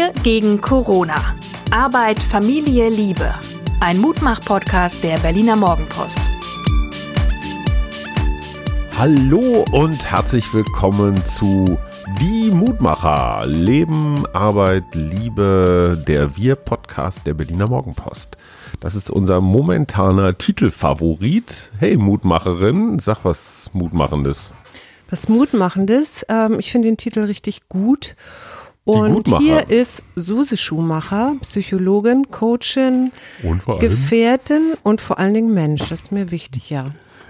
Wir 0.00 0.14
gegen 0.22 0.62
Corona. 0.62 1.34
Arbeit, 1.70 2.22
Familie, 2.22 2.88
Liebe. 2.88 3.34
Ein 3.80 3.98
Mutmach-Podcast 3.98 5.04
der 5.04 5.18
Berliner 5.18 5.56
Morgenpost. 5.56 6.18
Hallo 8.96 9.66
und 9.72 10.10
herzlich 10.10 10.54
willkommen 10.54 11.22
zu 11.26 11.78
Die 12.18 12.50
Mutmacher. 12.50 13.46
Leben, 13.46 14.24
Arbeit, 14.32 14.84
Liebe, 14.94 16.02
der 16.08 16.34
Wir-Podcast 16.34 17.26
der 17.26 17.34
Berliner 17.34 17.68
Morgenpost. 17.68 18.38
Das 18.80 18.94
ist 18.94 19.10
unser 19.10 19.42
momentaner 19.42 20.38
Titelfavorit. 20.38 21.72
Hey 21.78 21.98
Mutmacherin, 21.98 23.00
sag 23.00 23.18
was 23.24 23.68
Mutmachendes. 23.74 24.54
Was 25.10 25.28
Mutmachendes. 25.28 26.24
Ähm, 26.30 26.58
ich 26.58 26.72
finde 26.72 26.88
den 26.88 26.96
Titel 26.96 27.24
richtig 27.24 27.68
gut. 27.68 28.14
Und 28.90 29.38
hier 29.38 29.68
ist 29.70 30.02
Suse 30.16 30.56
Schumacher, 30.56 31.34
Psychologin, 31.42 32.30
Coachin, 32.30 33.12
und 33.42 33.64
Gefährtin 33.80 34.74
und 34.82 35.00
vor 35.00 35.18
allen 35.18 35.34
Dingen 35.34 35.54
Mensch. 35.54 35.88
Das 35.88 36.02
ist 36.02 36.12
mir 36.12 36.30
wichtig, 36.30 36.70
ja. 36.70 36.86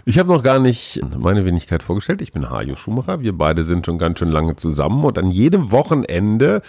Ich 0.06 0.19
habe 0.19 0.33
noch 0.33 0.42
gar 0.42 0.59
nicht 0.59 1.00
meine 1.16 1.45
Wenigkeit 1.45 1.83
vorgestellt. 1.83 2.23
Ich 2.23 2.33
bin 2.33 2.48
Hajo 2.48 2.74
Schumacher. 2.74 3.20
Wir 3.20 3.36
beide 3.36 3.64
sind 3.64 3.84
schon 3.84 3.98
ganz 3.98 4.19
schön 4.19 4.30
lange 4.30 4.56
zusammen 4.56 5.05
und 5.05 5.19
an 5.19 5.30
jedem 5.30 5.70
Wochenende 5.73 6.62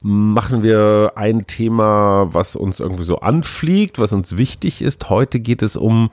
machen 0.00 0.62
wir 0.62 1.12
ein 1.16 1.46
Thema, 1.46 2.28
was 2.32 2.56
uns 2.56 2.80
irgendwie 2.80 3.04
so 3.04 3.20
anfliegt, 3.20 3.98
was 3.98 4.12
uns 4.12 4.36
wichtig 4.36 4.80
ist. 4.80 5.10
Heute 5.10 5.40
geht 5.40 5.62
es 5.62 5.76
um, 5.76 6.10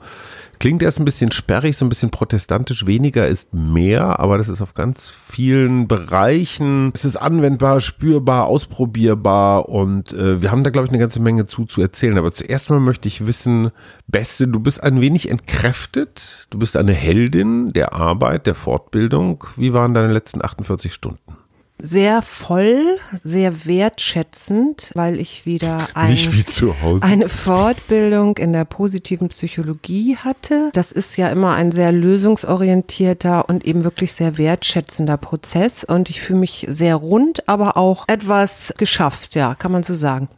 klingt 0.58 0.82
erst 0.82 0.98
ein 0.98 1.04
bisschen 1.04 1.32
sperrig, 1.32 1.76
so 1.76 1.84
ein 1.84 1.88
bisschen 1.88 2.10
protestantisch, 2.10 2.86
weniger 2.86 3.28
ist 3.28 3.54
mehr, 3.54 4.20
aber 4.20 4.38
das 4.38 4.48
ist 4.48 4.62
auf 4.62 4.74
ganz 4.74 5.10
vielen 5.10 5.88
Bereichen. 5.88 6.92
Es 6.94 7.04
ist 7.04 7.16
anwendbar, 7.16 7.80
spürbar, 7.80 8.46
ausprobierbar 8.46 9.68
und 9.68 10.12
äh, 10.12 10.40
wir 10.42 10.50
haben 10.50 10.64
da, 10.64 10.70
glaube 10.70 10.86
ich, 10.86 10.90
eine 10.90 11.00
ganze 11.00 11.20
Menge 11.20 11.46
zu 11.46 11.64
zu 11.64 11.80
erzählen. 11.80 12.18
Aber 12.18 12.32
zuerst 12.32 12.70
mal 12.70 12.80
möchte 12.80 13.08
ich 13.08 13.26
wissen, 13.26 13.70
Beste, 14.06 14.48
du 14.48 14.60
bist 14.60 14.82
ein 14.82 15.00
wenig 15.00 15.30
entkräftet, 15.30 16.46
du 16.50 16.58
bist 16.58 16.76
eine 16.76 16.92
Heldin 16.92 17.72
der 17.72 17.92
Arbeit, 17.92 18.46
der 18.46 18.54
Fortbildung. 18.54 19.44
Wie 19.56 19.72
waren 19.72 19.94
deine 19.94 20.12
letzten 20.12 20.44
48 20.44 20.92
Stunden? 20.92 21.35
Sehr 21.82 22.22
voll, 22.22 22.98
sehr 23.22 23.66
wertschätzend, 23.66 24.90
weil 24.94 25.20
ich 25.20 25.44
wieder 25.44 25.88
ein, 25.94 26.16
wie 26.16 27.00
eine 27.00 27.28
Fortbildung 27.28 28.38
in 28.38 28.52
der 28.52 28.64
positiven 28.64 29.28
Psychologie 29.28 30.16
hatte. 30.16 30.70
Das 30.72 30.90
ist 30.92 31.16
ja 31.16 31.28
immer 31.28 31.54
ein 31.54 31.72
sehr 31.72 31.92
lösungsorientierter 31.92 33.48
und 33.48 33.64
eben 33.66 33.84
wirklich 33.84 34.14
sehr 34.14 34.38
wertschätzender 34.38 35.16
Prozess. 35.16 35.84
Und 35.84 36.08
ich 36.08 36.20
fühle 36.20 36.40
mich 36.40 36.66
sehr 36.68 36.96
rund, 36.96 37.48
aber 37.48 37.76
auch 37.76 38.04
etwas 38.08 38.72
geschafft, 38.78 39.34
ja, 39.34 39.54
kann 39.54 39.72
man 39.72 39.82
so 39.82 39.94
sagen. 39.94 40.28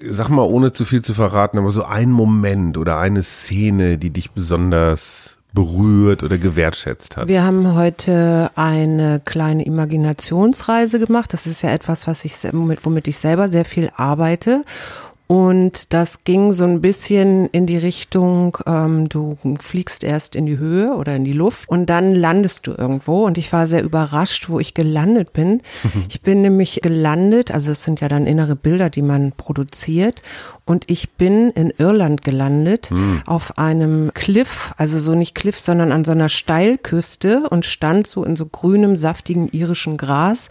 Sag 0.00 0.28
mal, 0.28 0.44
ohne 0.44 0.72
zu 0.72 0.84
viel 0.84 1.02
zu 1.02 1.12
verraten, 1.12 1.58
aber 1.58 1.72
so 1.72 1.84
ein 1.84 2.12
Moment 2.12 2.78
oder 2.78 2.98
eine 2.98 3.22
Szene, 3.22 3.98
die 3.98 4.10
dich 4.10 4.30
besonders 4.30 5.37
berührt 5.58 6.22
oder 6.22 6.38
gewertschätzt 6.38 7.16
hat? 7.16 7.26
Wir 7.26 7.42
haben 7.42 7.74
heute 7.74 8.50
eine 8.54 9.20
kleine 9.24 9.64
Imaginationsreise 9.64 11.00
gemacht. 11.00 11.32
Das 11.32 11.46
ist 11.46 11.62
ja 11.62 11.70
etwas, 11.70 12.06
was 12.06 12.24
ich, 12.24 12.34
womit 12.52 13.08
ich 13.08 13.18
selber 13.18 13.48
sehr 13.48 13.64
viel 13.64 13.90
arbeite. 13.96 14.62
Und 15.28 15.92
das 15.92 16.24
ging 16.24 16.54
so 16.54 16.64
ein 16.64 16.80
bisschen 16.80 17.48
in 17.48 17.66
die 17.66 17.76
Richtung, 17.76 18.56
ähm, 18.66 19.10
du 19.10 19.36
fliegst 19.60 20.02
erst 20.02 20.34
in 20.34 20.46
die 20.46 20.56
Höhe 20.56 20.94
oder 20.94 21.14
in 21.16 21.24
die 21.26 21.34
Luft 21.34 21.68
und 21.68 21.84
dann 21.90 22.14
landest 22.14 22.66
du 22.66 22.72
irgendwo. 22.72 23.26
Und 23.26 23.36
ich 23.36 23.52
war 23.52 23.66
sehr 23.66 23.82
überrascht, 23.82 24.48
wo 24.48 24.58
ich 24.58 24.72
gelandet 24.72 25.34
bin. 25.34 25.60
Ich 26.08 26.22
bin 26.22 26.40
nämlich 26.40 26.80
gelandet, 26.82 27.50
also 27.50 27.72
es 27.72 27.82
sind 27.82 28.00
ja 28.00 28.08
dann 28.08 28.26
innere 28.26 28.56
Bilder, 28.56 28.88
die 28.88 29.02
man 29.02 29.32
produziert. 29.32 30.22
Und 30.68 30.84
ich 30.90 31.12
bin 31.12 31.48
in 31.48 31.72
Irland 31.78 32.22
gelandet, 32.24 32.90
mhm. 32.90 33.22
auf 33.24 33.56
einem 33.56 34.10
Cliff, 34.12 34.74
also 34.76 34.98
so 34.98 35.14
nicht 35.14 35.34
Cliff, 35.34 35.58
sondern 35.58 35.92
an 35.92 36.04
so 36.04 36.12
einer 36.12 36.28
Steilküste 36.28 37.48
und 37.48 37.64
stand 37.64 38.06
so 38.06 38.22
in 38.22 38.36
so 38.36 38.44
grünem, 38.44 38.98
saftigen 38.98 39.48
irischen 39.48 39.96
Gras 39.96 40.50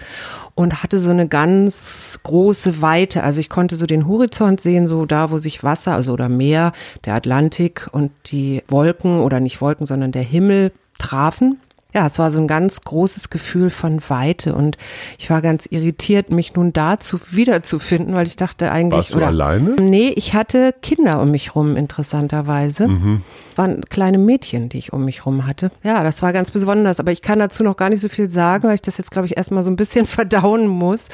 und 0.56 0.82
hatte 0.82 0.98
so 0.98 1.12
eine 1.12 1.28
ganz 1.28 2.20
große 2.24 2.82
Weite. 2.82 3.22
Also 3.22 3.42
ich 3.42 3.50
konnte 3.50 3.76
so 3.76 3.86
den 3.86 4.08
Horizont 4.08 4.60
sehen, 4.60 4.88
so 4.88 5.06
da, 5.06 5.30
wo 5.30 5.38
sich 5.38 5.64
Wasser, 5.64 5.94
also 5.94 6.14
oder 6.14 6.30
Meer, 6.30 6.72
der 7.06 7.14
Atlantik 7.14 7.88
und 7.92 8.12
die 8.26 8.64
Wolken 8.68 9.20
oder 9.20 9.40
nicht 9.40 9.62
Wolken, 9.62 9.86
sondern 9.86 10.12
der 10.12 10.24
Himmel 10.24 10.72
trafen 10.98 11.60
ja, 11.98 12.06
es 12.06 12.20
war 12.20 12.30
so 12.30 12.40
ein 12.40 12.48
ganz 12.48 12.82
großes 12.82 13.32
Gefühl 13.32 13.72
von 13.72 14.04
Weite 14.08 14.54
und 14.54 14.78
ich 15.18 15.32
war 15.32 15.42
ganz 15.42 15.66
irritiert, 15.66 16.30
mich 16.30 16.54
nun 16.54 16.72
dazu 16.72 17.20
wiederzufinden, 17.32 18.14
weil 18.14 18.28
ich 18.28 18.36
dachte 18.36 18.72
eigentlich. 18.72 18.98
Warst 19.00 19.14
du 19.16 19.18
oder, 19.18 19.28
alleine? 19.28 19.72
Nee, 19.80 20.10
ich 20.10 20.36
hatte 20.36 20.76
Kinder 20.84 21.20
um 21.20 21.32
mich 21.32 21.56
rum, 21.56 21.76
interessanterweise. 21.76 22.88
Mhm. 22.88 23.24
Waren 23.56 23.82
kleine 23.82 24.20
Mädchen, 24.20 24.70
die 24.70 24.78
ich 24.78 24.94
um 24.94 25.06
mich 25.06 25.26
rum 25.26 25.48
hatte. 25.48 25.72
Ja, 25.82 26.04
das 26.04 26.22
war 26.22 26.34
ganz 26.34 26.52
besonders, 26.52 27.00
aber 27.00 27.12
ich 27.12 27.24
kann 27.24 27.40
dazu 27.40 27.64
noch 27.64 27.78
gar 27.78 27.90
nicht 27.90 28.02
so 28.02 28.10
viel 28.10 28.30
sagen, 28.30 28.68
weil 28.68 28.76
ich 28.76 28.84
das 28.84 29.00
jetzt, 29.00 29.10
glaube 29.10 29.26
ich, 29.26 29.36
erstmal 29.36 29.64
so 29.64 29.72
ein 29.72 29.76
bisschen 29.76 30.06
verdauen 30.06 30.68
muss 30.68 31.10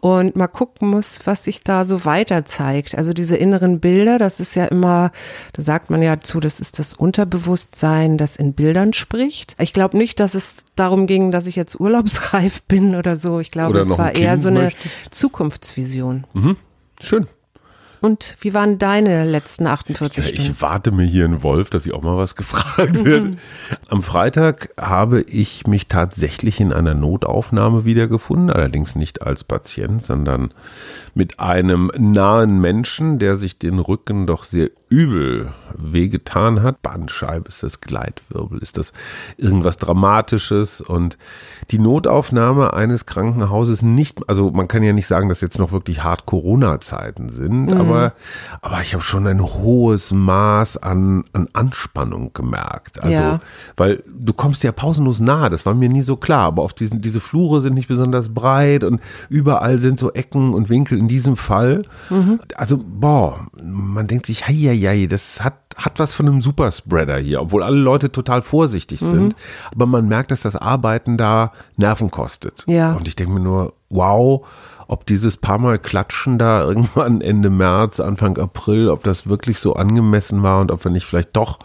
und 0.00 0.34
mal 0.34 0.48
gucken 0.48 0.88
muss, 0.88 1.20
was 1.26 1.44
sich 1.44 1.62
da 1.62 1.84
so 1.84 2.06
weiter 2.06 2.46
zeigt. 2.46 2.96
Also 2.96 3.12
diese 3.12 3.36
inneren 3.36 3.80
Bilder, 3.80 4.16
das 4.16 4.40
ist 4.40 4.54
ja 4.54 4.64
immer, 4.64 5.12
da 5.52 5.60
sagt 5.60 5.90
man 5.90 6.00
ja 6.00 6.20
zu, 6.20 6.40
das 6.40 6.58
ist 6.58 6.78
das 6.78 6.94
Unterbewusstsein, 6.94 8.16
das 8.16 8.36
in 8.36 8.54
Bildern 8.54 8.94
spricht. 8.94 9.56
Ich 9.58 9.74
glaube 9.74 9.98
nicht, 9.98 10.21
dass 10.22 10.34
es 10.34 10.64
darum 10.76 11.06
ging, 11.06 11.32
dass 11.32 11.46
ich 11.46 11.56
jetzt 11.56 11.78
urlaubsreif 11.78 12.62
bin 12.68 12.94
oder 12.94 13.16
so. 13.16 13.40
Ich 13.40 13.50
glaube, 13.50 13.80
es 13.80 13.90
war 13.90 14.14
eher 14.14 14.38
so 14.38 14.48
eine 14.48 14.64
möchtest. 14.64 14.94
Zukunftsvision. 15.10 16.26
Mhm. 16.32 16.56
Schön. 17.00 17.26
Und 18.00 18.36
wie 18.40 18.52
waren 18.52 18.78
deine 18.78 19.24
letzten 19.24 19.68
48 19.68 20.26
Stunden? 20.26 20.42
Ich 20.42 20.60
warte 20.60 20.90
mir 20.90 21.04
hier 21.04 21.24
einen 21.24 21.44
Wolf, 21.44 21.70
dass 21.70 21.86
ich 21.86 21.94
auch 21.94 22.02
mal 22.02 22.16
was 22.16 22.34
gefragt 22.36 23.04
werde. 23.04 23.36
Am 23.88 24.02
Freitag 24.02 24.70
habe 24.76 25.20
ich 25.22 25.68
mich 25.68 25.86
tatsächlich 25.86 26.58
in 26.58 26.72
einer 26.72 26.94
Notaufnahme 26.94 27.84
wiedergefunden, 27.84 28.50
allerdings 28.50 28.96
nicht 28.96 29.22
als 29.22 29.44
Patient, 29.44 30.02
sondern 30.02 30.52
mit 31.14 31.38
einem 31.38 31.92
nahen 31.96 32.60
Menschen, 32.60 33.20
der 33.20 33.36
sich 33.36 33.60
den 33.60 33.78
Rücken 33.78 34.26
doch 34.26 34.42
sehr 34.42 34.70
übel 34.92 35.48
wehgetan 35.74 36.62
hat. 36.62 36.82
Bandscheibe 36.82 37.48
ist 37.48 37.62
das 37.62 37.80
Gleitwirbel, 37.80 38.58
ist 38.58 38.76
das 38.76 38.92
irgendwas 39.38 39.78
Dramatisches 39.78 40.82
und 40.82 41.16
die 41.70 41.78
Notaufnahme 41.78 42.74
eines 42.74 43.06
Krankenhauses 43.06 43.82
nicht, 43.82 44.28
also 44.28 44.50
man 44.50 44.68
kann 44.68 44.82
ja 44.82 44.92
nicht 44.92 45.06
sagen, 45.06 45.30
dass 45.30 45.40
jetzt 45.40 45.58
noch 45.58 45.72
wirklich 45.72 46.04
hart 46.04 46.26
Corona-Zeiten 46.26 47.30
sind, 47.30 47.72
mhm. 47.72 47.80
aber, 47.80 48.12
aber 48.60 48.82
ich 48.82 48.92
habe 48.92 49.02
schon 49.02 49.26
ein 49.26 49.40
hohes 49.40 50.12
Maß 50.12 50.76
an, 50.76 51.24
an 51.32 51.48
Anspannung 51.54 52.32
gemerkt. 52.34 53.02
Also, 53.02 53.22
ja. 53.22 53.40
weil 53.78 54.02
du 54.06 54.34
kommst 54.34 54.62
ja 54.62 54.72
pausenlos 54.72 55.20
nahe, 55.20 55.48
das 55.48 55.64
war 55.64 55.74
mir 55.74 55.88
nie 55.88 56.02
so 56.02 56.16
klar, 56.16 56.46
aber 56.48 56.62
auf 56.62 56.74
diesen, 56.74 57.00
diese 57.00 57.20
Flure 57.20 57.60
sind 57.60 57.74
nicht 57.74 57.88
besonders 57.88 58.28
breit 58.28 58.84
und 58.84 59.00
überall 59.30 59.78
sind 59.78 59.98
so 59.98 60.12
Ecken 60.12 60.52
und 60.52 60.68
Winkel 60.68 60.98
in 60.98 61.08
diesem 61.08 61.36
Fall. 61.36 61.84
Mhm. 62.10 62.40
Also, 62.56 62.78
boah, 62.78 63.46
man 63.62 64.06
denkt 64.06 64.26
sich, 64.26 64.46
hei, 64.46 64.54
hei, 64.54 64.81
hei, 64.86 65.06
das 65.06 65.42
hat, 65.42 65.54
hat 65.76 65.98
was 65.98 66.12
von 66.12 66.28
einem 66.28 66.42
Superspreader 66.42 67.18
hier, 67.18 67.40
obwohl 67.40 67.62
alle 67.62 67.78
Leute 67.78 68.12
total 68.12 68.42
vorsichtig 68.42 69.00
mhm. 69.00 69.06
sind. 69.06 69.36
Aber 69.72 69.86
man 69.86 70.06
merkt, 70.06 70.30
dass 70.30 70.42
das 70.42 70.56
Arbeiten 70.56 71.16
da 71.16 71.52
Nerven 71.76 72.10
kostet. 72.10 72.64
Ja. 72.66 72.92
Und 72.94 73.08
ich 73.08 73.16
denke 73.16 73.34
mir 73.34 73.40
nur, 73.40 73.74
wow, 73.90 74.46
ob 74.88 75.06
dieses 75.06 75.36
paar 75.36 75.58
Mal 75.58 75.78
Klatschen 75.78 76.38
da 76.38 76.62
irgendwann 76.68 77.20
Ende 77.20 77.50
März, 77.50 78.00
Anfang 78.00 78.38
April, 78.38 78.88
ob 78.88 79.02
das 79.04 79.26
wirklich 79.26 79.58
so 79.58 79.74
angemessen 79.74 80.42
war 80.42 80.60
und 80.60 80.70
ob 80.70 80.84
wir 80.84 80.90
nicht 80.90 81.06
vielleicht 81.06 81.36
doch 81.36 81.58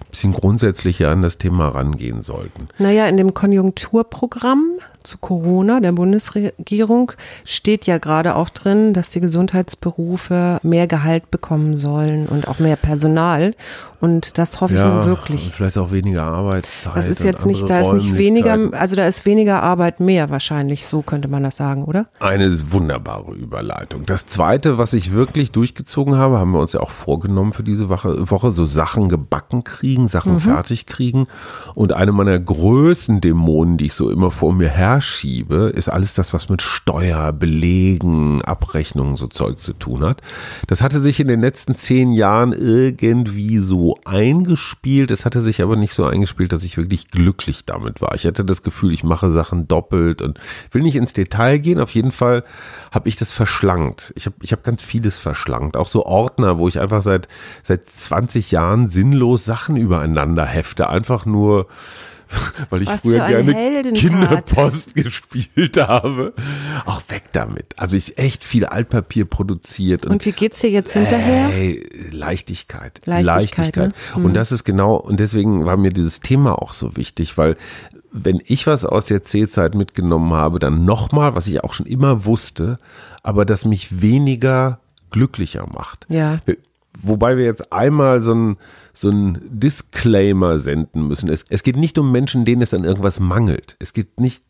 ein 0.00 0.10
bisschen 0.10 0.32
grundsätzlicher 0.32 1.10
an 1.10 1.22
das 1.22 1.38
Thema 1.38 1.68
rangehen 1.68 2.22
sollten. 2.22 2.68
Naja, 2.78 3.06
in 3.06 3.16
dem 3.16 3.34
Konjunkturprogramm 3.34 4.78
zu 5.04 5.18
Corona 5.18 5.80
der 5.80 5.92
Bundesregierung 5.92 7.12
steht 7.44 7.86
ja 7.86 7.98
gerade 7.98 8.36
auch 8.36 8.48
drin, 8.48 8.92
dass 8.92 9.10
die 9.10 9.20
Gesundheitsberufe 9.20 10.60
mehr 10.62 10.86
Gehalt 10.86 11.30
bekommen 11.30 11.76
sollen 11.76 12.26
und 12.26 12.48
auch 12.48 12.58
mehr 12.58 12.76
Personal. 12.76 13.54
Und 14.00 14.38
das 14.38 14.60
hoffe 14.60 14.74
ja, 14.74 14.88
ich 14.88 14.94
nun 14.94 15.06
wirklich. 15.06 15.52
Vielleicht 15.54 15.78
auch 15.78 15.90
weniger 15.90 16.24
Arbeitszeit. 16.24 16.96
Das 16.96 17.08
ist 17.08 17.24
jetzt 17.24 17.46
nicht, 17.46 17.68
da 17.68 17.80
ist 17.80 17.92
nicht 17.92 18.16
weniger, 18.16 18.58
also 18.72 18.96
da 18.96 19.06
ist 19.06 19.24
weniger 19.26 19.62
Arbeit 19.62 20.00
mehr 20.00 20.30
wahrscheinlich, 20.30 20.86
so 20.86 21.02
könnte 21.02 21.28
man 21.28 21.42
das 21.42 21.56
sagen, 21.56 21.84
oder? 21.84 22.06
Eine 22.18 22.50
wunderbare 22.72 23.32
Überleitung. 23.32 24.04
Das 24.06 24.26
zweite, 24.26 24.78
was 24.78 24.92
ich 24.92 25.12
wirklich 25.12 25.52
durchgezogen 25.52 26.16
habe, 26.16 26.38
haben 26.38 26.52
wir 26.52 26.60
uns 26.60 26.72
ja 26.72 26.80
auch 26.80 26.90
vorgenommen 26.90 27.52
für 27.52 27.62
diese 27.62 27.88
Woche, 27.88 28.50
so 28.50 28.66
Sachen 28.66 29.08
gebacken 29.08 29.64
kriegen, 29.64 30.08
Sachen 30.08 30.34
mhm. 30.34 30.40
fertig 30.40 30.86
kriegen. 30.86 31.26
Und 31.74 31.92
eine 31.92 32.12
meiner 32.12 32.38
größten 32.38 33.20
Dämonen, 33.20 33.76
die 33.76 33.86
ich 33.86 33.94
so 33.94 34.10
immer 34.10 34.30
vor 34.30 34.52
mir 34.52 34.68
her 34.68 34.90
herschiebe, 34.90 35.72
ist 35.74 35.88
alles 35.88 36.14
das, 36.14 36.32
was 36.34 36.48
mit 36.48 36.62
Steuer, 36.62 37.32
Belegen, 37.32 38.42
Abrechnungen, 38.42 39.14
so 39.14 39.28
Zeug 39.28 39.58
zu 39.58 39.72
tun 39.72 40.04
hat. 40.04 40.20
Das 40.66 40.82
hatte 40.82 41.00
sich 41.00 41.20
in 41.20 41.28
den 41.28 41.40
letzten 41.40 41.74
zehn 41.74 42.12
Jahren 42.12 42.52
irgendwie 42.52 43.58
so 43.58 43.89
so 43.90 43.98
eingespielt. 44.04 45.10
Es 45.10 45.24
hatte 45.24 45.40
sich 45.40 45.62
aber 45.62 45.76
nicht 45.76 45.94
so 45.94 46.04
eingespielt, 46.04 46.52
dass 46.52 46.62
ich 46.62 46.76
wirklich 46.76 47.08
glücklich 47.08 47.64
damit 47.64 48.00
war. 48.00 48.14
Ich 48.14 48.24
hatte 48.26 48.44
das 48.44 48.62
Gefühl, 48.62 48.92
ich 48.92 49.02
mache 49.02 49.30
Sachen 49.30 49.66
doppelt 49.66 50.22
und 50.22 50.38
will 50.70 50.82
nicht 50.82 50.96
ins 50.96 51.12
Detail 51.12 51.58
gehen. 51.58 51.80
Auf 51.80 51.94
jeden 51.94 52.12
Fall 52.12 52.44
habe 52.92 53.08
ich 53.08 53.16
das 53.16 53.32
verschlankt. 53.32 54.12
Ich 54.16 54.26
habe 54.26 54.36
ich 54.42 54.52
hab 54.52 54.62
ganz 54.62 54.82
vieles 54.82 55.18
verschlankt. 55.18 55.76
Auch 55.76 55.88
so 55.88 56.06
Ordner, 56.06 56.58
wo 56.58 56.68
ich 56.68 56.80
einfach 56.80 57.02
seit, 57.02 57.28
seit 57.62 57.88
20 57.88 58.50
Jahren 58.52 58.88
sinnlos 58.88 59.44
Sachen 59.44 59.76
übereinander 59.76 60.46
hefte. 60.46 60.88
Einfach 60.88 61.26
nur 61.26 61.66
weil 62.70 62.82
ich 62.82 62.88
Was 62.88 63.02
früher 63.02 63.26
gerne. 63.26 63.92
Kinderpost 63.92 64.94
gespielt 64.94 65.76
habe. 65.76 66.32
Auch 66.86 67.02
weg 67.08 67.24
damit. 67.32 67.74
Also 67.76 67.96
ich 67.96 68.18
echt 68.18 68.44
viel 68.44 68.66
Altpapier 68.66 69.24
produziert. 69.24 70.06
Und 70.06 70.24
wie 70.24 70.32
geht's 70.32 70.60
dir 70.60 70.70
jetzt 70.70 70.92
hinterher? 70.92 71.50
Ey, 71.52 71.86
Leichtigkeit. 72.10 73.00
Leichtigkeit, 73.04 73.76
ne? 73.76 73.92
Und 74.14 74.34
das 74.34 74.52
ist 74.52 74.64
genau, 74.64 74.96
und 74.96 75.20
deswegen 75.20 75.64
war 75.64 75.76
mir 75.76 75.90
dieses 75.90 76.20
Thema 76.20 76.60
auch 76.60 76.72
so 76.72 76.96
wichtig, 76.96 77.36
weil 77.38 77.56
wenn 78.12 78.40
ich 78.44 78.66
was 78.66 78.84
aus 78.84 79.06
der 79.06 79.22
C-Zeit 79.22 79.74
mitgenommen 79.74 80.32
habe, 80.32 80.58
dann 80.58 80.84
nochmal, 80.84 81.36
was 81.36 81.46
ich 81.46 81.62
auch 81.62 81.74
schon 81.74 81.86
immer 81.86 82.24
wusste, 82.24 82.78
aber 83.22 83.44
das 83.44 83.64
mich 83.64 84.02
weniger 84.02 84.80
glücklicher 85.10 85.66
macht. 85.72 86.06
Ja. 86.08 86.38
Wobei 87.02 87.36
wir 87.36 87.44
jetzt 87.44 87.72
einmal 87.72 88.20
so 88.20 88.34
ein, 88.34 88.56
so 89.00 89.08
ein 89.08 89.40
Disclaimer 89.48 90.58
senden 90.58 91.08
müssen. 91.08 91.30
Es, 91.30 91.44
es 91.48 91.62
geht 91.62 91.76
nicht 91.76 91.96
um 91.96 92.12
Menschen, 92.12 92.44
denen 92.44 92.60
es 92.60 92.74
an 92.74 92.84
irgendwas 92.84 93.18
mangelt. 93.18 93.76
Es 93.78 93.92
geht 93.92 94.20
nicht 94.20 94.42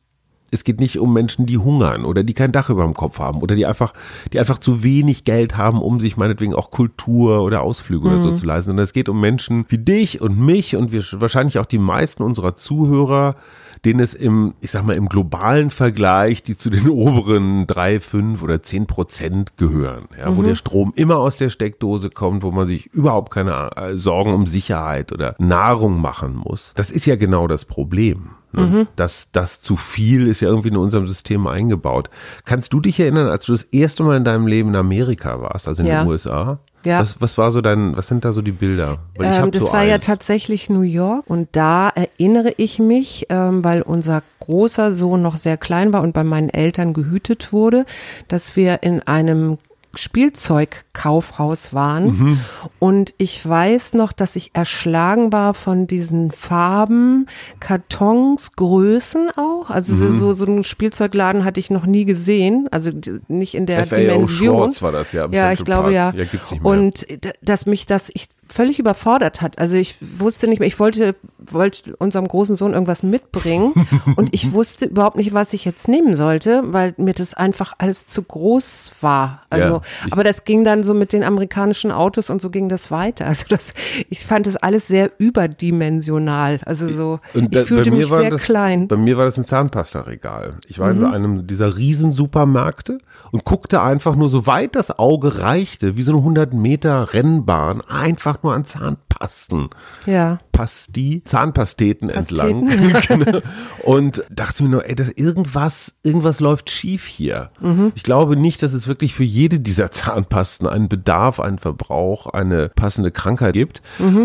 es 0.53 0.65
geht 0.65 0.81
nicht 0.81 0.99
um 0.99 1.13
Menschen, 1.13 1.47
die 1.47 1.59
hungern 1.59 2.05
oder 2.05 2.25
die 2.25 2.35
kein 2.35 2.51
Dach 2.51 2.71
über 2.71 2.83
dem 2.83 2.95
Kopf 2.95 3.21
haben 3.21 3.41
oder 3.41 3.55
die 3.55 3.67
einfach, 3.67 3.95
die 4.33 4.41
einfach 4.41 4.59
zu 4.59 4.83
wenig 4.83 5.23
Geld 5.23 5.57
haben, 5.57 5.81
um 5.81 6.01
sich 6.01 6.17
meinetwegen 6.17 6.55
auch 6.55 6.73
Kultur 6.73 7.43
oder 7.43 7.63
Ausflüge 7.63 8.09
oder 8.09 8.21
so 8.21 8.33
zu 8.33 8.47
leisten, 8.47 8.71
sondern 8.71 8.83
es 8.83 8.93
geht 8.93 9.09
um 9.09 9.21
Menschen 9.21 9.65
wie 9.69 9.79
dich 9.79 10.21
und 10.21 10.41
mich 10.41 10.75
und 10.75 10.91
wir, 10.91 11.05
wahrscheinlich 11.21 11.61
auch 11.61 11.67
die 11.67 11.79
meisten 11.79 12.25
unserer 12.25 12.57
Zuhörer, 12.57 13.37
denen 13.85 14.01
es 14.01 14.15
im, 14.15 14.55
ich 14.61 14.71
sag 14.71 14.85
mal, 14.85 14.97
im 14.97 15.09
globalen 15.09 15.71
Vergleich, 15.71 16.43
die 16.43 16.57
zu 16.57 16.71
den 16.71 16.89
oberen 16.91 17.67
drei, 17.67 18.01
fünf 18.01 18.43
oder 18.43 18.63
zehn 18.63 18.87
Prozent 18.87 19.57
gehören, 19.57 20.09
ja, 20.19 20.37
wo 20.37 20.43
der 20.43 20.55
Strom 20.55 20.93
immer 20.97 21.17
aus 21.17 21.37
der 21.37 21.51
Steckdose 21.51 22.11
kommt, 22.11 22.43
wo 22.43 22.51
man 22.51 22.67
sich 22.69 22.87
überhaupt 22.87 23.33
keine 23.33 23.71
äh, 23.77 23.95
Sorgen 23.95 24.35
um 24.35 24.47
Sicherheit 24.47 25.13
oder 25.13 25.35
Nahrung 25.39 26.01
machen 26.01 26.35
muss. 26.37 26.73
Das 26.77 26.91
ist 26.91 27.07
ja 27.07 27.17
genau 27.17 27.47
das 27.47 27.65
Problem. 27.65 28.31
Ne? 28.53 28.89
Das, 28.97 29.29
das 29.31 29.61
zu 29.61 29.77
viel 29.77 30.27
ist 30.27 30.41
ja 30.41 30.49
irgendwie 30.49 30.71
in 30.71 30.77
unserem 30.77 31.07
System 31.07 31.47
eingebaut. 31.47 32.11
Kannst 32.45 32.73
du 32.73 32.81
dich 32.81 32.99
erinnern, 32.99 33.29
als 33.29 33.45
du 33.45 33.53
das 33.53 33.63
erste 33.63 34.03
Mal 34.03 34.17
in 34.17 34.25
deinem 34.25 34.49
Leben 34.49 34.71
in 34.71 34.77
Amerika 34.77 35.41
warst, 35.41 35.69
also 35.69 35.83
in 35.83 35.89
Ja. 35.89 36.03
den 36.03 36.11
USA? 36.11 36.59
Ja. 36.85 37.01
Was, 37.01 37.21
was 37.21 37.37
war 37.37 37.51
so 37.51 37.61
dein, 37.61 37.97
was 37.97 38.09
sind 38.09 38.25
da 38.25 38.33
so 38.33 38.43
die 38.43 38.53
Bilder? 38.53 38.99
Ähm, 39.21 39.51
das 39.51 39.67
so 39.67 39.73
war 39.73 39.85
ja 39.85 39.97
eins. 39.97 40.07
tatsächlich 40.07 40.71
New 40.71 40.81
York 40.81 41.25
und 41.29 41.49
da 41.53 41.91
erinnere 41.91 42.55
ich 42.57 42.79
mich, 42.79 43.27
ähm, 43.29 43.63
weil 43.63 43.83
unser 43.83 44.23
großer 44.41 44.91
Sohn 44.93 45.21
noch 45.23 45.37
sehr 45.37 45.57
klein 45.57 45.93
war 45.93 46.03
und 46.03 46.13
bei 46.13 46.25
meinen 46.25 46.49
Eltern 46.49 46.95
gehütet 46.95 47.53
wurde, 47.53 47.85
dass 48.29 48.57
wir 48.57 48.83
in 48.83 49.01
einem 49.07 49.59
Spielzeugkaufhaus 49.95 51.73
waren 51.75 52.07
Mhm. 52.07 52.41
und 52.79 53.15
ich 53.19 53.47
weiß 53.47 53.95
noch, 53.95 54.13
dass 54.13 54.37
ich 54.37 54.51
erschlagen 54.55 55.33
war 55.33 55.55
von 55.55 55.87
diesen 55.87 56.31
Farben, 56.31 57.27
Kartons, 57.61 58.53
Größen 58.57 59.31
auch. 59.37 59.71
Also 59.71 59.95
Mhm. 59.95 59.99
so, 59.99 60.11
so, 60.13 60.33
so 60.33 60.45
einen 60.47 60.65
Spielzeugladen 60.65 61.45
hatte 61.45 61.61
ich 61.61 61.71
noch 61.71 61.87
nie 61.87 62.05
gesehen, 62.05 62.69
also 62.71 62.91
nicht 63.29 63.55
in 63.55 63.67
der 63.67 63.87
FAO 63.87 63.97
Dimension. 63.97 64.57
Schwartz 64.59 64.83
war 64.83 64.93
das 64.93 65.13
ja 65.13 65.23
Ja, 65.23 65.29
Central 65.29 65.53
ich 65.55 65.65
glaube 65.65 65.83
Park. 65.93 65.95
ja. 65.95 66.13
Ja. 66.15 66.61
Und 66.63 67.07
d- 67.11 67.33
dass 67.43 67.67
mich 67.67 67.87
das 67.87 68.11
ich 68.15 68.29
völlig 68.53 68.79
überfordert 68.79 69.41
hat. 69.43 69.59
Also 69.59 69.77
ich 69.77 69.97
wusste 70.01 70.49
nicht 70.49 70.59
mehr, 70.59 70.67
ich 70.69 70.79
wollte, 70.81 71.15
wollte 71.39 71.95
unserem 71.97 72.27
großen 72.29 72.57
Sohn 72.57 72.73
irgendwas 72.73 73.03
mitbringen 73.03 73.73
und 74.17 74.35
ich 74.35 74.53
wusste 74.53 74.87
überhaupt 74.87 75.17
nicht, 75.17 75.33
was 75.35 75.53
ich 75.53 75.65
jetzt 75.65 75.89
nehmen 75.89 76.17
sollte, 76.17 76.63
weil 76.65 76.95
mir 76.97 77.15
das 77.15 77.35
einfach 77.35 77.75
alles 77.79 78.07
zu 78.07 78.23
groß 78.23 78.93
war. 79.01 79.43
Also, 79.51 79.69
Ja, 79.69 79.81
ich- 80.07 80.13
aber 80.13 80.25
das 80.25 80.45
ging 80.45 80.65
dann 80.65 80.85
so 80.85 80.95
mit 80.95 81.13
den 81.13 81.23
amerikanischen 81.25 81.91
Autos 81.93 82.31
und 82.31 82.43
so 82.43 82.51
ging 82.51 82.69
das 82.69 82.91
weiter. 82.91 83.27
Also 83.27 83.47
das, 83.49 83.73
ich 84.09 84.27
fand 84.27 84.47
das 84.47 84.57
alles 84.57 84.87
sehr 84.89 85.11
überdimensional. 85.19 86.61
Also 86.65 86.89
so, 86.89 87.21
Und 87.35 87.45
ich 87.45 87.51
da- 87.51 87.65
fühlte 87.65 87.91
bei 87.91 87.97
mir 87.97 88.03
mich 88.07 88.13
sehr 88.13 88.31
das, 88.31 88.43
klein. 88.43 88.81
Mhm. 88.81 88.89
Bei 88.89 88.97
mir 88.97 89.17
war 89.17 89.25
das 89.25 89.39
ein 89.39 89.45
Zahnpasta-Regal. 89.45 90.55
Ich 90.67 90.79
war 90.79 90.91
in 90.91 91.01
so 91.01 91.07
einem 91.07 91.47
dieser 91.47 91.77
riesen 91.77 92.13
Supermärkte 92.13 92.99
und 93.31 93.45
guckte 93.45 93.83
einfach 93.83 94.17
nur, 94.17 94.29
so 94.29 94.47
weit 94.47 94.75
das 94.75 94.99
Auge 94.99 95.39
reichte, 95.41 95.97
wie 95.97 96.03
so 96.03 96.13
eine 96.13 96.21
100 96.21 96.53
Meter 96.55 97.13
Rennbahn, 97.15 97.81
einfach 97.83 98.40
nur 98.43 98.55
an 98.55 98.65
Zahnpasten. 98.65 99.71
Ja. 100.07 100.41
Pasti, 100.53 101.23
Zahnpasteten 101.25 102.11
entlang. 102.11 102.69
Genau. 103.09 103.41
Und 103.83 104.23
dachte 104.31 104.63
mir 104.63 104.69
nur, 104.69 104.89
ey, 104.89 104.95
das 104.95 105.11
irgendwas, 105.11 105.95
irgendwas 106.03 106.41
läuft 106.41 106.71
schief 106.71 107.07
hier. 107.07 107.51
Mhm. 107.61 107.93
Ich 107.95 108.03
glaube 108.03 108.37
nicht, 108.37 108.63
dass 108.63 108.73
es 108.73 108.87
wirklich 108.87 109.15
für 109.15 109.25
jede 109.25 109.61
dieser 109.61 109.91
Zahnpasten 109.91 110.67
einen 110.67 110.89
Bedarf, 110.89 111.41
einen 111.41 111.59
Verbrauch, 111.59 112.27
eine 112.27 112.69
passende 112.69 113.11
Krankheit 113.11 113.55
gibt. 113.55 113.83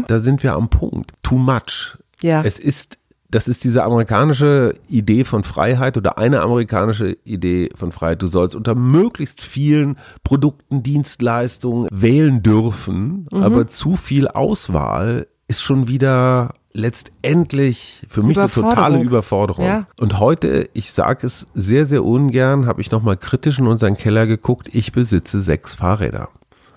Da 0.08 0.20
sind 0.20 0.44
wir 0.44 0.54
am 0.54 0.70
Punkt. 0.70 1.12
Too 1.24 1.38
much. 1.38 1.98
Mhm. 2.22 2.30
Ja. 2.30 2.42
Es 2.44 2.60
ist 2.60 2.98
das 3.36 3.50
ist 3.50 3.66
diese 3.66 3.84
amerikanische 3.84 4.76
Idee 4.88 5.26
von 5.26 5.44
Freiheit 5.44 5.98
oder 5.98 6.18
eine 6.18 6.40
amerikanische 6.40 7.18
Idee 7.26 7.70
von 7.76 7.92
Freiheit. 7.92 8.22
Du 8.22 8.28
sollst 8.28 8.56
unter 8.56 8.76
möglichst 8.76 9.42
vielen 9.42 9.98
Produkten, 10.24 10.84
Dienstleistungen 10.84 11.90
wählen 11.92 12.42
dürfen, 12.42 13.28
Mhm. 13.34 13.44
aber 13.44 13.68
zu 13.68 13.98
viel 13.98 14.30
Auswahl 14.30 15.28
ist 15.50 15.62
schon 15.62 15.90
wieder 15.90 16.54
letztendlich 16.72 18.04
für 18.08 18.24
mich 18.24 18.40
eine 18.40 18.50
totale 18.50 19.02
Überforderung. 19.02 19.66
Ja. 19.66 19.88
Und 20.00 20.18
heute, 20.20 20.70
ich 20.74 20.94
sage 20.94 21.28
es 21.28 21.46
sehr, 21.54 21.86
sehr 21.86 22.06
ungern, 22.06 22.68
habe 22.68 22.80
ich 22.80 22.90
nochmal 22.92 23.18
kritisch 23.18 23.60
in 23.60 23.68
unseren 23.68 23.98
Keller 23.98 24.28
geguckt, 24.28 24.70
ich 24.74 24.94
besitze 24.94 25.42
sechs 25.42 25.74
Fahrräder. 25.74 26.30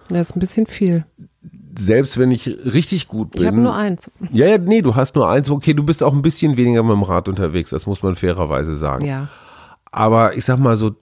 Das 0.09 0.31
ist 0.31 0.37
ein 0.37 0.41
bisschen 0.41 0.67
viel. 0.67 1.05
Selbst 1.81 2.19
wenn 2.19 2.33
ich 2.33 2.47
richtig 2.47 3.07
gut 3.07 3.31
bin. 3.31 3.43
Ich 3.43 3.47
habe 3.47 3.61
nur 3.61 3.75
eins. 3.75 4.11
Ja, 4.33 4.47
ja, 4.47 4.59
nee, 4.59 4.83
du 4.83 4.97
hast 4.97 5.15
nur 5.15 5.29
eins. 5.29 5.49
Okay, 5.49 5.75
du 5.75 5.85
bist 5.85 6.03
auch 6.03 6.13
ein 6.13 6.23
bisschen 6.23 6.57
weniger 6.57 6.83
mit 6.83 6.93
dem 6.93 7.05
Rad 7.05 7.29
unterwegs, 7.29 7.71
das 7.71 7.87
muss 7.87 8.03
man 8.03 8.17
fairerweise 8.17 8.77
sagen. 8.77 9.05
Ja. 9.05 9.29
Aber 9.93 10.37
ich 10.37 10.45
sag 10.45 10.59
mal 10.59 10.77
so, 10.77 10.97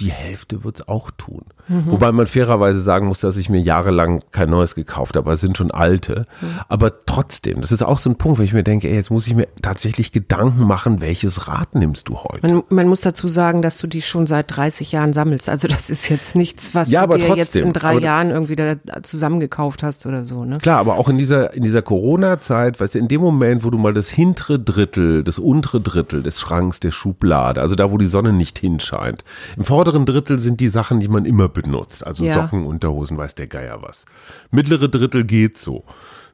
die 0.00 0.10
Hälfte 0.10 0.64
wird's 0.64 0.88
auch 0.88 1.10
tun. 1.10 1.44
Mhm. 1.68 1.84
Wobei 1.92 2.12
man 2.12 2.26
fairerweise 2.26 2.80
sagen 2.80 3.06
muss, 3.06 3.20
dass 3.20 3.36
ich 3.36 3.48
mir 3.48 3.60
jahrelang 3.60 4.22
kein 4.32 4.50
neues 4.50 4.74
gekauft 4.74 5.16
habe, 5.16 5.32
es 5.32 5.40
sind 5.40 5.56
schon 5.56 5.70
alte. 5.70 6.26
Mhm. 6.40 6.46
Aber 6.68 6.92
trotzdem, 7.06 7.60
das 7.60 7.72
ist 7.72 7.82
auch 7.82 7.98
so 7.98 8.10
ein 8.10 8.16
Punkt, 8.16 8.38
wo 8.38 8.42
ich 8.42 8.52
mir 8.52 8.64
denke, 8.64 8.88
ey, 8.88 8.94
jetzt 8.94 9.10
muss 9.10 9.26
ich 9.26 9.34
mir 9.34 9.46
tatsächlich 9.62 10.12
Gedanken 10.12 10.64
machen, 10.66 11.00
welches 11.00 11.48
Rad 11.48 11.74
nimmst 11.74 12.08
du 12.08 12.18
heute? 12.18 12.46
Man, 12.46 12.62
man 12.68 12.88
muss 12.88 13.00
dazu 13.02 13.28
sagen, 13.28 13.62
dass 13.62 13.78
du 13.78 13.86
die 13.86 14.02
schon 14.02 14.26
seit 14.26 14.54
30 14.56 14.92
Jahren 14.92 15.12
sammelst. 15.12 15.48
Also 15.48 15.68
das 15.68 15.90
ist 15.90 16.08
jetzt 16.08 16.34
nichts, 16.34 16.74
was 16.74 16.90
Ja, 16.90 17.06
du 17.06 17.16
dir 17.18 17.28
jetzt 17.36 17.52
trotzdem. 17.52 17.66
in 17.66 17.72
drei 17.72 17.98
Jahren 17.98 18.30
irgendwie 18.30 18.56
da 18.56 18.74
zusammengekauft 19.02 19.82
hast 19.82 20.06
oder 20.06 20.24
so. 20.24 20.44
Ne? 20.44 20.58
Klar, 20.58 20.78
aber 20.78 20.96
auch 20.98 21.08
in 21.08 21.18
dieser, 21.18 21.52
in 21.54 21.62
dieser 21.62 21.82
Corona-Zeit, 21.82 22.80
weißt 22.80 22.94
du, 22.94 22.98
in 22.98 23.08
dem 23.08 23.20
Moment, 23.20 23.64
wo 23.64 23.70
du 23.70 23.78
mal 23.78 23.92
das 23.94 24.08
hintere 24.08 24.58
Drittel, 24.58 25.22
das 25.24 25.38
untere 25.38 25.80
Drittel 25.80 26.22
des 26.22 26.40
Schranks, 26.40 26.80
der 26.80 26.90
Schublade, 26.90 27.60
also 27.60 27.74
da, 27.74 27.90
wo 27.90 27.98
die 27.98 28.06
Sonne 28.06 28.32
nicht 28.32 28.58
hinscheint. 28.58 29.24
Im 29.56 29.64
vorderen 29.64 30.06
Drittel 30.06 30.38
sind 30.38 30.60
die 30.60 30.68
Sachen, 30.68 31.00
die 31.00 31.08
man 31.08 31.24
immer 31.24 31.48
benutzt. 31.52 32.06
Also 32.06 32.24
Ja. 32.24 32.34
Socken, 32.34 32.64
Unterhosen, 32.64 33.16
weiß 33.16 33.34
der 33.34 33.46
Geier 33.46 33.82
was. 33.82 34.04
Mittlere 34.50 34.88
Drittel 34.88 35.24
geht 35.24 35.58
so. 35.58 35.84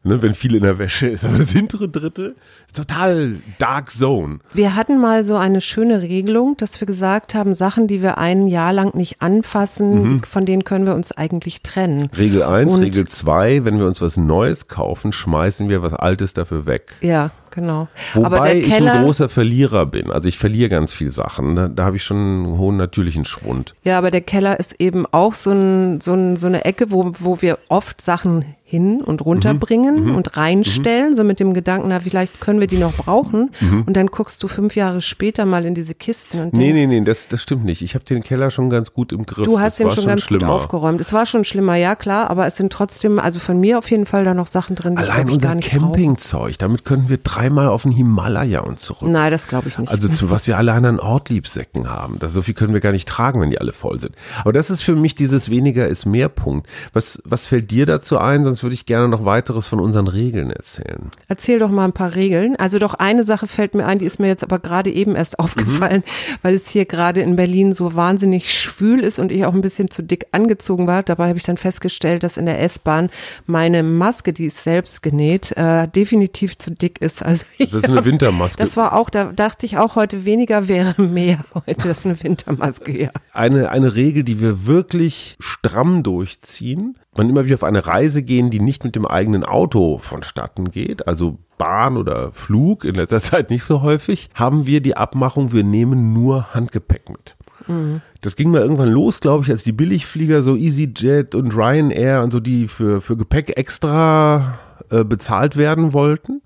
Ne, 0.04 0.22
wenn 0.22 0.32
viel 0.34 0.54
in 0.54 0.62
der 0.62 0.78
Wäsche 0.78 1.08
ist. 1.08 1.24
Aber 1.24 1.38
das 1.38 1.50
hintere 1.50 1.88
Drittel 1.88 2.36
ist 2.68 2.76
total 2.76 3.34
Dark 3.58 3.90
Zone. 3.90 4.38
Wir 4.54 4.76
hatten 4.76 5.00
mal 5.00 5.24
so 5.24 5.36
eine 5.36 5.60
schöne 5.60 6.00
Regelung, 6.02 6.56
dass 6.56 6.80
wir 6.80 6.86
gesagt 6.86 7.34
haben, 7.34 7.52
Sachen, 7.56 7.88
die 7.88 8.00
wir 8.00 8.16
ein 8.16 8.46
Jahr 8.46 8.72
lang 8.72 8.94
nicht 8.96 9.20
anfassen, 9.20 10.02
Mhm. 10.02 10.22
von 10.22 10.46
denen 10.46 10.62
können 10.62 10.86
wir 10.86 10.94
uns 10.94 11.10
eigentlich 11.10 11.62
trennen. 11.62 12.08
Regel 12.16 12.44
1, 12.44 12.74
Und- 12.76 12.82
Regel 12.82 13.08
2, 13.08 13.64
wenn 13.64 13.80
wir 13.80 13.86
uns 13.86 14.00
was 14.00 14.16
Neues 14.16 14.68
kaufen, 14.68 15.10
schmeißen 15.12 15.68
wir 15.68 15.82
was 15.82 15.94
Altes 15.94 16.32
dafür 16.32 16.64
weg. 16.64 16.94
Ja, 17.00 17.32
genau. 17.60 17.88
Wobei 18.14 18.58
ich 18.58 18.64
ein 18.64 18.70
Keller, 18.70 19.02
großer 19.02 19.28
Verlierer 19.28 19.86
bin. 19.86 20.10
Also 20.10 20.28
ich 20.28 20.38
verliere 20.38 20.68
ganz 20.68 20.92
viel 20.92 21.12
Sachen. 21.12 21.54
Da, 21.54 21.68
da 21.68 21.84
habe 21.84 21.96
ich 21.96 22.04
schon 22.04 22.16
einen 22.16 22.58
hohen 22.58 22.76
natürlichen 22.76 23.24
Schwund. 23.24 23.74
ja, 23.84 23.98
aber 23.98 24.10
der 24.10 24.20
Keller 24.20 24.58
ist 24.58 24.74
eben 24.78 25.06
auch 25.10 25.34
so, 25.34 25.52
ein, 25.52 26.00
so, 26.00 26.14
ein, 26.14 26.36
so 26.36 26.46
eine 26.46 26.64
Ecke, 26.64 26.90
wo, 26.90 27.12
wo 27.18 27.40
wir 27.42 27.58
oft 27.68 28.00
Sachen 28.00 28.44
hin 28.68 29.00
und 29.00 29.24
runter 29.24 29.54
Mhm. 29.54 29.58
bringen 29.60 30.10
und 30.14 30.36
reinstellen, 30.36 31.14
so 31.14 31.24
mit 31.24 31.40
dem 31.40 31.54
Gedanken, 31.54 31.88
na, 31.88 32.00
vielleicht 32.00 32.38
können 32.40 32.60
wir 32.60 32.66
die 32.66 32.76
noch 32.76 32.92
brauchen. 32.94 33.50
Und 33.86 33.96
dann 33.96 34.08
guckst 34.08 34.42
du 34.42 34.48
fünf 34.48 34.76
Jahre 34.76 35.00
später 35.00 35.46
mal 35.46 35.64
in 35.64 35.74
diese 35.74 35.94
Kisten 35.94 36.38
und 36.40 36.52
Mhm. 36.52 36.58
Nee, 36.58 36.72
denkst, 36.74 36.86
nee, 36.88 37.00
nee, 37.00 37.04
das, 37.06 37.28
das 37.28 37.42
stimmt 37.42 37.64
nicht. 37.64 37.80
Ich 37.80 37.94
habe 37.94 38.04
den 38.04 38.22
Keller 38.22 38.50
schon 38.50 38.68
ganz 38.68 38.92
gut 38.92 39.10
im 39.12 39.24
Griff. 39.24 39.46
Du 39.46 39.58
hast 39.58 39.80
das 39.80 39.88
den 39.88 39.92
schon 39.94 40.06
ganz 40.06 40.20
schlimmer. 40.22 40.46
gut 40.46 40.54
aufgeräumt. 40.56 41.00
Es 41.00 41.14
war 41.14 41.24
schon 41.24 41.44
schlimmer, 41.46 41.76
ja 41.76 41.94
klar, 41.96 42.28
aber 42.30 42.46
es 42.46 42.56
sind 42.56 42.70
trotzdem, 42.72 43.18
also 43.18 43.40
von 43.40 43.58
mir 43.58 43.78
auf 43.78 43.90
jeden 43.90 44.04
Fall 44.04 44.24
da 44.24 44.34
noch 44.34 44.46
Sachen 44.46 44.76
drin, 44.76 44.96
die 44.96 45.02
Allein 45.02 45.28
ich 45.28 45.34
unser 45.36 45.48
gar 45.48 45.54
nicht 45.54 45.70
brauche. 45.70 45.80
Campingzeug, 45.80 46.58
damit 46.58 46.84
könnten 46.84 47.08
wir 47.08 47.16
drei 47.16 47.38
dreimal 47.38 47.68
auf 47.68 47.82
den 47.84 47.92
Himalaya 47.92 48.60
und 48.60 48.80
zurück. 48.80 49.08
Nein, 49.08 49.30
das 49.30 49.46
glaube 49.46 49.68
ich 49.68 49.78
nicht. 49.78 49.90
Also 49.90 50.08
zu 50.08 50.28
was 50.28 50.46
wir 50.48 50.58
alle 50.58 50.72
anderen 50.72 50.98
Ortliebsäcken 50.98 51.88
haben. 51.88 52.18
Das, 52.18 52.32
so 52.32 52.42
viel 52.42 52.52
können 52.52 52.74
wir 52.74 52.80
gar 52.80 52.90
nicht 52.92 53.08
tragen, 53.08 53.40
wenn 53.40 53.48
die 53.50 53.60
alle 53.60 53.72
voll 53.72 54.00
sind. 54.00 54.14
Aber 54.42 54.52
das 54.52 54.70
ist 54.70 54.82
für 54.82 54.96
mich 54.96 55.14
dieses 55.14 55.48
weniger 55.48 55.86
ist 55.86 56.04
mehr 56.04 56.28
Punkt. 56.28 56.66
Was, 56.92 57.22
was 57.24 57.46
fällt 57.46 57.70
dir 57.70 57.86
dazu 57.86 58.18
ein? 58.18 58.42
Sonst 58.44 58.57
würde 58.62 58.74
ich 58.74 58.86
gerne 58.86 59.08
noch 59.08 59.24
weiteres 59.24 59.66
von 59.66 59.80
unseren 59.80 60.08
Regeln 60.08 60.50
erzählen. 60.50 61.10
Erzähl 61.28 61.58
doch 61.58 61.70
mal 61.70 61.84
ein 61.84 61.92
paar 61.92 62.14
Regeln. 62.14 62.56
Also 62.56 62.78
doch 62.78 62.94
eine 62.94 63.24
Sache 63.24 63.46
fällt 63.46 63.74
mir 63.74 63.86
ein, 63.86 63.98
die 63.98 64.04
ist 64.04 64.18
mir 64.18 64.28
jetzt 64.28 64.42
aber 64.42 64.58
gerade 64.58 64.90
eben 64.90 65.14
erst 65.14 65.38
aufgefallen, 65.38 66.02
mhm. 66.06 66.38
weil 66.42 66.54
es 66.54 66.68
hier 66.68 66.84
gerade 66.84 67.20
in 67.20 67.36
Berlin 67.36 67.72
so 67.72 67.94
wahnsinnig 67.94 68.52
schwül 68.52 69.00
ist 69.00 69.18
und 69.18 69.32
ich 69.32 69.44
auch 69.44 69.54
ein 69.54 69.60
bisschen 69.60 69.90
zu 69.90 70.02
dick 70.02 70.26
angezogen 70.32 70.86
war. 70.86 71.02
Dabei 71.02 71.28
habe 71.28 71.38
ich 71.38 71.44
dann 71.44 71.56
festgestellt, 71.56 72.22
dass 72.22 72.36
in 72.36 72.46
der 72.46 72.62
S-Bahn 72.62 73.10
meine 73.46 73.82
Maske, 73.82 74.32
die 74.32 74.46
ist 74.46 74.62
selbst 74.62 75.02
genäht, 75.02 75.52
äh, 75.56 75.88
definitiv 75.88 76.58
zu 76.58 76.70
dick 76.70 77.00
ist. 77.00 77.22
Also 77.22 77.44
das 77.58 77.74
ist 77.74 77.88
eine 77.88 78.04
Wintermaske. 78.04 78.62
Das 78.62 78.76
war 78.76 78.94
auch, 78.94 79.10
da 79.10 79.32
dachte 79.32 79.66
ich 79.66 79.78
auch 79.78 79.96
heute 79.96 80.24
weniger 80.24 80.68
wäre 80.68 81.00
mehr. 81.00 81.44
Heute 81.66 81.88
ist 81.88 82.06
eine 82.06 82.22
Wintermaske, 82.22 82.96
ja. 82.96 83.10
Eine, 83.32 83.70
eine 83.70 83.94
Regel, 83.94 84.22
die 84.22 84.40
wir 84.40 84.66
wirklich 84.66 85.36
stramm 85.40 86.02
durchziehen. 86.02 86.96
Wann 87.18 87.28
immer 87.28 87.46
wir 87.46 87.56
auf 87.56 87.64
eine 87.64 87.84
Reise 87.84 88.22
gehen, 88.22 88.48
die 88.48 88.60
nicht 88.60 88.84
mit 88.84 88.94
dem 88.94 89.04
eigenen 89.04 89.44
Auto 89.44 89.98
vonstatten 89.98 90.70
geht, 90.70 91.08
also 91.08 91.38
Bahn 91.58 91.96
oder 91.96 92.30
Flug, 92.30 92.84
in 92.84 92.94
letzter 92.94 93.20
Zeit 93.20 93.50
nicht 93.50 93.64
so 93.64 93.82
häufig, 93.82 94.30
haben 94.34 94.66
wir 94.66 94.80
die 94.80 94.96
Abmachung, 94.96 95.52
wir 95.52 95.64
nehmen 95.64 96.12
nur 96.12 96.54
Handgepäck 96.54 97.10
mit. 97.10 97.36
Mhm. 97.66 98.02
Das 98.20 98.36
ging 98.36 98.50
mal 98.50 98.60
irgendwann 98.60 98.90
los, 98.90 99.18
glaube 99.18 99.44
ich, 99.44 99.50
als 99.50 99.64
die 99.64 99.72
Billigflieger, 99.72 100.42
so 100.42 100.54
EasyJet 100.54 101.34
und 101.34 101.56
Ryanair 101.56 102.22
und 102.22 102.32
so, 102.32 102.38
die 102.38 102.68
für, 102.68 103.00
für 103.00 103.16
Gepäck 103.16 103.56
extra 103.56 104.58
äh, 104.90 105.02
bezahlt 105.02 105.56
werden 105.56 105.92
wollten. 105.92 106.40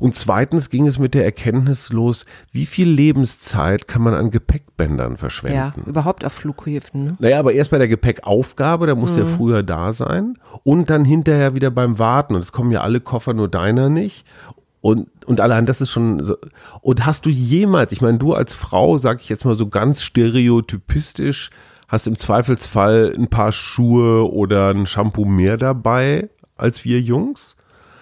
Und 0.00 0.14
zweitens 0.14 0.70
ging 0.70 0.86
es 0.86 0.98
mit 0.98 1.12
der 1.12 1.24
Erkenntnis 1.24 1.92
los, 1.92 2.24
wie 2.50 2.64
viel 2.64 2.88
Lebenszeit 2.88 3.86
kann 3.86 4.00
man 4.00 4.14
an 4.14 4.30
Gepäckbändern 4.30 5.18
verschwenden. 5.18 5.56
Ja, 5.56 5.74
überhaupt 5.86 6.24
auf 6.24 6.32
Flughäfen. 6.32 7.04
Ne? 7.04 7.16
Naja, 7.18 7.38
aber 7.38 7.52
erst 7.52 7.70
bei 7.70 7.76
der 7.76 7.86
Gepäckaufgabe, 7.86 8.86
da 8.86 8.94
muss 8.94 9.12
mhm. 9.12 9.16
der 9.16 9.26
früher 9.26 9.62
da 9.62 9.92
sein. 9.92 10.38
Und 10.64 10.88
dann 10.88 11.04
hinterher 11.04 11.54
wieder 11.54 11.70
beim 11.70 11.98
Warten. 11.98 12.34
Und 12.34 12.40
es 12.40 12.50
kommen 12.50 12.72
ja 12.72 12.80
alle 12.80 13.00
Koffer, 13.00 13.34
nur 13.34 13.48
deiner 13.48 13.90
nicht. 13.90 14.24
Und, 14.80 15.08
und 15.26 15.40
allein 15.40 15.66
das 15.66 15.82
ist 15.82 15.90
schon 15.90 16.24
so. 16.24 16.36
Und 16.80 17.04
hast 17.04 17.26
du 17.26 17.28
jemals, 17.28 17.92
ich 17.92 18.00
meine, 18.00 18.16
du 18.16 18.32
als 18.32 18.54
Frau, 18.54 18.96
sag 18.96 19.20
ich 19.20 19.28
jetzt 19.28 19.44
mal 19.44 19.54
so 19.54 19.68
ganz 19.68 20.02
stereotypistisch, 20.02 21.50
hast 21.88 22.06
im 22.06 22.16
Zweifelsfall 22.16 23.12
ein 23.14 23.28
paar 23.28 23.52
Schuhe 23.52 24.32
oder 24.32 24.70
ein 24.70 24.86
Shampoo 24.86 25.26
mehr 25.26 25.58
dabei 25.58 26.30
als 26.56 26.86
wir 26.86 27.00
Jungs? 27.00 27.56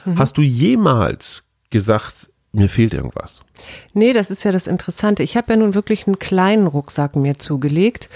Mhm. 0.04 0.18
Hast 0.18 0.38
du 0.38 0.42
jemals 0.42 1.42
gesagt, 1.70 2.28
mir 2.52 2.68
fehlt 2.68 2.94
irgendwas? 2.94 3.42
Nee, 3.92 4.12
das 4.12 4.30
ist 4.30 4.44
ja 4.44 4.52
das 4.52 4.66
Interessante. 4.66 5.22
Ich 5.22 5.36
habe 5.36 5.52
ja 5.52 5.58
nun 5.58 5.74
wirklich 5.74 6.06
einen 6.06 6.18
kleinen 6.18 6.66
Rucksack 6.66 7.14
mir 7.14 7.38
zugelegt 7.38 8.08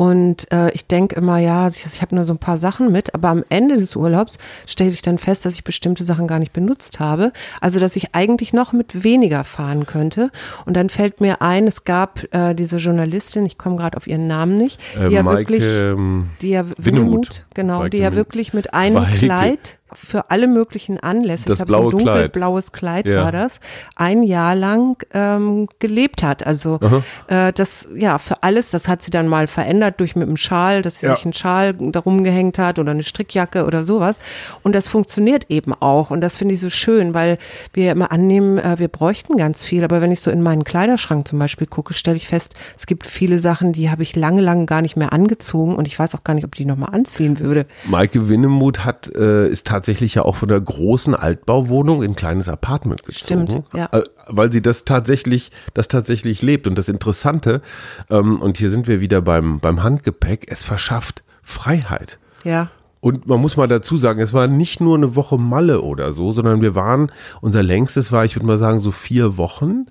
und 0.00 0.50
äh, 0.50 0.70
ich 0.70 0.86
denke 0.86 1.14
immer, 1.16 1.36
ja, 1.36 1.68
ich, 1.68 1.84
ich 1.84 2.00
habe 2.00 2.14
nur 2.14 2.24
so 2.24 2.32
ein 2.32 2.38
paar 2.38 2.56
Sachen 2.56 2.90
mit, 2.90 3.12
aber 3.14 3.28
am 3.28 3.44
Ende 3.50 3.76
des 3.76 3.96
Urlaubs 3.96 4.38
stelle 4.66 4.92
ich 4.92 5.02
dann 5.02 5.18
fest, 5.18 5.44
dass 5.44 5.52
ich 5.56 5.62
bestimmte 5.62 6.04
Sachen 6.04 6.26
gar 6.26 6.38
nicht 6.38 6.54
benutzt 6.54 7.00
habe. 7.00 7.34
Also, 7.60 7.80
dass 7.80 7.96
ich 7.96 8.14
eigentlich 8.14 8.54
noch 8.54 8.72
mit 8.72 9.04
weniger 9.04 9.44
fahren 9.44 9.84
könnte. 9.84 10.30
Und 10.64 10.74
dann 10.74 10.88
fällt 10.88 11.20
mir 11.20 11.42
ein, 11.42 11.66
es 11.66 11.84
gab 11.84 12.24
äh, 12.34 12.54
diese 12.54 12.78
Journalistin, 12.78 13.44
ich 13.44 13.58
komme 13.58 13.76
gerade 13.76 13.98
auf 13.98 14.06
ihren 14.06 14.26
Namen 14.26 14.56
nicht, 14.56 14.80
die 14.94 15.00
äh, 15.00 15.12
ja 15.12 15.22
Maike, 15.22 15.38
wirklich, 15.40 15.64
ähm, 15.64 16.30
die 16.40 16.48
ja 16.48 16.64
Winnemuth, 16.78 17.44
genau, 17.52 17.80
Maike 17.80 17.90
die 17.90 17.98
ja 17.98 18.14
wirklich 18.14 18.54
mit 18.54 18.72
einem 18.72 18.94
Weike. 19.02 19.18
Kleid 19.18 19.76
für 19.92 20.30
alle 20.30 20.46
möglichen 20.46 21.00
Anlässe, 21.00 21.46
Das 21.48 21.60
ich 21.60 21.66
glaube, 21.66 21.82
so 21.82 21.88
ein 21.88 21.90
blaue 21.90 22.02
Kleid. 22.02 22.16
dunkelblaues 22.36 22.72
Kleid 22.72 23.06
Ja. 23.06 23.24
war 23.24 23.32
das, 23.32 23.60
ein 23.96 24.22
Jahr 24.22 24.54
lang 24.54 25.02
ähm, 25.12 25.68
gelebt 25.78 26.22
hat. 26.22 26.46
Also 26.46 26.78
äh, 27.26 27.52
das, 27.52 27.88
ja, 27.94 28.18
für 28.18 28.42
alles, 28.42 28.70
das 28.70 28.88
hat 28.88 29.02
sie 29.02 29.10
dann 29.10 29.26
mal 29.26 29.46
verändert 29.46 29.89
durch 29.98 30.14
mit 30.16 30.28
einem 30.28 30.36
Schal, 30.36 30.82
dass 30.82 30.98
sie 31.00 31.06
Ja. 31.06 31.14
sich 31.14 31.24
einen 31.24 31.32
Schal 31.32 31.74
darum 31.74 32.22
gehängt 32.24 32.58
hat 32.58 32.78
oder 32.78 32.90
eine 32.92 33.02
Strickjacke 33.02 33.64
oder 33.64 33.84
sowas. 33.84 34.18
Und 34.62 34.74
das 34.74 34.88
funktioniert 34.88 35.46
eben 35.48 35.72
auch. 35.74 36.10
Und 36.10 36.20
das 36.20 36.36
finde 36.36 36.54
ich 36.54 36.60
so 36.60 36.70
schön, 36.70 37.14
weil 37.14 37.38
wir 37.72 37.84
ja 37.86 37.92
immer 37.92 38.12
annehmen, 38.12 38.58
äh, 38.58 38.78
wir 38.78 38.88
bräuchten 38.88 39.36
ganz 39.36 39.62
viel. 39.62 39.82
Aber 39.84 40.00
wenn 40.00 40.12
ich 40.12 40.20
so 40.20 40.30
in 40.30 40.42
meinen 40.42 40.64
Kleiderschrank 40.64 41.26
zum 41.26 41.38
Beispiel 41.38 41.66
gucke, 41.66 41.94
stelle 41.94 42.16
ich 42.16 42.28
fest, 42.28 42.54
es 42.78 42.86
gibt 42.86 43.06
viele 43.06 43.40
Sachen, 43.40 43.72
die 43.72 43.90
habe 43.90 44.02
ich 44.02 44.14
lange, 44.16 44.40
lange 44.40 44.66
gar 44.66 44.82
nicht 44.82 44.96
mehr 44.96 45.12
angezogen 45.12 45.76
und 45.76 45.86
ich 45.88 45.98
weiß 45.98 46.14
auch 46.14 46.24
gar 46.24 46.34
nicht, 46.34 46.44
ob 46.44 46.54
ich 46.54 46.58
die 46.58 46.64
nochmal 46.66 46.94
anziehen 46.94 47.38
würde. 47.40 47.66
Maike 47.86 48.28
Winnemuth 48.28 48.84
hat, 48.84 49.10
äh, 49.14 49.48
ist 49.48 49.66
tatsächlich 49.66 50.14
ja 50.14 50.22
auch 50.22 50.36
von 50.36 50.48
der 50.48 50.60
großen 50.60 51.14
Altbauwohnung 51.14 52.02
in 52.02 52.12
ein 52.12 52.16
kleines 52.16 52.48
Apartment 52.48 53.04
gezogen. 53.04 53.48
Stimmt, 53.48 53.64
ja. 53.74 53.88
Äh, 53.92 54.02
Weil 54.32 54.52
sie 54.52 54.62
das 54.62 54.84
tatsächlich, 54.84 55.50
das 55.74 55.88
tatsächlich 55.88 56.42
lebt. 56.42 56.66
Und 56.66 56.76
das 56.78 56.88
Interessante, 56.88 57.62
ähm, 58.10 58.40
und 58.40 58.58
hier 58.58 58.70
sind 58.70 58.86
wir 58.86 59.00
wieder 59.00 59.20
beim, 59.22 59.58
beim 59.60 59.79
Handgepäck, 59.82 60.46
es 60.50 60.62
verschafft 60.62 61.22
Freiheit. 61.42 62.18
Ja. 62.44 62.68
Und 63.00 63.26
man 63.26 63.40
muss 63.40 63.56
mal 63.56 63.68
dazu 63.68 63.96
sagen, 63.96 64.20
es 64.20 64.34
war 64.34 64.46
nicht 64.46 64.80
nur 64.80 64.96
eine 64.96 65.16
Woche 65.16 65.38
Malle 65.38 65.80
oder 65.80 66.12
so, 66.12 66.32
sondern 66.32 66.60
wir 66.60 66.74
waren, 66.74 67.10
unser 67.40 67.62
längstes 67.62 68.12
war, 68.12 68.24
ich 68.24 68.36
würde 68.36 68.46
mal 68.46 68.58
sagen, 68.58 68.80
so 68.80 68.90
vier 68.90 69.36
Wochen. 69.38 69.86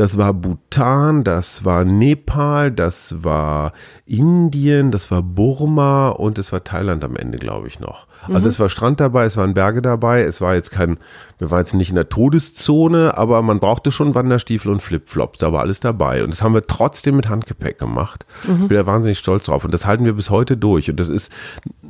Das 0.00 0.16
war 0.16 0.32
Bhutan, 0.32 1.24
das 1.24 1.66
war 1.66 1.84
Nepal, 1.84 2.72
das 2.72 3.22
war 3.22 3.74
Indien, 4.06 4.92
das 4.92 5.10
war 5.10 5.22
Burma 5.22 6.08
und 6.08 6.38
es 6.38 6.52
war 6.52 6.64
Thailand 6.64 7.04
am 7.04 7.16
Ende, 7.16 7.36
glaube 7.36 7.68
ich, 7.68 7.80
noch. 7.80 8.06
Also 8.22 8.48
es 8.48 8.58
war 8.58 8.70
Strand 8.70 8.98
dabei, 8.98 9.26
es 9.26 9.36
waren 9.36 9.52
Berge 9.52 9.82
dabei, 9.82 10.22
es 10.22 10.40
war 10.40 10.54
jetzt 10.54 10.70
kein, 10.70 10.96
wir 11.36 11.50
waren 11.50 11.58
jetzt 11.58 11.74
nicht 11.74 11.90
in 11.90 11.96
der 11.96 12.08
Todeszone, 12.08 13.18
aber 13.18 13.42
man 13.42 13.60
brauchte 13.60 13.90
schon 13.90 14.14
Wanderstiefel 14.14 14.72
und 14.72 14.80
Flipflops, 14.80 15.40
da 15.40 15.52
war 15.52 15.60
alles 15.60 15.80
dabei. 15.80 16.24
Und 16.24 16.32
das 16.32 16.42
haben 16.42 16.54
wir 16.54 16.66
trotzdem 16.66 17.16
mit 17.16 17.28
Handgepäck 17.28 17.78
gemacht. 17.78 18.24
Ich 18.44 18.68
bin 18.68 18.78
da 18.78 18.86
wahnsinnig 18.86 19.18
stolz 19.18 19.44
drauf. 19.44 19.66
Und 19.66 19.74
das 19.74 19.84
halten 19.84 20.06
wir 20.06 20.14
bis 20.14 20.30
heute 20.30 20.56
durch. 20.56 20.88
Und 20.88 20.98
das 20.98 21.10
ist 21.10 21.30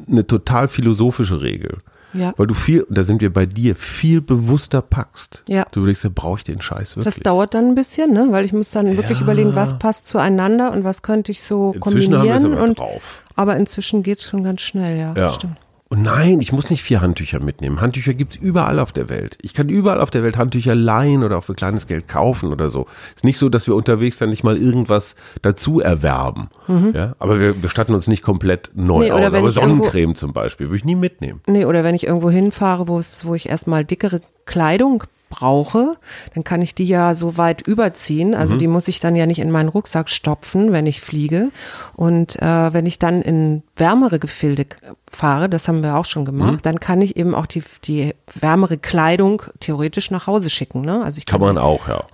eine 0.09 0.27
total 0.27 0.67
philosophische 0.67 1.43
Regel. 1.43 1.79
Ja. 2.13 2.33
Weil 2.37 2.47
du 2.47 2.55
viel, 2.55 2.87
da 2.91 3.05
sind 3.05 3.21
wir 3.21 3.33
bei 3.33 3.47
dir, 3.47 3.77
viel 3.77 4.21
bewusster 4.21 4.83
packst. 4.83 5.45
Ja. 5.49 5.65
Du 5.73 5.81
überlegst, 5.81 6.05
ja, 6.05 6.11
brauche 6.15 6.39
ich 6.39 6.45
den 6.45 6.61
Scheiß 6.61 6.97
wirklich? 6.97 7.15
Das 7.15 7.23
dauert 7.23 7.55
dann 7.55 7.69
ein 7.69 7.75
bisschen, 7.75 8.13
ne? 8.13 8.29
weil 8.31 8.45
ich 8.45 8.53
muss 8.53 8.71
dann 8.71 8.97
wirklich 8.97 9.21
überlegen, 9.21 9.55
was 9.55 9.79
passt 9.79 10.07
zueinander 10.07 10.73
und 10.73 10.85
was 10.85 11.03
könnte 11.03 11.33
ich 11.33 11.43
so 11.43 11.73
Inzwischen 11.73 12.17
haben 12.17 12.25
wir 12.25 12.35
es 12.35 12.43
kombinieren. 12.43 12.63
aber 12.63 12.69
und, 12.71 12.79
drauf. 12.79 13.23
aber 13.37 13.57
inzwischen 13.57 14.03
geht's 14.03 14.25
schon 14.25 14.43
ganz 14.43 14.61
schnell, 14.61 14.99
ja. 14.99 15.15
Ja. 15.17 15.33
Stimmt. 15.33 15.57
Und 15.93 16.03
nein, 16.05 16.41
ich 16.41 16.53
muss 16.53 16.71
nicht 16.71 16.85
vier 16.85 17.01
Handtücher 17.01 17.41
mitnehmen. 17.41 17.81
Handtücher 17.81 18.15
gibt's 18.15 18.37
überall 18.37 18.79
auf 18.79 18.93
der 18.93 19.09
Welt. 19.09 19.37
Ich 19.43 19.55
kann 19.55 19.69
überall 19.69 20.01
auf 20.01 20.13
der 20.13 20.23
Welt 20.23 20.37
Handtücher 20.39 20.77
leihen 20.77 21.25
oder 21.25 21.39
auch 21.39 21.43
für 21.43 21.55
kleines 21.55 21.89
Geld 21.89 22.07
kaufen 22.07 22.53
oder 22.53 22.69
so. 22.69 22.87
Ist 23.17 23.25
nicht 23.25 23.39
so, 23.39 23.49
dass 23.49 23.67
wir 23.67 23.75
unterwegs 23.75 24.17
dann 24.17 24.31
nicht 24.31 24.45
mal 24.45 24.57
irgendwas 24.57 25.17
dazu 25.43 25.81
erwerben. 25.81 26.49
Ja, 26.95 27.17
aber 27.19 27.41
wir, 27.41 27.61
wir 27.61 27.69
statten 27.69 27.93
uns 27.93 28.07
nicht 28.07 28.23
komplett 28.23 28.71
neu 28.75 28.99
Mhm. 29.01 29.01
Nee, 29.01 29.11
aus. 29.11 29.25
Aber 29.35 29.51
Sonnencreme 29.51 30.15
zum 30.15 30.33
Beispiel 30.33 30.69
würde 30.69 30.77
ich 30.77 30.85
nie 30.85 30.95
mitnehmen. 30.95 31.41
Nee, 31.49 31.65
oder 31.65 31.83
wenn 31.83 31.97
ich 31.97 32.07
irgendwo 32.07 32.31
hinfahre, 32.31 32.87
wo 32.87 33.01
es, 33.01 33.25
wo 33.25 33.35
ich 33.35 33.49
erstmal 33.49 33.85
dickere 33.85 34.21
Kleidung 34.45 35.03
brauche, 35.31 35.97
dann 36.35 36.45
kann 36.45 36.61
ich 36.61 36.75
die 36.75 36.85
ja 36.85 37.15
so 37.15 37.39
weit 37.39 37.63
überziehen. 37.67 38.35
Also 38.35 38.57
die 38.57 38.67
muss 38.67 38.89
ich 38.89 39.01
dann 39.01 39.17
ja 39.17 39.25
nicht 39.25 39.39
in 39.39 39.51
meinen 39.51 39.69
Rucksack 39.71 40.11
stopfen, 40.11 40.73
wenn 40.73 40.87
ich 40.87 41.01
fliege. 41.01 41.51
Und 41.95 42.37
äh, 42.43 42.73
wenn 42.75 42.85
ich 42.85 42.99
dann 42.99 43.23
in 43.23 43.63
wärmere 43.77 44.19
Gefilde 44.19 44.67
fahre, 45.11 45.49
das 45.49 45.69
haben 45.69 45.83
wir 45.83 45.97
auch 45.97 46.05
schon 46.05 46.27
gemacht, 46.27 46.67
dann 46.67 46.81
kann 46.81 47.01
ich 47.01 47.17
eben 47.17 47.35
auch 47.35 47.47
die, 47.47 47.63
die 47.85 48.15
wärmere 48.35 48.77
Kleidung 48.77 49.43
theoretisch 49.61 50.11
nach 50.11 50.27
Hause 50.27 50.51
schicken. 50.51 50.83
Ne? 50.83 51.03
Also 51.03 51.19
ich 51.19 51.27
Kann 51.27 51.41
man 51.41 51.57
auch, 51.57 51.89
ja. 51.89 52.05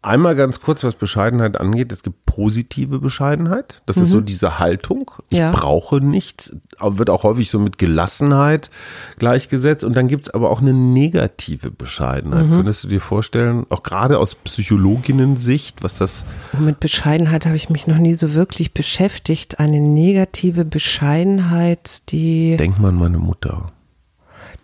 Einmal 0.00 0.36
ganz 0.36 0.60
kurz, 0.60 0.84
was 0.84 0.94
Bescheidenheit 0.94 1.60
angeht. 1.60 1.90
Es 1.90 2.04
gibt 2.04 2.24
positive 2.24 3.00
Bescheidenheit. 3.00 3.82
Das 3.86 3.96
ist 3.96 4.10
so 4.12 4.20
diese 4.20 4.60
Haltung. 4.60 5.10
Ich 5.30 5.36
Mhm. 5.38 5.42
Ja. 5.42 5.50
brauche 5.50 5.96
nichts. 6.00 6.54
Wird 6.80 7.10
auch 7.10 7.24
häufig 7.24 7.50
so 7.50 7.58
mit 7.58 7.78
Gelassenheit 7.78 8.70
gleichgesetzt. 9.18 9.82
Und 9.82 9.96
dann 9.96 10.06
gibt 10.06 10.28
es 10.28 10.34
aber 10.34 10.50
auch 10.50 10.60
eine 10.60 10.72
negative 10.72 11.72
Bescheidenheit. 11.72 12.46
Mhm. 12.46 12.50
Könntest 12.52 12.84
du 12.84 12.88
dir 12.88 13.00
vorstellen, 13.00 13.66
auch 13.70 13.82
gerade 13.82 14.18
aus 14.18 14.36
Psychologinnen-Sicht, 14.36 15.82
was 15.82 15.94
das 15.94 16.24
Und 16.52 16.64
Mit 16.66 16.78
Bescheidenheit 16.80 17.44
habe 17.46 17.56
ich 17.56 17.68
mich 17.68 17.86
noch 17.88 17.98
nie 17.98 18.14
so 18.14 18.34
wirklich 18.34 18.72
beschäftigt. 18.72 19.58
Eine 19.58 19.80
negative 19.80 20.64
Bescheidenheit, 20.64 22.10
die, 22.12 22.56
Denk 22.56 22.78
mal 22.78 22.88
an 22.90 22.96
meine 22.96 23.18
Mutter. 23.18 23.72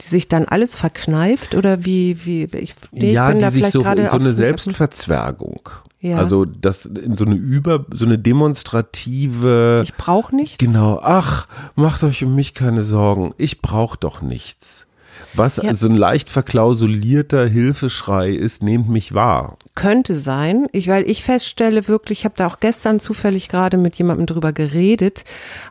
Die 0.00 0.08
sich 0.08 0.28
dann 0.28 0.44
alles 0.44 0.74
verkneift 0.74 1.54
oder 1.54 1.84
wie, 1.84 2.24
wie, 2.24 2.44
ich, 2.44 2.74
nee, 2.92 3.12
ja, 3.12 3.28
ich 3.28 3.32
bin 3.32 3.38
die 3.38 3.44
da 3.44 3.50
sich 3.50 3.66
so, 3.68 3.82
so 3.82 3.88
eine 3.88 4.32
Selbstverzwergung. 4.32 5.68
Ja. 6.00 6.18
Also 6.18 6.44
das 6.44 6.84
in 6.84 7.16
so 7.16 7.24
eine 7.24 7.34
über, 7.34 7.86
so 7.90 8.04
eine 8.04 8.18
demonstrative 8.18 9.80
Ich 9.84 9.94
brauche 9.94 10.36
nichts. 10.36 10.58
Genau. 10.58 11.00
Ach, 11.02 11.46
macht 11.76 12.04
euch 12.04 12.22
um 12.22 12.34
mich 12.34 12.52
keine 12.52 12.82
Sorgen. 12.82 13.32
Ich 13.38 13.62
brauche 13.62 13.96
doch 13.96 14.20
nichts. 14.20 14.86
Was 15.36 15.56
Ja. 15.56 15.74
so 15.74 15.88
ein 15.88 15.96
leicht 15.96 16.30
verklausulierter 16.30 17.46
Hilfeschrei 17.46 18.30
ist, 18.30 18.62
nehmt 18.62 18.88
mich 18.88 19.14
wahr. 19.14 19.56
Könnte 19.74 20.14
sein, 20.14 20.66
ich, 20.70 20.86
weil 20.86 21.08
ich 21.10 21.24
feststelle 21.24 21.88
wirklich, 21.88 22.20
ich 22.20 22.24
habe 22.24 22.36
da 22.36 22.46
auch 22.46 22.60
gestern 22.60 23.00
zufällig 23.00 23.48
gerade 23.48 23.76
mit 23.76 23.96
jemandem 23.96 24.26
drüber 24.26 24.52
geredet, 24.52 25.24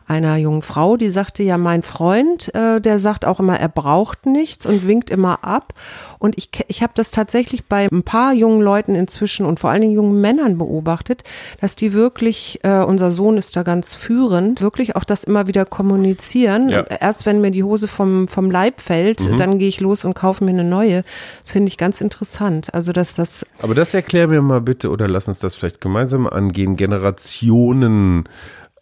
einer 0.06 0.36
jungen 0.36 0.60
Frau, 0.60 0.98
die 0.98 1.08
sagte, 1.08 1.42
ja, 1.42 1.56
mein 1.56 1.82
Freund, 1.82 2.54
äh, 2.54 2.82
der 2.82 2.98
sagt 2.98 3.24
auch 3.24 3.40
immer, 3.40 3.58
er 3.58 3.70
braucht 3.70 4.26
nichts 4.26 4.66
und 4.66 4.86
winkt 4.86 5.08
immer 5.08 5.42
ab. 5.42 5.72
Und 6.18 6.36
ich, 6.36 6.50
ich 6.68 6.82
habe 6.82 6.92
das 6.94 7.10
tatsächlich 7.10 7.64
bei 7.64 7.88
ein 7.90 8.02
paar 8.02 8.34
jungen 8.34 8.60
Leuten 8.60 8.94
inzwischen 8.94 9.46
und 9.46 9.60
vor 9.60 9.70
allen 9.70 9.80
Dingen 9.80 9.94
jungen 9.94 10.20
Männern 10.20 10.58
beobachtet, 10.58 11.24
dass 11.60 11.74
die 11.76 11.94
wirklich, 11.94 12.60
äh, 12.62 12.82
unser 12.82 13.12
Sohn 13.12 13.38
ist 13.38 13.56
da 13.56 13.62
ganz 13.62 13.94
führend, 13.94 14.60
wirklich 14.60 14.96
auch 14.96 15.04
das 15.04 15.24
immer 15.24 15.46
wieder 15.46 15.64
kommunizieren. 15.64 16.68
Ja. 16.68 16.82
Erst 16.82 17.24
wenn 17.24 17.40
mir 17.40 17.50
die 17.50 17.64
Hose 17.64 17.88
vom, 17.88 18.28
vom 18.28 18.50
Leib 18.50 18.80
fällt, 18.80 19.20
dann 19.38 19.53
gehe 19.58 19.68
ich 19.68 19.80
los 19.80 20.04
und 20.04 20.14
kaufe 20.14 20.44
mir 20.44 20.50
eine 20.50 20.64
neue. 20.64 21.04
Das 21.42 21.52
finde 21.52 21.68
ich 21.68 21.78
ganz 21.78 22.00
interessant. 22.00 22.74
Also, 22.74 22.92
dass 22.92 23.14
das 23.14 23.46
Aber 23.60 23.74
das 23.74 23.94
erklär 23.94 24.28
mir 24.28 24.42
mal 24.42 24.60
bitte 24.60 24.90
oder 24.90 25.08
lass 25.08 25.28
uns 25.28 25.38
das 25.38 25.54
vielleicht 25.54 25.80
gemeinsam 25.80 26.26
angehen. 26.26 26.76
Generationen 26.76 28.28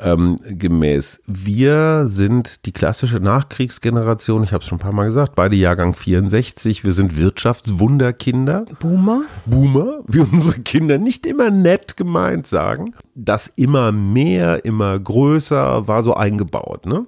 ähm, 0.02 0.38
gemäß. 0.44 1.20
Wir 1.26 2.06
sind 2.06 2.66
die 2.66 2.72
klassische 2.72 3.18
Nachkriegsgeneration. 3.18 4.42
Ich 4.44 4.52
habe 4.52 4.62
es 4.62 4.68
schon 4.68 4.76
ein 4.78 4.82
paar 4.82 4.92
Mal 4.92 5.06
gesagt. 5.06 5.34
Beide 5.34 5.56
Jahrgang 5.56 5.94
64. 5.94 6.84
Wir 6.84 6.92
sind 6.92 7.16
Wirtschaftswunderkinder. 7.16 8.66
Boomer? 8.80 9.22
Boomer, 9.46 10.00
wie 10.06 10.20
unsere 10.20 10.60
Kinder 10.60 10.98
nicht 10.98 11.26
immer 11.26 11.50
nett 11.50 11.96
gemeint 11.96 12.46
sagen. 12.46 12.94
Das 13.14 13.52
immer 13.56 13.92
mehr, 13.92 14.64
immer 14.64 14.98
größer 14.98 15.86
war 15.86 16.02
so 16.02 16.14
eingebaut, 16.14 16.86
ne? 16.86 17.06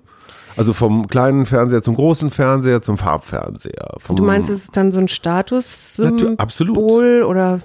Also 0.57 0.73
vom 0.73 1.09
kleinen 1.09 1.47
Fernseher 1.47 1.83
zum 1.83 1.97
großen 1.97 2.31
Fernseher 2.31 2.81
zum 2.83 2.97
Farbfernseher. 2.97 3.97
Du 4.09 4.23
meinst, 4.23 4.49
es 4.51 4.65
ist 4.65 4.77
dann 4.77 4.93
so 4.93 5.01
ein 5.01 5.09
Statussymbol 5.09 7.25
oder 7.25 7.59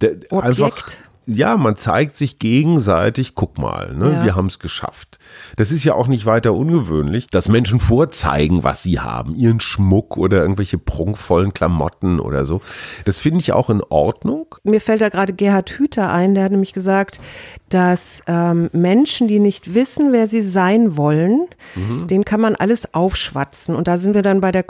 der, 0.00 0.12
Objekt? 0.30 0.60
einfach 0.60 0.78
ja, 1.32 1.56
man 1.56 1.76
zeigt 1.76 2.16
sich 2.16 2.38
gegenseitig, 2.38 3.34
guck 3.34 3.58
mal, 3.58 3.94
ne, 3.94 4.12
Ja. 4.12 4.24
wir 4.24 4.36
haben 4.36 4.46
es 4.46 4.58
geschafft. 4.58 5.18
Das 5.56 5.70
ist 5.72 5.84
ja 5.84 5.94
auch 5.94 6.06
nicht 6.08 6.26
weiter 6.26 6.52
ungewöhnlich, 6.54 7.26
dass 7.28 7.48
Menschen 7.48 7.80
vorzeigen, 7.80 8.64
was 8.64 8.82
sie 8.82 9.00
haben, 9.00 9.34
ihren 9.36 9.60
Schmuck 9.60 10.16
oder 10.16 10.38
irgendwelche 10.38 10.78
prunkvollen 10.78 11.54
Klamotten 11.54 12.20
oder 12.20 12.46
so. 12.46 12.60
Das 13.04 13.18
finde 13.18 13.40
ich 13.40 13.52
auch 13.52 13.70
in 13.70 13.82
Ordnung. 13.88 14.46
Mir 14.64 14.80
fällt 14.80 15.00
da 15.00 15.08
gerade 15.08 15.32
Gerhard 15.32 15.70
Hüther 15.70 16.12
ein, 16.12 16.34
der 16.34 16.44
hat 16.44 16.50
nämlich 16.52 16.72
gesagt, 16.72 17.20
dass 17.68 18.22
ähm, 18.26 18.68
Menschen, 18.72 19.28
die 19.28 19.38
nicht 19.38 19.74
wissen, 19.74 20.12
wer 20.12 20.26
sie 20.26 20.42
sein 20.42 20.96
wollen, 20.96 21.46
Mhm. 21.76 22.08
denen 22.08 22.24
kann 22.24 22.40
man 22.40 22.56
alles 22.56 22.94
aufschwatzen. 22.94 23.76
Und 23.76 23.86
da 23.86 23.96
sind 23.98 24.14
wir 24.14 24.22
dann 24.22 24.40
bei 24.40 24.50
der 24.50 24.64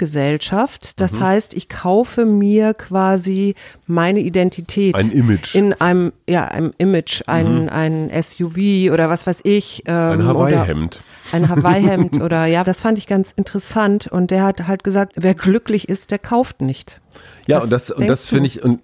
Konsumgesellschaft. 0.00 1.00
Das 1.00 1.14
Mhm. 1.14 1.20
heißt, 1.24 1.54
ich 1.54 1.68
kaufe 1.68 2.24
mir 2.24 2.74
quasi 2.74 3.54
meine 3.86 4.20
Identität. 4.20 4.94
Ein 4.94 5.10
Image. 5.10 5.54
In 5.54 5.72
einem, 5.74 5.95
ja, 6.28 6.46
einem 6.46 6.72
Image, 6.78 7.22
ein, 7.26 7.68
ein 7.68 8.10
SUV 8.22 8.92
oder 8.92 9.08
was 9.08 9.26
weiß 9.26 9.40
ich. 9.44 9.82
Ähm, 9.86 10.20
Ein 10.20 10.26
Hawaii-Hemd. 10.26 11.00
Ein 11.32 11.48
Hawaii-Hemd 11.48 12.20
oder 12.22 12.46
ja, 12.46 12.64
das 12.64 12.80
fand 12.80 12.98
ich 12.98 13.06
ganz 13.06 13.32
interessant. 13.32 14.06
Und 14.06 14.30
der 14.30 14.44
hat 14.44 14.66
halt 14.66 14.84
gesagt, 14.84 15.14
wer 15.16 15.34
glücklich 15.34 15.88
ist, 15.88 16.10
der 16.10 16.18
kauft 16.18 16.60
nicht. 16.60 17.00
Ja, 17.46 17.58
Was 17.58 17.64
und 17.64 17.72
das, 17.72 17.90
und 17.90 18.06
das 18.06 18.24
finde 18.26 18.46
ich, 18.48 18.62
und 18.62 18.80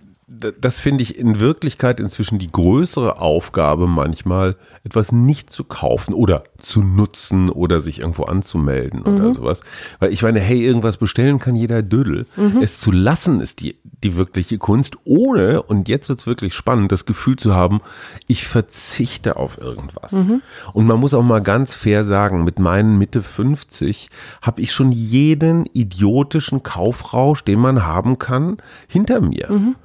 das 0.61 0.78
finde 0.78 1.02
ich 1.02 1.18
in 1.18 1.38
Wirklichkeit 1.40 2.00
inzwischen 2.00 2.38
die 2.38 2.50
größere 2.50 3.18
Aufgabe 3.20 3.87
manchmal, 3.87 4.56
etwas 4.84 5.12
nicht 5.12 5.50
zu 5.50 5.64
kaufen 5.64 6.14
oder 6.14 6.44
zu 6.58 6.82
nutzen 6.82 7.50
oder 7.50 7.80
sich 7.80 8.00
irgendwo 8.00 8.25
anzumelden 8.25 9.00
Mhm. 9.00 9.06
oder 9.16 9.34
sowas. 9.34 9.62
Weil 10.00 10.12
ich 10.12 10.22
meine, 10.22 10.40
hey, 10.40 10.62
irgendwas 10.64 10.96
bestellen 10.96 11.38
kann 11.38 11.56
jeder 11.56 11.82
Dödel. 11.82 12.26
Mhm. 12.37 12.62
Es 12.62 12.78
zu 12.78 12.90
lassen 12.90 13.40
ist 13.40 13.61
die, 13.61 13.76
die 14.02 14.16
wirkliche 14.16 14.58
Kunst, 14.58 14.96
ohne, 15.04 15.62
und 15.62 15.88
jetzt 15.88 16.08
wird's 16.08 16.26
wirklich 16.26 16.54
spannend, 16.54 16.90
das 16.92 17.04
Gefühl 17.06 17.37
zu 17.37 17.54
haben, 17.54 17.80
ich 18.26 18.46
verzichte 18.46 19.37
auf 19.37 19.58
irgendwas. 19.58 20.12
Mhm. 20.12 20.42
Und 20.72 20.87
man 20.87 20.99
muss 20.99 21.14
auch 21.14 21.22
mal 21.22 21.40
ganz 21.42 21.75
fair 21.75 22.04
sagen, 22.04 22.44
mit 22.44 22.58
meinen 22.58 22.99
Mitte 22.99 23.22
50 23.22 24.08
habe 24.40 24.61
ich 24.61 24.72
schon 24.72 24.92
jeden 24.92 25.66
idiotischen 25.72 26.62
Kaufrausch, 26.62 27.44
den 27.44 27.58
man 27.61 27.84
haben 27.84 28.18
kann, 28.18 28.56
hinter 28.88 29.20
mir. 29.20 29.50
Mhm. 29.50 29.76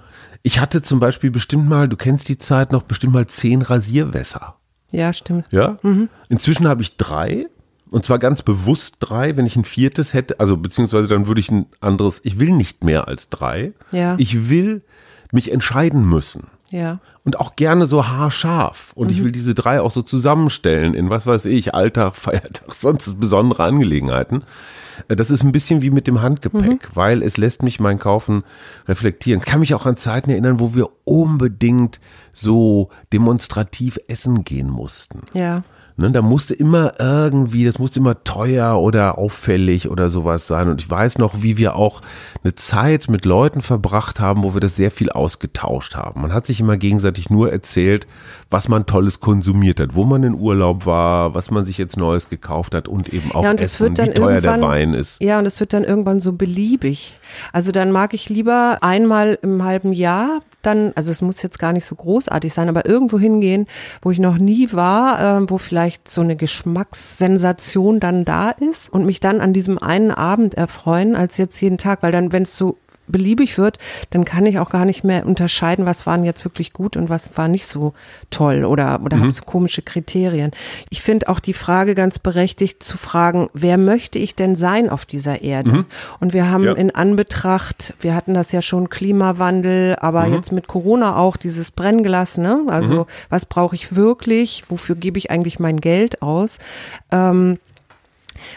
Ich 0.43 0.59
hatte 0.59 0.81
zum 0.81 0.99
Beispiel 0.99 1.31
bestimmt 1.31 1.67
mal, 1.67 1.89
du 1.89 1.97
kennst 1.97 2.29
die 2.29 2.37
Zeit 2.37 2.71
noch, 2.71 2.83
bestimmt 2.83 3.13
mal 3.13 3.27
zehn 3.27 3.61
Rasierwässer. 3.61 4.55
Ja, 4.91 5.11
stimmt. 5.13 5.45
Ja? 5.51 5.77
Inzwischen 6.29 6.67
habe 6.67 6.81
ich 6.81 6.97
drei. 6.97 7.47
Und 7.89 8.05
zwar 8.05 8.19
ganz 8.19 8.41
bewusst 8.41 8.97
drei. 8.99 9.37
Wenn 9.37 9.45
ich 9.45 9.55
ein 9.55 9.63
viertes 9.63 10.13
hätte, 10.13 10.39
also 10.39 10.57
beziehungsweise 10.57 11.07
dann 11.07 11.27
würde 11.27 11.39
ich 11.39 11.51
ein 11.51 11.67
anderes, 11.79 12.21
ich 12.23 12.39
will 12.39 12.51
nicht 12.51 12.83
mehr 12.83 13.07
als 13.07 13.29
drei. 13.29 13.73
Ja. 13.91 14.15
Ich 14.17 14.49
will 14.49 14.81
mich 15.31 15.51
entscheiden 15.51 16.07
müssen. 16.07 16.47
Ja. 16.71 16.99
Und 17.23 17.39
auch 17.39 17.55
gerne 17.55 17.85
so 17.85 18.07
haarscharf. 18.07 18.91
Und 18.95 19.09
ich 19.09 19.23
will 19.23 19.31
diese 19.31 19.55
drei 19.55 19.81
auch 19.81 19.91
so 19.91 20.01
zusammenstellen 20.01 20.93
in 20.93 21.09
was 21.09 21.25
weiß 21.25 21.45
ich, 21.45 21.73
Alltag, 21.73 22.15
Feiertag, 22.15 22.73
sonst 22.73 23.19
besondere 23.19 23.63
Angelegenheiten. 23.63 24.43
Äh, 25.07 25.15
Das 25.15 25.29
ist 25.31 25.43
ein 25.43 25.51
bisschen 25.51 25.81
wie 25.81 25.89
mit 25.89 26.07
dem 26.07 26.21
Handgepäck, 26.21 26.89
weil 26.93 27.21
es 27.21 27.37
lässt 27.37 27.63
mich 27.63 27.79
mein 27.79 27.99
Kaufen 27.99 28.43
reflektieren. 28.87 29.41
Ich 29.41 29.45
kann 29.45 29.59
mich 29.59 29.73
auch 29.73 29.85
an 29.85 29.97
Zeiten 29.97 30.29
erinnern, 30.29 30.59
wo 30.59 30.73
wir 30.75 30.89
unbedingt 31.05 31.99
so 32.33 32.89
demonstrativ 33.13 33.97
essen 34.07 34.43
gehen 34.43 34.69
mussten. 34.69 35.21
Ja. 35.33 35.63
Ne, 35.99 36.11
da 36.11 36.21
musste 36.21 36.53
immer 36.53 36.91
irgendwie, 36.99 37.65
das 37.65 37.79
musste 37.79 37.99
immer 37.99 38.23
teuer 38.23 38.79
oder 38.79 39.17
auffällig 39.17 39.89
oder 39.89 40.09
sowas 40.09 40.45
sein. 40.45 40.69
Und 40.69 40.79
ich 40.79 40.87
weiß 40.87 41.17
noch, 41.17 41.41
wie 41.41 41.57
wir 41.57 41.75
auch 41.75 42.03
eine 42.43 42.53
Zeit 42.53 43.09
mit 43.09 43.25
Leuten 43.25 43.63
verbracht 43.63 44.19
haben, 44.19 44.43
wo 44.43 44.53
wir 44.53 44.61
das 44.61 44.75
sehr 44.75 44.91
viel 44.91 45.09
ausgetauscht 45.09 45.95
haben. 45.95 46.21
Man 46.21 46.33
hat 46.33 46.45
sich 46.45 46.59
immer 46.59 46.77
gegenseitig 46.77 47.31
nur 47.31 47.51
erzählt, 47.51 48.05
was 48.51 48.69
man 48.69 48.85
Tolles 48.85 49.21
konsumiert 49.21 49.79
hat, 49.79 49.95
wo 49.95 50.05
man 50.05 50.21
in 50.21 50.35
Urlaub 50.35 50.85
war, 50.85 51.33
was 51.33 51.49
man 51.49 51.65
sich 51.65 51.79
jetzt 51.79 51.97
Neues 51.97 52.29
gekauft 52.29 52.75
hat 52.75 52.87
und 52.87 53.11
eben 53.11 53.31
auch 53.31 53.43
Ja, 53.43 53.49
und 53.49 53.59
es 53.59 53.81
Essen, 53.81 53.97
wie 53.97 54.11
teuer 54.11 54.39
der 54.39 54.61
Wein 54.61 54.93
ist. 54.93 55.19
Ja, 55.19 55.39
und 55.39 55.47
es 55.47 55.59
wird 55.59 55.73
dann 55.73 55.83
irgendwann 55.83 56.21
so 56.21 56.33
beliebig. 56.33 57.19
Also 57.53 57.71
dann 57.71 57.91
mag 57.91 58.13
ich 58.13 58.29
lieber 58.29 58.77
einmal 58.81 59.39
im 59.41 59.63
halben 59.63 59.93
Jahr 59.93 60.41
dann, 60.67 60.91
also 60.95 61.11
es 61.11 61.21
muss 61.21 61.41
jetzt 61.41 61.59
gar 61.59 61.71
nicht 61.71 61.85
so 61.85 61.95
großartig 61.95 62.53
sein, 62.53 62.67
aber 62.69 62.87
irgendwo 62.87 63.17
hingehen, 63.17 63.65
wo 64.01 64.11
ich 64.11 64.19
noch 64.19 64.37
nie 64.37 64.69
war, 64.73 65.37
ähm, 65.37 65.49
wo 65.49 65.57
vielleicht 65.57 65.86
so 66.07 66.21
eine 66.21 66.35
Geschmackssensation 66.35 67.99
dann 67.99 68.25
da 68.25 68.51
ist 68.51 68.91
und 68.91 69.05
mich 69.05 69.19
dann 69.19 69.41
an 69.41 69.53
diesem 69.53 69.77
einen 69.77 70.11
Abend 70.11 70.55
erfreuen, 70.55 71.15
als 71.15 71.37
jetzt 71.37 71.59
jeden 71.61 71.77
Tag, 71.77 72.03
weil 72.03 72.11
dann, 72.11 72.31
wenn 72.31 72.43
es 72.43 72.55
so 72.55 72.77
beliebig 73.07 73.57
wird, 73.57 73.77
dann 74.09 74.25
kann 74.25 74.45
ich 74.45 74.59
auch 74.59 74.69
gar 74.69 74.85
nicht 74.85 75.03
mehr 75.03 75.25
unterscheiden, 75.25 75.85
was 75.85 76.05
waren 76.05 76.23
jetzt 76.23 76.43
wirklich 76.45 76.73
gut 76.73 76.97
und 76.97 77.09
was 77.09 77.37
war 77.37 77.47
nicht 77.47 77.67
so 77.67 77.93
toll 78.29 78.65
oder, 78.65 78.99
oder 79.03 79.19
habe 79.19 79.31
so 79.31 79.43
komische 79.43 79.81
Kriterien. 79.81 80.51
Ich 80.89 81.01
finde 81.01 81.29
auch 81.29 81.39
die 81.39 81.53
Frage 81.53 81.95
ganz 81.95 82.19
berechtigt 82.19 82.83
zu 82.83 82.97
fragen, 82.97 83.49
wer 83.53 83.77
möchte 83.77 84.19
ich 84.19 84.35
denn 84.35 84.55
sein 84.55 84.89
auf 84.89 85.05
dieser 85.05 85.41
Erde? 85.41 85.85
Und 86.19 86.33
wir 86.33 86.49
haben 86.49 86.63
Ja. 86.63 86.73
in 86.73 86.93
Anbetracht, 86.93 87.93
wir 87.99 88.13
hatten 88.15 88.33
das 88.33 88.51
ja 88.51 88.61
schon 88.61 88.89
Klimawandel, 88.89 89.95
aber 89.99 90.27
jetzt 90.27 90.51
mit 90.51 90.67
Corona 90.67 91.15
auch 91.17 91.37
dieses 91.37 91.71
Brennglas, 91.71 92.37
ne? 92.37 92.63
Also 92.67 93.07
was 93.29 93.45
brauche 93.45 93.75
ich 93.75 93.95
wirklich? 93.95 94.63
Wofür 94.69 94.95
gebe 94.95 95.17
ich 95.17 95.31
eigentlich 95.31 95.59
mein 95.59 95.81
Geld 95.81 96.21
aus? 96.21 96.59
Ähm, 97.11 97.59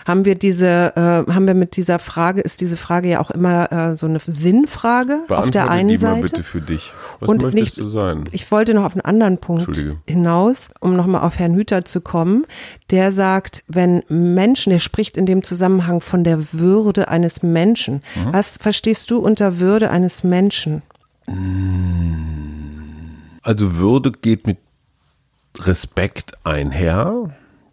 haben 0.06 0.24
wir 0.24 0.34
diese, 0.34 0.92
äh, 0.96 1.32
haben 1.32 1.46
wir 1.46 1.54
mit 1.54 1.76
dieser 1.76 1.98
Frage, 1.98 2.40
ist 2.40 2.60
diese 2.60 2.76
Frage 2.76 3.08
ja 3.08 3.20
auch 3.20 3.30
immer 3.30 3.70
äh, 3.72 3.96
so 3.96 4.06
eine 4.06 4.18
Sinnfrage 4.24 5.20
auf 5.28 5.50
der 5.50 5.60
Beantworte 5.60 5.70
einen 5.70 5.88
die 5.88 5.94
mal 5.98 6.00
Seite. 6.14 6.22
bitte 6.22 6.42
für 6.42 6.60
dich. 6.60 6.92
Was 7.20 7.28
Und 7.28 7.42
möchtest 7.42 7.54
nicht- 7.64 7.78
du 7.78 7.86
sein? 7.86 8.28
Ich 8.32 8.50
wollte 8.50 8.74
noch 8.74 8.84
auf 8.84 8.92
einen 8.94 9.02
anderen 9.02 9.38
Punkt 9.38 9.82
hinaus, 10.06 10.70
um 10.80 10.96
nochmal 10.96 11.22
auf 11.22 11.38
Herrn 11.38 11.54
Hüter 11.54 11.84
zu 11.84 12.00
kommen. 12.00 12.46
Der 12.90 13.12
sagt, 13.12 13.62
wenn 13.68 14.02
Menschen, 14.08 14.70
der 14.70 14.78
spricht 14.78 15.16
in 15.16 15.26
dem 15.26 15.42
Zusammenhang 15.42 16.00
von 16.00 16.24
der 16.24 16.52
Würde 16.52 17.08
eines 17.08 17.42
Menschen. 17.42 18.02
Mhm. 18.16 18.32
Was 18.32 18.56
verstehst 18.58 19.10
du 19.10 19.18
unter 19.18 19.58
Würde 19.60 19.90
eines 19.90 20.24
Menschen? 20.24 20.82
Also 23.42 23.76
Würde 23.76 24.12
geht 24.12 24.46
mit 24.46 24.58
Respekt 25.60 26.32
einher. 26.44 27.30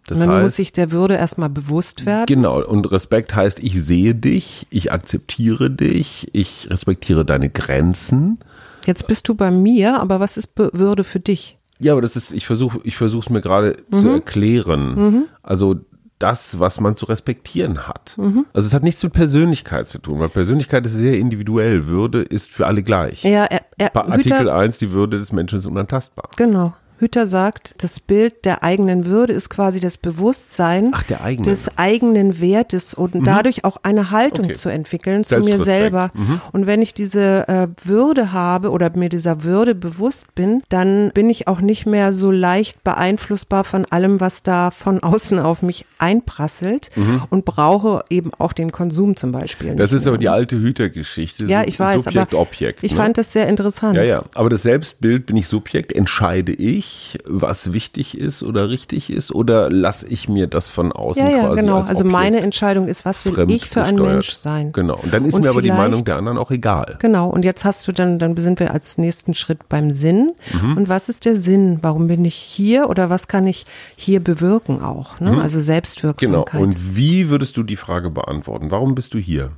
Das 0.08 0.18
Man 0.18 0.28
heißt, 0.30 0.42
muss 0.42 0.56
sich 0.56 0.72
der 0.72 0.90
Würde 0.90 1.14
erstmal 1.14 1.48
bewusst 1.50 2.04
werden. 2.06 2.26
Genau, 2.26 2.62
und 2.64 2.90
Respekt 2.90 3.34
heißt, 3.34 3.60
ich 3.62 3.82
sehe 3.82 4.14
dich, 4.14 4.66
ich 4.70 4.90
akzeptiere 4.92 5.70
dich, 5.70 6.28
ich 6.32 6.66
respektiere 6.70 7.24
deine 7.24 7.48
Grenzen. 7.50 8.38
Jetzt 8.86 9.06
bist 9.06 9.28
du 9.28 9.34
bei 9.34 9.50
mir, 9.50 10.00
aber 10.00 10.18
was 10.20 10.36
ist 10.36 10.54
Be- 10.54 10.70
Würde 10.72 11.04
für 11.04 11.20
dich? 11.20 11.58
Ja, 11.78 11.92
aber 11.92 12.02
das 12.02 12.16
ist, 12.16 12.32
ich 12.32 12.46
versuche 12.46 12.80
ich 12.82 12.96
versuche 12.96 13.26
es 13.26 13.30
mir 13.30 13.40
gerade 13.40 13.76
Mhm. 13.90 13.96
zu 13.96 14.08
erklären. 14.08 15.26
Also 15.42 15.76
das, 16.18 16.58
was 16.58 16.80
man 16.80 16.96
zu 16.96 17.06
respektieren 17.06 17.86
hat. 17.86 18.14
Mhm. 18.16 18.46
Also 18.52 18.66
es 18.66 18.74
hat 18.74 18.82
nichts 18.82 19.02
mit 19.04 19.12
Persönlichkeit 19.12 19.86
zu 19.88 19.98
tun, 19.98 20.18
weil 20.18 20.28
Persönlichkeit 20.28 20.84
ist 20.86 20.94
sehr 20.94 21.16
individuell. 21.18 21.86
Würde 21.86 22.22
ist 22.22 22.50
für 22.50 22.66
alle 22.66 22.82
gleich. 22.82 23.22
Ja, 23.22 23.44
er, 23.44 23.60
er, 23.76 23.94
Artikel 23.94 24.40
Hüter, 24.40 24.54
1, 24.56 24.78
die 24.78 24.90
Würde 24.90 25.18
des 25.18 25.30
Menschen 25.30 25.58
ist 25.58 25.66
unantastbar. 25.66 26.30
genau. 26.36 26.74
Hütter 27.00 27.26
sagt, 27.26 27.74
das 27.78 28.00
Bild 28.00 28.44
der 28.44 28.62
eigenen 28.62 29.06
Würde 29.06 29.32
ist 29.32 29.50
quasi 29.50 29.80
das 29.80 29.96
Bewusstsein 29.96 30.90
Ach, 30.92 31.02
der 31.04 31.22
eigenen. 31.22 31.48
des 31.48 31.76
eigenen 31.78 32.40
Wertes 32.40 32.94
und 32.94 33.26
dadurch 33.26 33.64
auch 33.64 33.78
eine 33.82 34.10
Haltung 34.10 34.46
Okay. 34.46 34.54
zu 34.54 34.68
entwickeln 34.68 35.24
zu 35.24 35.40
mir 35.40 35.58
selber. 35.60 36.10
Und 36.52 36.66
wenn 36.66 36.82
ich 36.82 36.94
diese 36.94 37.48
äh, 37.48 37.68
Würde 37.84 38.32
habe 38.32 38.70
oder 38.70 38.90
mir 38.94 39.08
dieser 39.08 39.42
Würde 39.42 39.74
bewusst 39.74 40.34
bin, 40.34 40.62
dann 40.68 41.10
bin 41.14 41.28
ich 41.30 41.48
auch 41.48 41.60
nicht 41.60 41.86
mehr 41.86 42.12
so 42.12 42.30
leicht 42.30 42.82
beeinflussbar 42.84 43.64
von 43.64 43.84
allem, 43.86 44.20
was 44.20 44.42
da 44.42 44.70
von 44.70 45.02
außen 45.02 45.38
auf 45.38 45.62
mich 45.62 45.84
einprasselt 45.98 46.90
und 47.30 47.44
brauche 47.44 48.04
eben 48.10 48.30
auch 48.38 48.52
den 48.52 48.72
Konsum 48.72 49.16
zum 49.16 49.32
Beispiel. 49.32 49.74
Das 49.76 49.92
ist 49.92 50.02
aber 50.06 50.12
mehr. 50.12 50.18
die 50.18 50.28
alte 50.28 50.56
Hütergeschichte. 50.58 51.46
ja, 51.46 51.62
ich 51.64 51.78
weiß, 51.78 52.04
Subjekt, 52.04 52.32
aber 52.34 52.42
Objekt. 52.42 52.82
ich 52.82 52.92
ne? 52.92 52.96
fand 52.98 53.18
das 53.18 53.32
sehr 53.32 53.46
interessant. 53.48 53.96
Ja, 53.96 54.02
ja. 54.02 54.24
Aber 54.34 54.48
das 54.48 54.62
Selbstbild 54.62 55.26
bin 55.26 55.36
ich 55.36 55.46
Subjekt, 55.48 55.92
entscheide 55.92 56.52
ich, 56.52 56.87
was 57.24 57.72
wichtig 57.72 58.16
ist 58.16 58.42
oder 58.42 58.68
richtig 58.68 59.10
ist, 59.10 59.32
oder 59.32 59.70
lasse 59.70 60.06
ich 60.06 60.28
mir 60.28 60.46
das 60.46 60.68
von 60.68 60.92
außen 60.92 61.22
Ja, 61.22 61.30
ja, 61.30 61.46
quasi 61.46 61.62
genau. 61.62 61.78
als 61.78 61.88
Also 61.88 62.04
meine 62.04 62.40
Entscheidung 62.40 62.88
ist, 62.88 63.04
was 63.04 63.24
will 63.24 63.50
ich 63.50 63.68
für 63.68 63.82
ein? 63.82 63.96
Mensch 63.96 64.30
sein? 64.32 64.72
Genau. 64.72 64.98
Und 65.02 65.12
dann 65.12 65.24
ist 65.24 65.34
Und 65.34 65.42
mir 65.42 65.50
aber 65.50 65.62
die 65.62 65.70
Meinung 65.70 66.04
der 66.04 66.16
anderen 66.16 66.38
auch 66.38 66.50
egal. 66.50 66.96
Genau, 67.00 67.28
und 67.28 67.44
jetzt 67.44 67.64
hast 67.64 67.86
du 67.88 67.92
dann, 67.92 68.18
dann 68.18 68.36
sind 68.36 68.60
wir 68.60 68.72
als 68.72 68.98
nächsten 68.98 69.34
Schritt 69.34 69.68
beim 69.68 69.92
Sinn. 69.92 70.34
Mhm. 70.60 70.76
Und 70.76 70.88
was 70.88 71.08
ist 71.08 71.24
der 71.24 71.36
Sinn? 71.36 71.78
Warum 71.82 72.06
bin 72.08 72.24
ich 72.24 72.34
hier 72.34 72.88
oder 72.88 73.10
was 73.10 73.28
kann 73.28 73.46
ich 73.46 73.66
hier 73.96 74.20
bewirken 74.20 74.82
auch? 74.82 75.20
Ne? 75.20 75.30
Also 75.40 75.58
Genau. 75.58 75.64
Selbstwirksamkeit. 75.64 76.60
Und 76.60 76.96
wie 76.96 77.30
würdest 77.30 77.56
du 77.56 77.62
die 77.62 77.76
Frage 77.76 78.10
beantworten? 78.10 78.70
Warum 78.70 78.94
bist 78.94 79.14
du 79.14 79.18
hier 79.18 79.50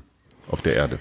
auf 0.50 0.62
der 0.62 0.74
Erde? 0.74 0.98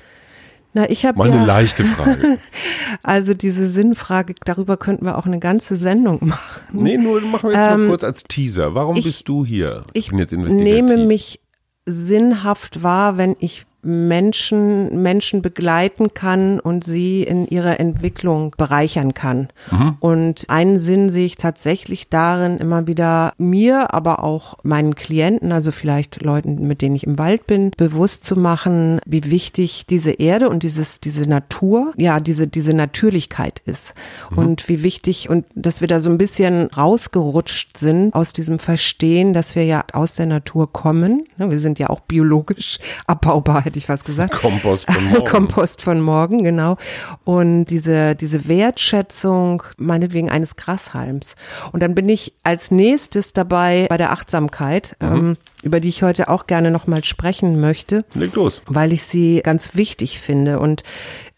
Na, 0.74 0.88
ich 0.90 1.06
habe 1.06 1.18
Mal 1.18 1.30
eine 1.32 1.38
ja, 1.42 1.46
leichte 1.46 1.84
Frage. 1.84 2.38
also 3.04 3.34
diese 3.34 3.68
Sinnfrage, 3.68 4.36
darüber 4.46 4.78
könnten 4.78 5.04
wir 5.06 5.18
auch 5.18 5.26
eine 5.26 5.40
ganze 5.40 5.76
Sendung 5.78 6.20
machen. 6.22 6.62
nee, 6.74 6.98
nur 6.98 7.20
machen 7.22 7.50
wir 7.50 7.58
jetzt 7.58 7.78
mal 7.78 7.88
kurz 7.88 8.04
als 8.04 8.24
Teaser. 8.24 8.76
Warum 8.76 8.96
Ähm, 8.96 9.00
ich- 9.00 9.06
bist 9.06 9.28
du 9.28 9.44
hier? 9.46 9.82
Ich 9.94 10.10
bin 10.10 10.20
jetzt 10.20 10.32
investigativ. 10.34 10.74
nehme 10.74 10.98
mich 11.06 11.40
sinnhaft 11.86 12.84
wahr, 12.84 13.18
wenn 13.18 13.36
ich 13.40 13.66
Menschen, 13.82 15.02
Menschen 15.02 15.42
begleiten 15.42 16.14
kann 16.14 16.60
und 16.60 16.84
sie 16.84 17.24
in 17.24 17.48
ihrer 17.48 17.80
Entwicklung 17.80 18.54
bereichern 18.58 19.14
kann. 19.14 19.50
Mhm. 19.72 19.98
Und 20.00 20.50
einen 20.50 20.80
Sinn 20.80 21.10
sehe 21.10 21.26
ich 21.26 21.38
tatsächlich 21.38 22.10
darin, 22.10 22.58
immer 22.58 22.88
wieder 22.88 23.34
mir, 23.38 23.94
aber 23.94 24.24
auch 24.24 24.58
meinen 24.64 24.96
Klienten, 24.96 25.52
also 25.52 25.72
vielleicht 25.72 26.22
Leuten, 26.22 26.68
mit 26.68 26.82
denen 26.82 26.96
ich 26.96 27.06
im 27.06 27.18
Wald 27.18 27.48
bin, 27.48 27.72
bewusst 27.78 28.26
zu 28.26 28.36
machen, 28.36 29.00
wie 29.06 29.30
wichtig 29.32 29.86
diese 29.86 30.12
Erde 30.12 30.50
und 30.50 30.64
dieses, 30.64 31.00
diese 31.00 31.26
Natur, 31.26 31.94
ja, 31.96 32.20
diese, 32.20 32.48
diese 32.48 32.74
Natürlichkeit 32.74 33.62
ist. 33.66 33.94
Mhm. 34.32 34.38
Und 34.38 34.70
wie 34.70 34.84
wichtig 34.84 35.30
und 35.30 35.46
dass 35.56 35.82
wir 35.82 35.88
da 35.88 36.00
so 36.00 36.10
ein 36.10 36.18
bisschen 36.18 36.68
rausgerutscht 36.68 37.78
sind 37.78 38.14
aus 38.14 38.34
diesem 38.34 38.60
Verstehen, 38.60 39.34
dass 39.34 39.56
wir 39.56 39.64
ja 39.64 39.84
aus 39.94 40.14
der 40.14 40.26
Natur 40.26 40.72
kommen. 40.72 41.26
Ne, 41.38 41.50
Wir 41.50 41.60
sind 41.60 41.80
ja 41.80 41.90
auch 41.90 42.02
biologisch 42.02 42.80
abbaubar, 43.08 43.69
hätte 43.70 43.78
ich 43.78 43.88
was 43.88 44.04
gesagt. 44.04 44.34
Kompost 44.34 44.92
von 44.92 45.04
morgen. 45.06 45.26
Kompost 45.30 45.82
von 45.82 46.02
morgen, 46.02 46.44
genau. 46.44 46.78
Und 47.24 47.66
diese, 47.66 48.16
diese 48.16 48.48
Wertschätzung, 48.48 49.64
meinetwegen 49.78 50.30
eines 50.30 50.56
Grashalms. 50.56 51.36
Und 51.72 51.84
dann 51.84 51.94
bin 51.94 52.10
ich 52.10 52.34
als 52.44 52.72
nächstes 52.72 53.34
dabei 53.34 53.86
bei 53.90 53.98
der 53.98 54.12
Achtsamkeit, 54.12 54.96
ähm, 55.00 55.38
über 55.62 55.80
die 55.80 55.90
ich 55.90 56.02
heute 56.02 56.30
auch 56.30 56.48
gerne 56.48 56.72
nochmal 56.72 57.04
sprechen 57.04 57.62
möchte 57.62 58.06
Leg 58.16 58.34
los. 58.36 58.62
weil 58.66 58.92
ich 58.92 59.04
sie 59.04 59.42
ganz 59.44 59.76
wichtig 59.76 60.20
finde. 60.20 60.60
Und 60.60 60.84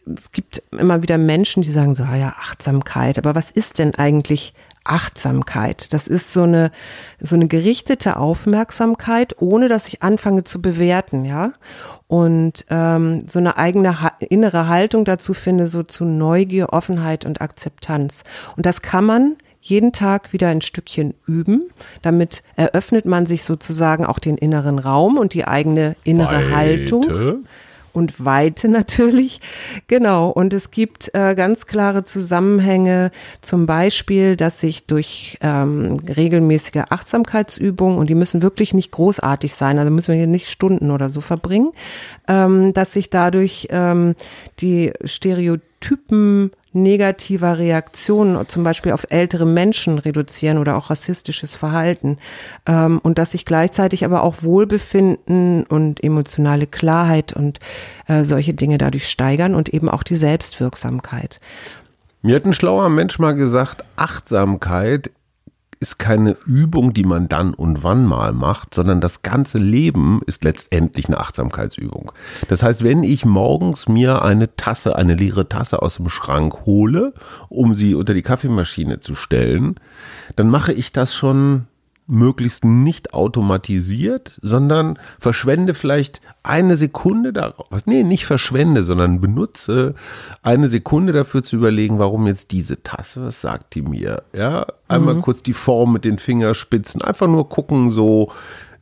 es 0.06 0.32
gibt 0.32 0.64
immer 0.72 1.04
wieder 1.04 1.18
Menschen, 1.18 1.64
die 1.64 1.72
sagen 1.72 1.96
so, 1.96 2.04
ah 2.04 2.16
ja, 2.16 2.36
Achtsamkeit. 2.40 3.18
Aber 3.18 3.36
was 3.36 3.52
ist 3.52 3.78
denn 3.78 3.94
eigentlich 3.96 4.54
Achtsamkeit? 4.84 5.94
Das 5.94 6.08
ist 6.08 6.32
so 6.32 6.44
eine, 6.44 6.72
so 7.20 7.36
eine 7.36 7.48
gerichtete 7.48 8.18
Aufmerksamkeit, 8.18 9.42
ohne 9.42 9.70
dass 9.70 9.88
ich 9.88 10.04
anfange 10.04 10.44
zu 10.44 10.62
bewerten, 10.62 11.26
ja. 11.26 11.54
Und 12.08 12.66
ähm, 12.70 13.24
so 13.28 13.40
eine 13.40 13.58
eigene 13.58 14.02
ha 14.02 14.12
innere 14.20 14.68
Haltung 14.68 15.06
dazu 15.06 15.34
finde, 15.34 15.68
so 15.68 15.84
zu 15.84 16.04
Neugier, 16.04 16.74
Offenheit 16.74 17.26
und 17.26 17.42
Akzeptanz. 17.42 18.24
Und 18.58 18.66
das 18.66 18.82
kann 18.82 19.06
man 19.06 19.36
jeden 19.62 19.94
Tag 19.94 20.34
wieder 20.34 20.48
ein 20.48 20.62
Stückchen 20.62 21.14
üben. 21.28 21.70
Damit 22.02 22.42
eröffnet 22.56 23.06
man 23.06 23.28
sich 23.28 23.44
sozusagen 23.44 24.06
auch 24.06 24.20
den 24.20 24.38
inneren 24.38 24.80
Raum 24.80 25.18
und 25.18 25.34
die 25.34 25.46
eigene 25.46 25.96
innere 26.04 26.50
Haltung 26.52 27.04
Weite. 27.04 27.40
Und 27.94 28.24
Weite 28.24 28.68
natürlich. 28.68 29.42
Genau. 29.88 30.30
Und 30.30 30.54
es 30.54 30.72
gibt 30.72 31.14
äh, 31.14 31.36
ganz 31.36 31.66
klare 31.66 32.04
Zusammenhänge, 32.04 33.12
zum 33.42 33.66
Beispiel, 33.66 34.36
dass 34.36 34.60
sich 34.60 34.86
durch 34.86 35.38
ähm, 35.42 36.00
regelmäßige 36.08 36.84
Achtsamkeitsübungen, 36.90 37.98
und 37.98 38.10
die 38.10 38.16
müssen 38.16 38.42
wirklich 38.42 38.74
nicht 38.74 38.92
großartig 38.92 39.56
sein, 39.56 39.80
also 39.80 39.92
müssen 39.92 40.12
wir 40.12 40.18
hier 40.18 40.28
nicht 40.28 40.50
Stunden 40.50 40.92
oder 40.92 41.10
so 41.10 41.22
verbringen, 41.22 41.72
ähm, 42.28 42.74
dass 42.74 42.94
sich 42.94 43.10
dadurch 43.10 43.68
ähm, 43.72 44.16
die 44.60 44.94
Stereotypen 45.04 46.52
negativer 46.74 47.58
Reaktionen, 47.58 48.48
zum 48.48 48.64
Beispiel 48.64 48.94
auf 48.94 49.08
ältere 49.10 49.46
Menschen 49.46 49.98
reduzieren 49.98 50.58
oder 50.58 50.78
auch 50.78 50.90
rassistisches 50.90 51.54
Verhalten. 51.54 52.18
Ähm, 52.66 53.00
und 53.04 53.18
dass 53.18 53.32
sich 53.32 53.46
gleichzeitig 53.46 54.06
aber 54.06 54.24
auch 54.24 54.44
Wohlbefinden 54.44 55.64
und 55.64 56.04
emotionale 56.04 56.68
Klarheit 56.68 57.34
und 57.34 57.60
äh, 58.08 58.24
solche 58.24 58.54
Dinge 58.54 58.78
dadurch 58.78 59.10
steigern 59.10 59.56
und 59.56 59.70
eben 59.70 59.90
auch 59.90 60.04
die 60.04 60.16
Selbstwirksamkeit. 60.16 61.40
Mir 62.22 62.36
hat 62.36 62.46
ein 62.46 62.54
schlauer 62.54 62.90
Mensch 62.90 63.18
mal 63.20 63.34
gesagt, 63.34 63.84
Achtsamkeit 63.96 65.12
ist 65.82 65.98
keine 65.98 66.38
Übung, 66.46 66.94
die 66.94 67.04
man 67.04 67.28
dann 67.28 67.56
und 67.56 67.84
wann 67.84 68.06
mal 68.06 68.34
macht, 68.34 68.76
sondern 68.76 69.02
das 69.02 69.24
ganze 69.24 69.58
Leben 69.58 70.22
ist 70.28 70.44
letztendlich 70.44 71.08
eine 71.08 71.20
Achtsamkeitsübung. 71.20 72.12
Das 72.48 72.62
heißt, 72.62 72.84
wenn 72.84 73.02
ich 73.02 73.26
morgens 73.26 73.90
mir 73.90 74.22
eine 74.22 74.56
Tasse, 74.56 74.96
eine 74.96 75.16
leere 75.16 75.50
Tasse 75.50 75.82
aus 75.82 75.96
dem 75.96 76.08
Schrank 76.08 76.68
hole, 76.68 77.14
um 77.50 77.74
sie 77.74 77.96
unter 77.96 78.14
die 78.14 78.22
Kaffeemaschine 78.22 79.00
zu 79.00 79.16
stellen, 79.16 79.76
dann 80.36 80.50
mache 80.50 80.72
ich 80.72 80.92
das 80.94 81.16
schon 81.16 81.66
möglichst 82.12 82.66
nicht 82.66 83.14
automatisiert, 83.14 84.34
sondern 84.42 85.00
verschwende 85.20 85.74
vielleicht 85.74 86.22
eine 86.44 86.76
Sekunde 86.76 87.34
darauf. 87.34 87.68
Nee, 87.86 88.04
nicht 88.04 88.26
verschwende, 88.26 88.84
sondern 88.84 89.22
benutze 89.22 89.96
eine 90.44 90.68
Sekunde 90.68 91.14
dafür 91.14 91.44
zu 91.44 91.56
überlegen, 91.56 92.00
warum 92.00 92.28
jetzt 92.28 92.52
diese 92.52 92.84
Tasse, 92.84 93.26
was 93.26 93.42
sagt 93.42 93.76
die 93.76 93.82
mir? 93.82 94.24
Ja, 94.34 94.68
einmal 94.88 95.16
kurz 95.22 95.42
die 95.42 95.54
Form 95.54 95.94
mit 95.94 96.04
den 96.04 96.20
Fingerspitzen, 96.20 97.02
einfach 97.02 97.28
nur 97.28 97.48
gucken, 97.48 97.92
so, 97.92 98.32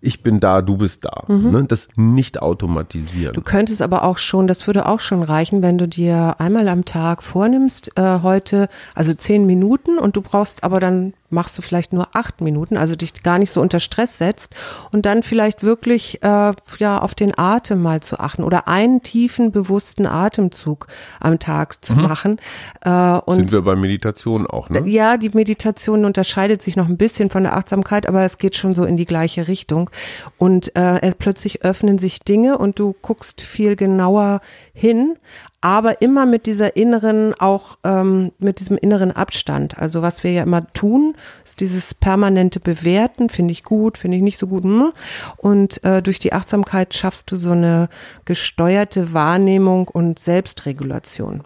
ich 0.01 0.23
bin 0.23 0.39
da, 0.39 0.61
du 0.61 0.77
bist 0.77 1.05
da. 1.05 1.23
Ne? 1.27 1.65
Das 1.65 1.89
nicht 1.95 2.41
automatisieren. 2.41 3.33
Du 3.33 3.41
könntest 3.41 3.81
aber 3.81 4.03
auch 4.03 4.17
schon, 4.17 4.47
das 4.47 4.65
würde 4.65 4.87
auch 4.87 5.01
schon 5.01 5.23
reichen, 5.23 5.61
wenn 5.61 5.77
du 5.77 5.87
dir 5.87 6.35
einmal 6.39 6.67
am 6.69 6.85
Tag 6.85 7.21
vornimmst, 7.21 7.97
äh, 7.97 8.21
heute, 8.21 8.69
also 8.95 9.13
zehn 9.13 9.45
Minuten 9.45 9.97
und 9.97 10.15
du 10.15 10.21
brauchst 10.21 10.63
aber 10.63 10.79
dann 10.79 11.13
machst 11.29 11.57
du 11.57 11.61
vielleicht 11.61 11.93
nur 11.93 12.15
acht 12.15 12.41
Minuten, 12.41 12.77
also 12.77 12.95
dich 12.95 13.13
gar 13.23 13.39
nicht 13.39 13.51
so 13.51 13.61
unter 13.61 13.79
Stress 13.79 14.17
setzt 14.17 14.55
und 14.91 15.05
dann 15.05 15.23
vielleicht 15.23 15.63
wirklich 15.63 16.21
äh, 16.23 16.53
ja 16.79 16.99
auf 16.99 17.15
den 17.15 17.37
Atem 17.37 17.81
mal 17.81 18.01
zu 18.01 18.19
achten 18.19 18.43
oder 18.43 18.67
einen 18.67 19.01
tiefen 19.01 19.51
bewussten 19.51 20.05
Atemzug 20.05 20.87
am 21.19 21.39
Tag 21.39 21.83
zu 21.83 21.95
machen. 21.95 22.39
Äh, 22.81 22.89
und 22.89 23.35
Sind 23.35 23.51
wir 23.51 23.61
bei 23.61 23.75
Meditation 23.75 24.47
auch, 24.47 24.69
ne? 24.69 24.83
ja, 24.85 25.17
die 25.17 25.29
Meditation 25.29 26.05
unterscheidet 26.05 26.61
sich 26.61 26.75
noch 26.75 26.87
ein 26.87 26.97
bisschen 26.97 27.29
von 27.29 27.43
der 27.43 27.55
Achtsamkeit, 27.55 28.07
aber 28.07 28.23
es 28.23 28.37
geht 28.37 28.55
schon 28.55 28.73
so 28.73 28.85
in 28.85 28.97
die 28.97 29.05
gleiche 29.05 29.47
Richtung. 29.47 29.89
Und 30.37 30.75
äh, 30.75 31.13
plötzlich 31.17 31.63
öffnen 31.63 31.99
sich 31.99 32.19
Dinge 32.21 32.57
und 32.57 32.79
du 32.79 32.95
guckst 33.01 33.41
viel 33.41 33.75
genauer 33.75 34.41
hin, 34.73 35.17
aber 35.61 36.01
immer 36.01 36.25
mit 36.25 36.45
dieser 36.45 36.75
inneren, 36.75 37.33
auch 37.37 37.77
ähm, 37.83 38.31
mit 38.39 38.59
diesem 38.59 38.77
inneren 38.77 39.11
Abstand. 39.11 39.77
Also 39.77 40.01
was 40.01 40.23
wir 40.23 40.31
ja 40.31 40.43
immer 40.43 40.71
tun, 40.73 41.15
ist 41.43 41.59
dieses 41.59 41.93
permanente 41.93 42.59
Bewerten, 42.59 43.29
finde 43.29 43.51
ich 43.51 43.63
gut, 43.63 43.97
finde 43.97 44.17
ich 44.17 44.23
nicht 44.23 44.37
so 44.37 44.47
gut. 44.47 44.63
hm. 44.63 44.91
Und 45.37 45.83
äh, 45.83 46.01
durch 46.01 46.19
die 46.19 46.33
Achtsamkeit 46.33 46.93
schaffst 46.93 47.31
du 47.31 47.35
so 47.35 47.51
eine 47.51 47.89
gesteuerte 48.25 49.13
Wahrnehmung 49.13 49.87
und 49.87 50.19
Selbstregulation. 50.19 51.43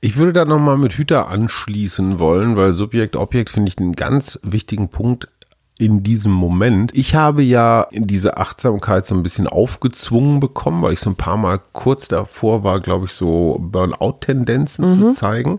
Ich 0.00 0.16
würde 0.16 0.32
da 0.32 0.44
nochmal 0.44 0.76
mit 0.76 0.94
Hüter 0.94 1.28
anschließen 1.28 2.18
wollen, 2.18 2.56
weil 2.56 2.72
Subjekt, 2.72 3.16
Objekt 3.16 3.50
finde 3.50 3.68
ich 3.68 3.78
einen 3.78 3.92
ganz 3.92 4.38
wichtigen 4.42 4.88
Punkt 4.88 5.28
in 5.82 6.04
diesem 6.04 6.30
Moment. 6.30 6.94
Ich 6.94 7.16
habe 7.16 7.42
ja 7.42 7.88
diese 7.90 8.36
Achtsamkeit 8.36 9.04
so 9.04 9.16
ein 9.16 9.24
bisschen 9.24 9.48
aufgezwungen 9.48 10.38
bekommen, 10.38 10.80
weil 10.80 10.92
ich 10.92 11.00
so 11.00 11.10
ein 11.10 11.16
paar 11.16 11.36
Mal 11.36 11.58
kurz 11.72 12.06
davor 12.06 12.62
war, 12.62 12.78
glaube 12.78 13.06
ich, 13.06 13.12
so 13.14 13.58
Burnout-Tendenzen 13.60 14.92
zu 14.92 15.10
zeigen. 15.10 15.58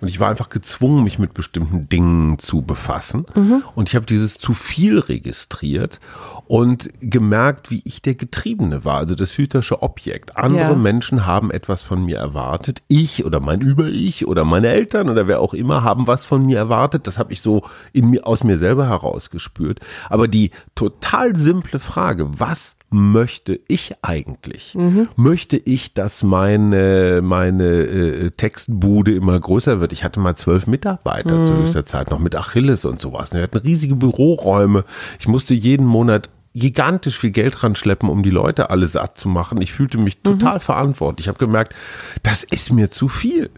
Und 0.00 0.08
ich 0.08 0.18
war 0.20 0.30
einfach 0.30 0.48
gezwungen, 0.48 1.04
mich 1.04 1.18
mit 1.18 1.34
bestimmten 1.34 1.88
Dingen 1.88 2.38
zu 2.38 2.62
befassen. 2.62 3.26
Und 3.74 3.88
ich 3.88 3.96
habe 3.96 4.06
dieses 4.06 4.38
zu 4.38 4.54
viel 4.54 4.98
registriert 4.98 6.00
und 6.46 6.88
gemerkt, 7.00 7.70
wie 7.70 7.82
ich 7.84 8.02
der 8.02 8.14
Getriebene 8.14 8.84
war, 8.84 8.96
also 8.96 9.14
das 9.14 9.36
hüterische 9.36 9.82
Objekt. 9.82 10.36
Andere 10.36 10.70
Ja. 10.70 10.74
Menschen 10.74 11.26
haben 11.26 11.50
etwas 11.50 11.82
von 11.82 12.04
mir 12.04 12.18
erwartet. 12.18 12.82
Ich 12.88 13.24
oder 13.24 13.40
mein 13.40 13.60
Über-Ich 13.60 14.26
oder 14.26 14.44
meine 14.44 14.68
Eltern 14.68 15.08
oder 15.10 15.26
wer 15.26 15.40
auch 15.40 15.54
immer 15.54 15.84
haben 15.84 16.06
was 16.06 16.24
von 16.24 16.46
mir 16.46 16.58
erwartet. 16.58 17.06
Das 17.06 17.18
habe 17.18 17.32
ich 17.32 17.40
so 17.42 17.62
in 17.92 18.10
mir, 18.10 18.26
aus 18.26 18.42
mir 18.42 18.58
selber 18.58 18.88
herausgespürt. 18.88 19.80
Aber 20.08 20.28
die 20.28 20.50
total 20.74 21.36
simple 21.36 21.78
Frage, 21.78 22.38
was 22.38 22.76
möchte 22.90 23.60
ich 23.68 23.94
eigentlich? 24.02 24.74
Möchte 25.16 25.56
ich, 25.56 25.94
dass 25.94 26.22
meine, 26.22 27.20
meine 27.22 27.64
äh, 27.64 28.30
Textbude 28.30 29.14
immer 29.14 29.38
größer 29.38 29.80
wird? 29.80 29.92
Ich 29.92 30.04
hatte 30.04 30.20
mal 30.20 30.34
zwölf 30.34 30.66
Mitarbeiter 30.66 31.42
zu 31.42 31.56
höchster 31.56 31.86
Zeit, 31.86 32.10
noch 32.10 32.18
mit 32.18 32.34
Achilles 32.36 32.84
und 32.84 33.00
sowas. 33.00 33.32
Wir 33.32 33.42
hatten 33.42 33.58
riesige 33.58 33.94
Büroräume. 33.96 34.84
Ich 35.18 35.28
musste 35.28 35.54
jeden 35.54 35.86
Monat 35.86 36.30
gigantisch 36.54 37.16
viel 37.16 37.30
Geld 37.30 37.62
ranschleppen, 37.62 38.08
um 38.08 38.22
die 38.22 38.30
Leute 38.30 38.70
alle 38.70 38.86
satt 38.88 39.18
zu 39.18 39.28
machen. 39.28 39.60
Ich 39.62 39.72
fühlte 39.72 39.98
mich 39.98 40.18
total 40.22 40.58
verantwortlich. 40.60 41.26
Ich 41.26 41.28
habe 41.28 41.38
gemerkt, 41.38 41.74
das 42.22 42.42
ist 42.42 42.72
mir 42.72 42.90
zu 42.90 43.06
viel. 43.08 43.50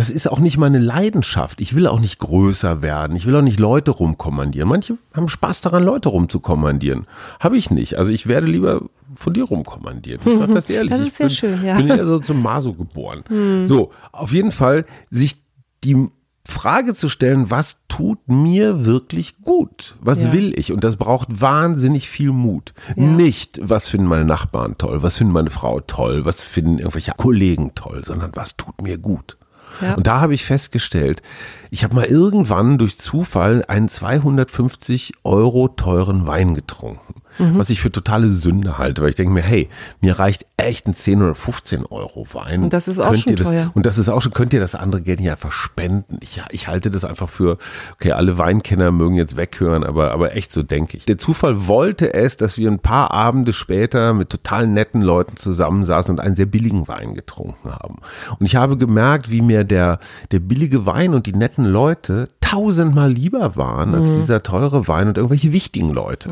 Das 0.00 0.10
ist 0.10 0.30
auch 0.30 0.38
nicht 0.38 0.56
meine 0.56 0.78
Leidenschaft. 0.78 1.60
Ich 1.60 1.74
will 1.74 1.86
auch 1.86 2.00
nicht 2.00 2.18
größer 2.18 2.80
werden. 2.80 3.16
Ich 3.16 3.26
will 3.26 3.36
auch 3.36 3.42
nicht 3.42 3.60
Leute 3.60 3.90
rumkommandieren. 3.90 4.68
Manche 4.68 4.96
haben 5.12 5.28
Spaß 5.28 5.60
daran, 5.60 5.84
Leute 5.84 6.08
rumzukommandieren. 6.08 7.06
Habe 7.38 7.58
ich 7.58 7.70
nicht. 7.70 7.98
Also 7.98 8.10
ich 8.10 8.26
werde 8.26 8.46
lieber 8.46 8.82
von 9.14 9.34
dir 9.34 9.44
rumkommandiert. 9.44 10.22
Ich 10.24 10.38
sage 10.38 10.54
das 10.54 10.70
ehrlich. 10.70 10.90
Das 10.90 11.00
ist 11.00 11.06
ich 11.08 11.12
sehr 11.14 11.26
bin, 11.26 11.34
schön, 11.58 11.64
ja. 11.66 11.76
bin 11.76 11.88
eher 11.88 12.06
so 12.06 12.18
zum 12.18 12.42
Maso 12.42 12.72
geboren. 12.72 13.24
So, 13.66 13.90
auf 14.12 14.32
jeden 14.32 14.52
Fall 14.52 14.86
sich 15.10 15.36
die 15.84 16.08
Frage 16.46 16.94
zu 16.94 17.08
stellen, 17.08 17.50
was 17.50 17.76
tut 17.88 18.26
mir 18.26 18.84
wirklich 18.84 19.40
gut? 19.42 19.94
Was 20.00 20.24
Ja. 20.24 20.32
will 20.32 20.58
ich? 20.58 20.72
Und 20.72 20.82
das 20.82 20.96
braucht 20.96 21.40
wahnsinnig 21.42 22.08
viel 22.08 22.32
Mut. 22.32 22.72
Ja. 22.96 23.04
Nicht, 23.04 23.60
was 23.62 23.86
finden 23.86 24.06
meine 24.08 24.24
Nachbarn 24.24 24.76
toll, 24.78 25.02
was 25.02 25.18
finden 25.18 25.32
meine 25.34 25.50
Frau 25.50 25.80
toll, 25.80 26.24
was 26.24 26.42
finden 26.42 26.78
irgendwelche 26.78 27.12
Kollegen 27.16 27.74
toll, 27.74 28.02
sondern 28.04 28.30
was 28.34 28.56
tut 28.56 28.80
mir 28.82 28.96
gut. 28.98 29.36
Ja. 29.80 29.94
Und 29.94 30.06
da 30.06 30.20
habe 30.20 30.34
ich 30.34 30.44
festgestellt, 30.44 31.22
ich 31.70 31.84
habe 31.84 31.94
mal 31.94 32.04
irgendwann 32.04 32.78
durch 32.78 32.98
Zufall 32.98 33.64
einen 33.66 33.88
250 33.88 35.14
Euro 35.24 35.68
teuren 35.68 36.26
Wein 36.26 36.54
getrunken, 36.54 37.19
Mhm. 37.38 37.58
was 37.58 37.70
ich 37.70 37.80
für 37.80 37.90
totale 37.90 38.28
Sünde 38.28 38.78
halte, 38.78 39.02
weil 39.02 39.10
ich 39.10 39.14
denke 39.14 39.32
mir, 39.32 39.42
hey, 39.42 39.68
mir 40.00 40.18
reicht 40.18 40.46
echt 40.56 40.86
ein 40.86 40.94
10 40.94 41.22
oder 41.22 41.34
15 41.34 41.86
Euro 41.86 42.26
Wein. 42.32 42.64
Und 42.64 42.72
das 42.72 42.88
ist 42.88 42.98
auch 42.98 43.10
Könnt 43.10 43.22
schon 43.22 43.36
das, 43.36 43.46
teuer. 43.46 43.70
Und 43.74 43.86
das 43.86 43.98
ist 43.98 44.08
auch 44.08 44.20
schon, 44.20 44.32
könnt 44.32 44.52
ihr 44.52 44.60
das 44.60 44.74
andere 44.74 45.00
Geld 45.00 45.20
nicht 45.20 45.30
einfach 45.30 45.52
spenden? 45.52 46.18
Ich, 46.20 46.42
ich 46.50 46.68
halte 46.68 46.90
das 46.90 47.04
einfach 47.04 47.28
für, 47.28 47.58
okay, 47.94 48.12
alle 48.12 48.38
Weinkenner 48.38 48.92
mögen 48.92 49.16
jetzt 49.16 49.36
weghören, 49.36 49.84
aber, 49.84 50.12
aber 50.12 50.36
echt 50.36 50.52
so 50.52 50.62
denke 50.62 50.96
ich. 50.96 51.04
Der 51.06 51.18
Zufall 51.18 51.66
wollte 51.66 52.14
es, 52.14 52.36
dass 52.36 52.58
wir 52.58 52.70
ein 52.70 52.78
paar 52.78 53.10
Abende 53.10 53.52
später 53.52 54.12
mit 54.12 54.30
total 54.30 54.66
netten 54.66 55.02
Leuten 55.02 55.36
zusammensaßen 55.36 56.14
und 56.14 56.20
einen 56.20 56.36
sehr 56.36 56.46
billigen 56.46 56.88
Wein 56.88 57.14
getrunken 57.14 57.70
haben. 57.70 57.96
Und 58.38 58.46
ich 58.46 58.56
habe 58.56 58.76
gemerkt, 58.76 59.30
wie 59.30 59.42
mir 59.42 59.64
der, 59.64 59.98
der 60.30 60.40
billige 60.40 60.86
Wein 60.86 61.14
und 61.14 61.26
die 61.26 61.32
netten 61.32 61.64
Leute 61.64 62.28
tausendmal 62.50 63.12
lieber 63.12 63.56
waren 63.56 63.94
als 63.94 64.08
dieser 64.12 64.42
teure 64.42 64.88
Wein 64.88 65.08
und 65.08 65.16
irgendwelche 65.16 65.52
wichtigen 65.52 65.90
Leute. 65.90 66.30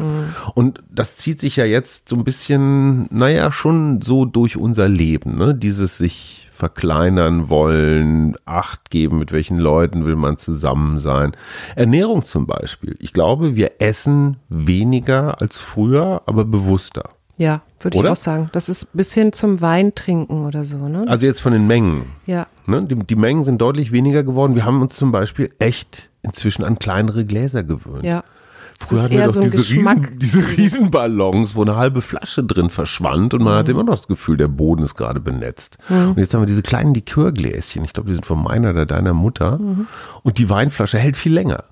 Und 0.55 0.83
das 0.91 1.17
zieht 1.17 1.41
sich 1.41 1.57
ja 1.57 1.65
jetzt 1.65 2.09
so 2.09 2.17
ein 2.17 2.25
bisschen, 2.25 3.07
naja, 3.11 3.53
schon 3.53 4.03
so 4.03 4.25
durch 4.25 4.57
unser 4.57 4.89
Leben, 4.89 5.37
ne? 5.37 5.55
Dieses 5.55 5.99
sich 5.99 6.49
verkleinern 6.51 7.49
wollen, 7.49 8.35
Acht 8.45 8.91
geben, 8.91 9.21
mit 9.21 9.31
welchen 9.31 9.59
Leuten 9.59 10.05
will 10.05 10.17
man 10.17 10.39
zusammen 10.39 10.99
sein. 10.99 11.37
Ernährung 11.77 12.25
zum 12.25 12.47
Beispiel. 12.47 12.97
Ich 12.99 13.13
glaube, 13.13 13.55
wir 13.55 13.81
essen 13.81 14.39
weniger 14.49 15.41
als 15.41 15.59
früher, 15.59 16.23
aber 16.27 16.45
bewusster. 16.45 17.11
Ja, 17.39 17.63
würde 17.81 17.99
ich 17.99 18.07
auch 18.07 18.17
sagen. 18.17 18.51
Das 18.53 18.69
ist 18.69 18.89
bis 18.93 19.15
hin 19.15 19.33
zum 19.33 19.61
Wein 19.61 19.95
trinken 19.95 20.45
oder 20.45 20.65
so, 20.65 20.89
ne? 20.89 21.05
Also 21.09 21.25
jetzt 21.25 21.41
von 21.41 21.53
den 21.53 21.67
Mengen. 21.67 22.07
ja. 22.27 22.47
Ne? 22.67 22.83
Die, 22.85 22.97
die 22.97 23.17
Mengen 23.17 23.45
sind 23.45 23.63
deutlich 23.63 23.93
weniger 23.93 24.23
geworden. 24.23 24.55
Wir 24.55 24.67
haben 24.67 24.83
uns 24.83 24.97
zum 24.97 25.11
Beispiel 25.11 25.51
echt 25.59 26.11
inzwischen 26.21 26.65
an 26.65 26.79
kleinere 26.79 27.25
Gläser 27.25 27.65
gewöhnt. 27.65 28.05
Ja. 28.05 28.25
Früher 28.81 29.03
hatten 29.03 29.13
wir 29.13 29.27
doch 29.27 29.33
so 29.33 29.41
diese. 29.41 29.57
Riesen, 29.57 30.09
diese 30.19 30.47
Riesenballons, 30.47 31.55
wo 31.55 31.63
eine 31.63 31.77
halbe 31.77 32.01
Flasche 32.01 32.45
drin 32.45 32.71
verschwand 32.71 33.35
und 33.35 33.43
man 33.43 33.55
hatte 33.55 33.73
immer 33.73 33.83
noch 33.83 33.97
das 33.97 34.07
Gefühl, 34.07 34.37
der 34.37 34.49
Boden 34.49 34.85
ist 34.85 34.95
gerade 34.95 35.19
benetzt. 35.19 35.79
Und 35.89 36.19
jetzt 36.19 36.33
haben 36.35 36.43
wir 36.43 36.47
diese 36.47 36.63
kleinen 36.63 36.95
Likörgläschen. 36.95 37.85
Ich 37.85 37.93
glaube, 37.93 38.09
die 38.09 38.15
sind 38.15 38.27
von 38.27 38.43
meiner 38.43 38.71
oder 38.71 38.87
deiner 38.87 39.15
Mutter. 39.15 39.59
Und 40.23 40.39
die 40.39 40.49
Weinflasche 40.49 40.99
hält 40.99 41.17
viel 41.17 41.33
länger. 41.33 41.65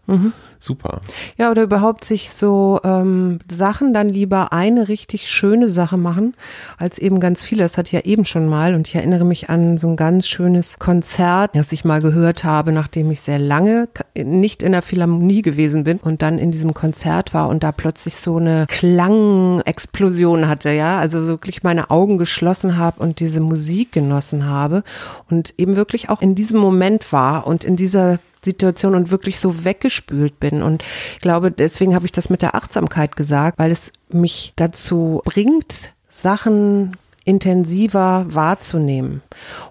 Super. 0.59 1.01
Ja, 1.37 1.51
oder 1.51 1.63
überhaupt 1.63 2.05
sich 2.05 2.33
so 2.33 2.81
ähm, 2.85 3.39
Sachen 3.51 3.93
dann 3.93 4.09
lieber 4.09 4.53
eine 4.53 4.89
richtig 4.89 5.31
schöne 5.31 5.69
Sache 5.69 5.97
machen, 5.97 6.35
als 6.79 6.99
eben 6.99 7.21
ganz 7.21 7.43
viele. 7.43 7.63
Das 7.63 7.77
ich 7.79 7.93
ja 7.93 8.01
eben 8.01 8.25
schon 8.25 8.49
mal 8.49 8.75
und 8.75 8.89
ich 8.89 8.95
erinnere 8.95 9.25
mich 9.25 9.51
an 9.51 9.79
so 9.79 9.87
ein 9.87 9.97
ganz 9.97 10.27
schönes 10.27 10.79
Konzert, 10.79 11.55
das 11.55 11.73
ich 11.73 11.85
mal 11.85 12.01
gehört 12.01 12.45
habe, 12.45 12.73
nachdem 12.73 13.11
ich 13.11 13.21
sehr 13.21 13.39
lange 13.39 13.89
nicht 14.17 14.63
in 14.63 14.73
der 14.73 14.83
Philharmonie 14.83 15.43
gewesen 15.43 15.85
bin 15.85 15.99
und 15.99 16.23
dann 16.23 16.39
in 16.39 16.51
diesem 16.51 16.75
Konzert 16.75 17.35
war 17.35 17.49
und 17.49 17.63
da 17.63 17.73
plötzlich 17.73 18.17
so 18.17 18.37
eine 18.37 18.67
Klangexplosion 18.69 20.49
hatte, 20.49 20.71
ja, 20.71 20.99
also 20.99 21.27
wirklich 21.27 21.63
meine 21.63 21.91
Augen 21.91 22.19
geschlossen 22.19 22.77
habe 22.79 23.01
und 23.01 23.21
diese 23.21 23.41
Musik 23.41 23.93
genossen 23.93 24.47
habe 24.47 24.83
und 25.31 25.55
eben 25.59 25.77
wirklich 25.77 26.09
auch 26.09 26.23
in 26.23 26.35
diesem 26.35 26.59
Moment 26.59 27.13
war 27.13 27.47
und 27.47 27.65
in 27.65 27.77
dieser 27.77 28.19
Situation 28.47 28.95
und 28.95 29.11
wirklich 29.11 29.39
so 29.39 29.65
weggespült 29.65 30.41
bin. 30.41 30.63
Und 30.63 30.83
ich 31.15 31.21
glaube, 31.21 31.51
deswegen 31.51 31.95
habe 31.95 32.07
ich 32.07 32.13
das 32.13 32.31
mit 32.31 32.43
der 32.43 32.55
Achtsamkeit 32.55 33.17
gesagt, 33.17 33.59
weil 33.59 33.71
es 33.71 33.93
mich 34.09 34.53
dazu 34.57 35.21
bringt, 35.25 35.93
Sachen 36.09 36.97
intensiver 37.25 38.27
wahrzunehmen. 38.29 39.23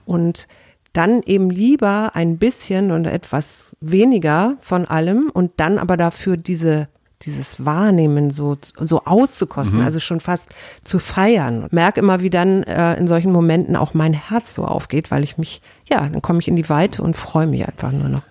Und 0.06 0.48
dann 0.94 1.22
eben 1.26 1.50
lieber 1.50 2.12
ein 2.14 2.38
bisschen 2.38 2.92
und 2.92 3.06
etwas 3.06 3.76
weniger 3.82 4.58
von 4.62 4.86
allem 4.86 5.30
und 5.34 5.52
dann 5.58 5.78
aber 5.78 5.98
dafür 5.98 6.38
diese 6.38 6.88
dieses 7.22 7.66
Wahrnehmen 7.66 8.30
so, 8.30 8.58
so 8.62 9.04
auszukosten, 9.06 9.82
also 9.82 10.00
schon 10.00 10.20
fast 10.20 10.50
zu 10.84 11.00
feiern. 11.00 11.68
Merke 11.72 12.02
immer, 12.02 12.22
wie 12.22 12.30
dann 12.30 12.64
äh, 12.64 12.96
in 12.96 13.08
solchen 13.08 13.32
Momenten 13.32 13.76
auch 13.76 13.94
mein 13.94 14.14
Herz 14.14 14.54
so 14.54 14.66
aufgeht, 14.66 15.12
weil 15.12 15.24
ich 15.24 15.38
mich, 15.38 15.62
ja, 15.90 16.02
dann 16.02 16.22
komme 16.22 16.40
ich 16.40 16.48
in 16.48 16.56
die 16.56 16.70
Weite 16.70 17.02
und 17.02 17.16
freue 17.16 17.48
mich 17.48 17.68
einfach 17.68 17.92
nur 17.92 18.10
noch. 18.10 18.22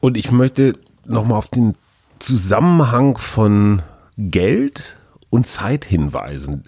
Und 0.00 0.16
ich 0.16 0.30
möchte 0.30 0.74
nochmal 1.04 1.38
auf 1.38 1.48
den 1.48 1.74
Zusammenhang 2.18 3.18
von 3.18 3.82
Geld 4.16 4.98
und 5.30 5.46
Zeit 5.46 5.84
hinweisen. 5.84 6.64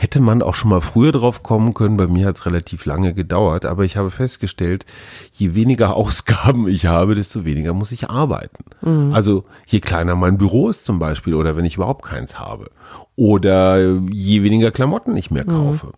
Hätte 0.00 0.20
man 0.20 0.42
auch 0.42 0.54
schon 0.54 0.70
mal 0.70 0.80
früher 0.80 1.10
drauf 1.10 1.42
kommen 1.42 1.74
können, 1.74 1.96
bei 1.96 2.06
mir 2.06 2.28
hat 2.28 2.36
es 2.36 2.46
relativ 2.46 2.86
lange 2.86 3.14
gedauert, 3.14 3.64
aber 3.64 3.84
ich 3.84 3.96
habe 3.96 4.12
festgestellt, 4.12 4.86
je 5.32 5.54
weniger 5.56 5.96
Ausgaben 5.96 6.68
ich 6.68 6.86
habe, 6.86 7.16
desto 7.16 7.44
weniger 7.44 7.74
muss 7.74 7.90
ich 7.90 8.08
arbeiten. 8.08 8.64
Also 9.12 9.44
je 9.66 9.80
kleiner 9.80 10.14
mein 10.14 10.38
Büro 10.38 10.68
ist 10.68 10.84
zum 10.84 11.00
Beispiel 11.00 11.34
oder 11.34 11.56
wenn 11.56 11.64
ich 11.64 11.74
überhaupt 11.74 12.04
keins 12.04 12.38
habe. 12.38 12.70
Oder 13.16 13.98
je 14.12 14.44
weniger 14.44 14.70
Klamotten 14.70 15.16
ich 15.16 15.32
mir 15.32 15.44
kaufe. 15.44 15.88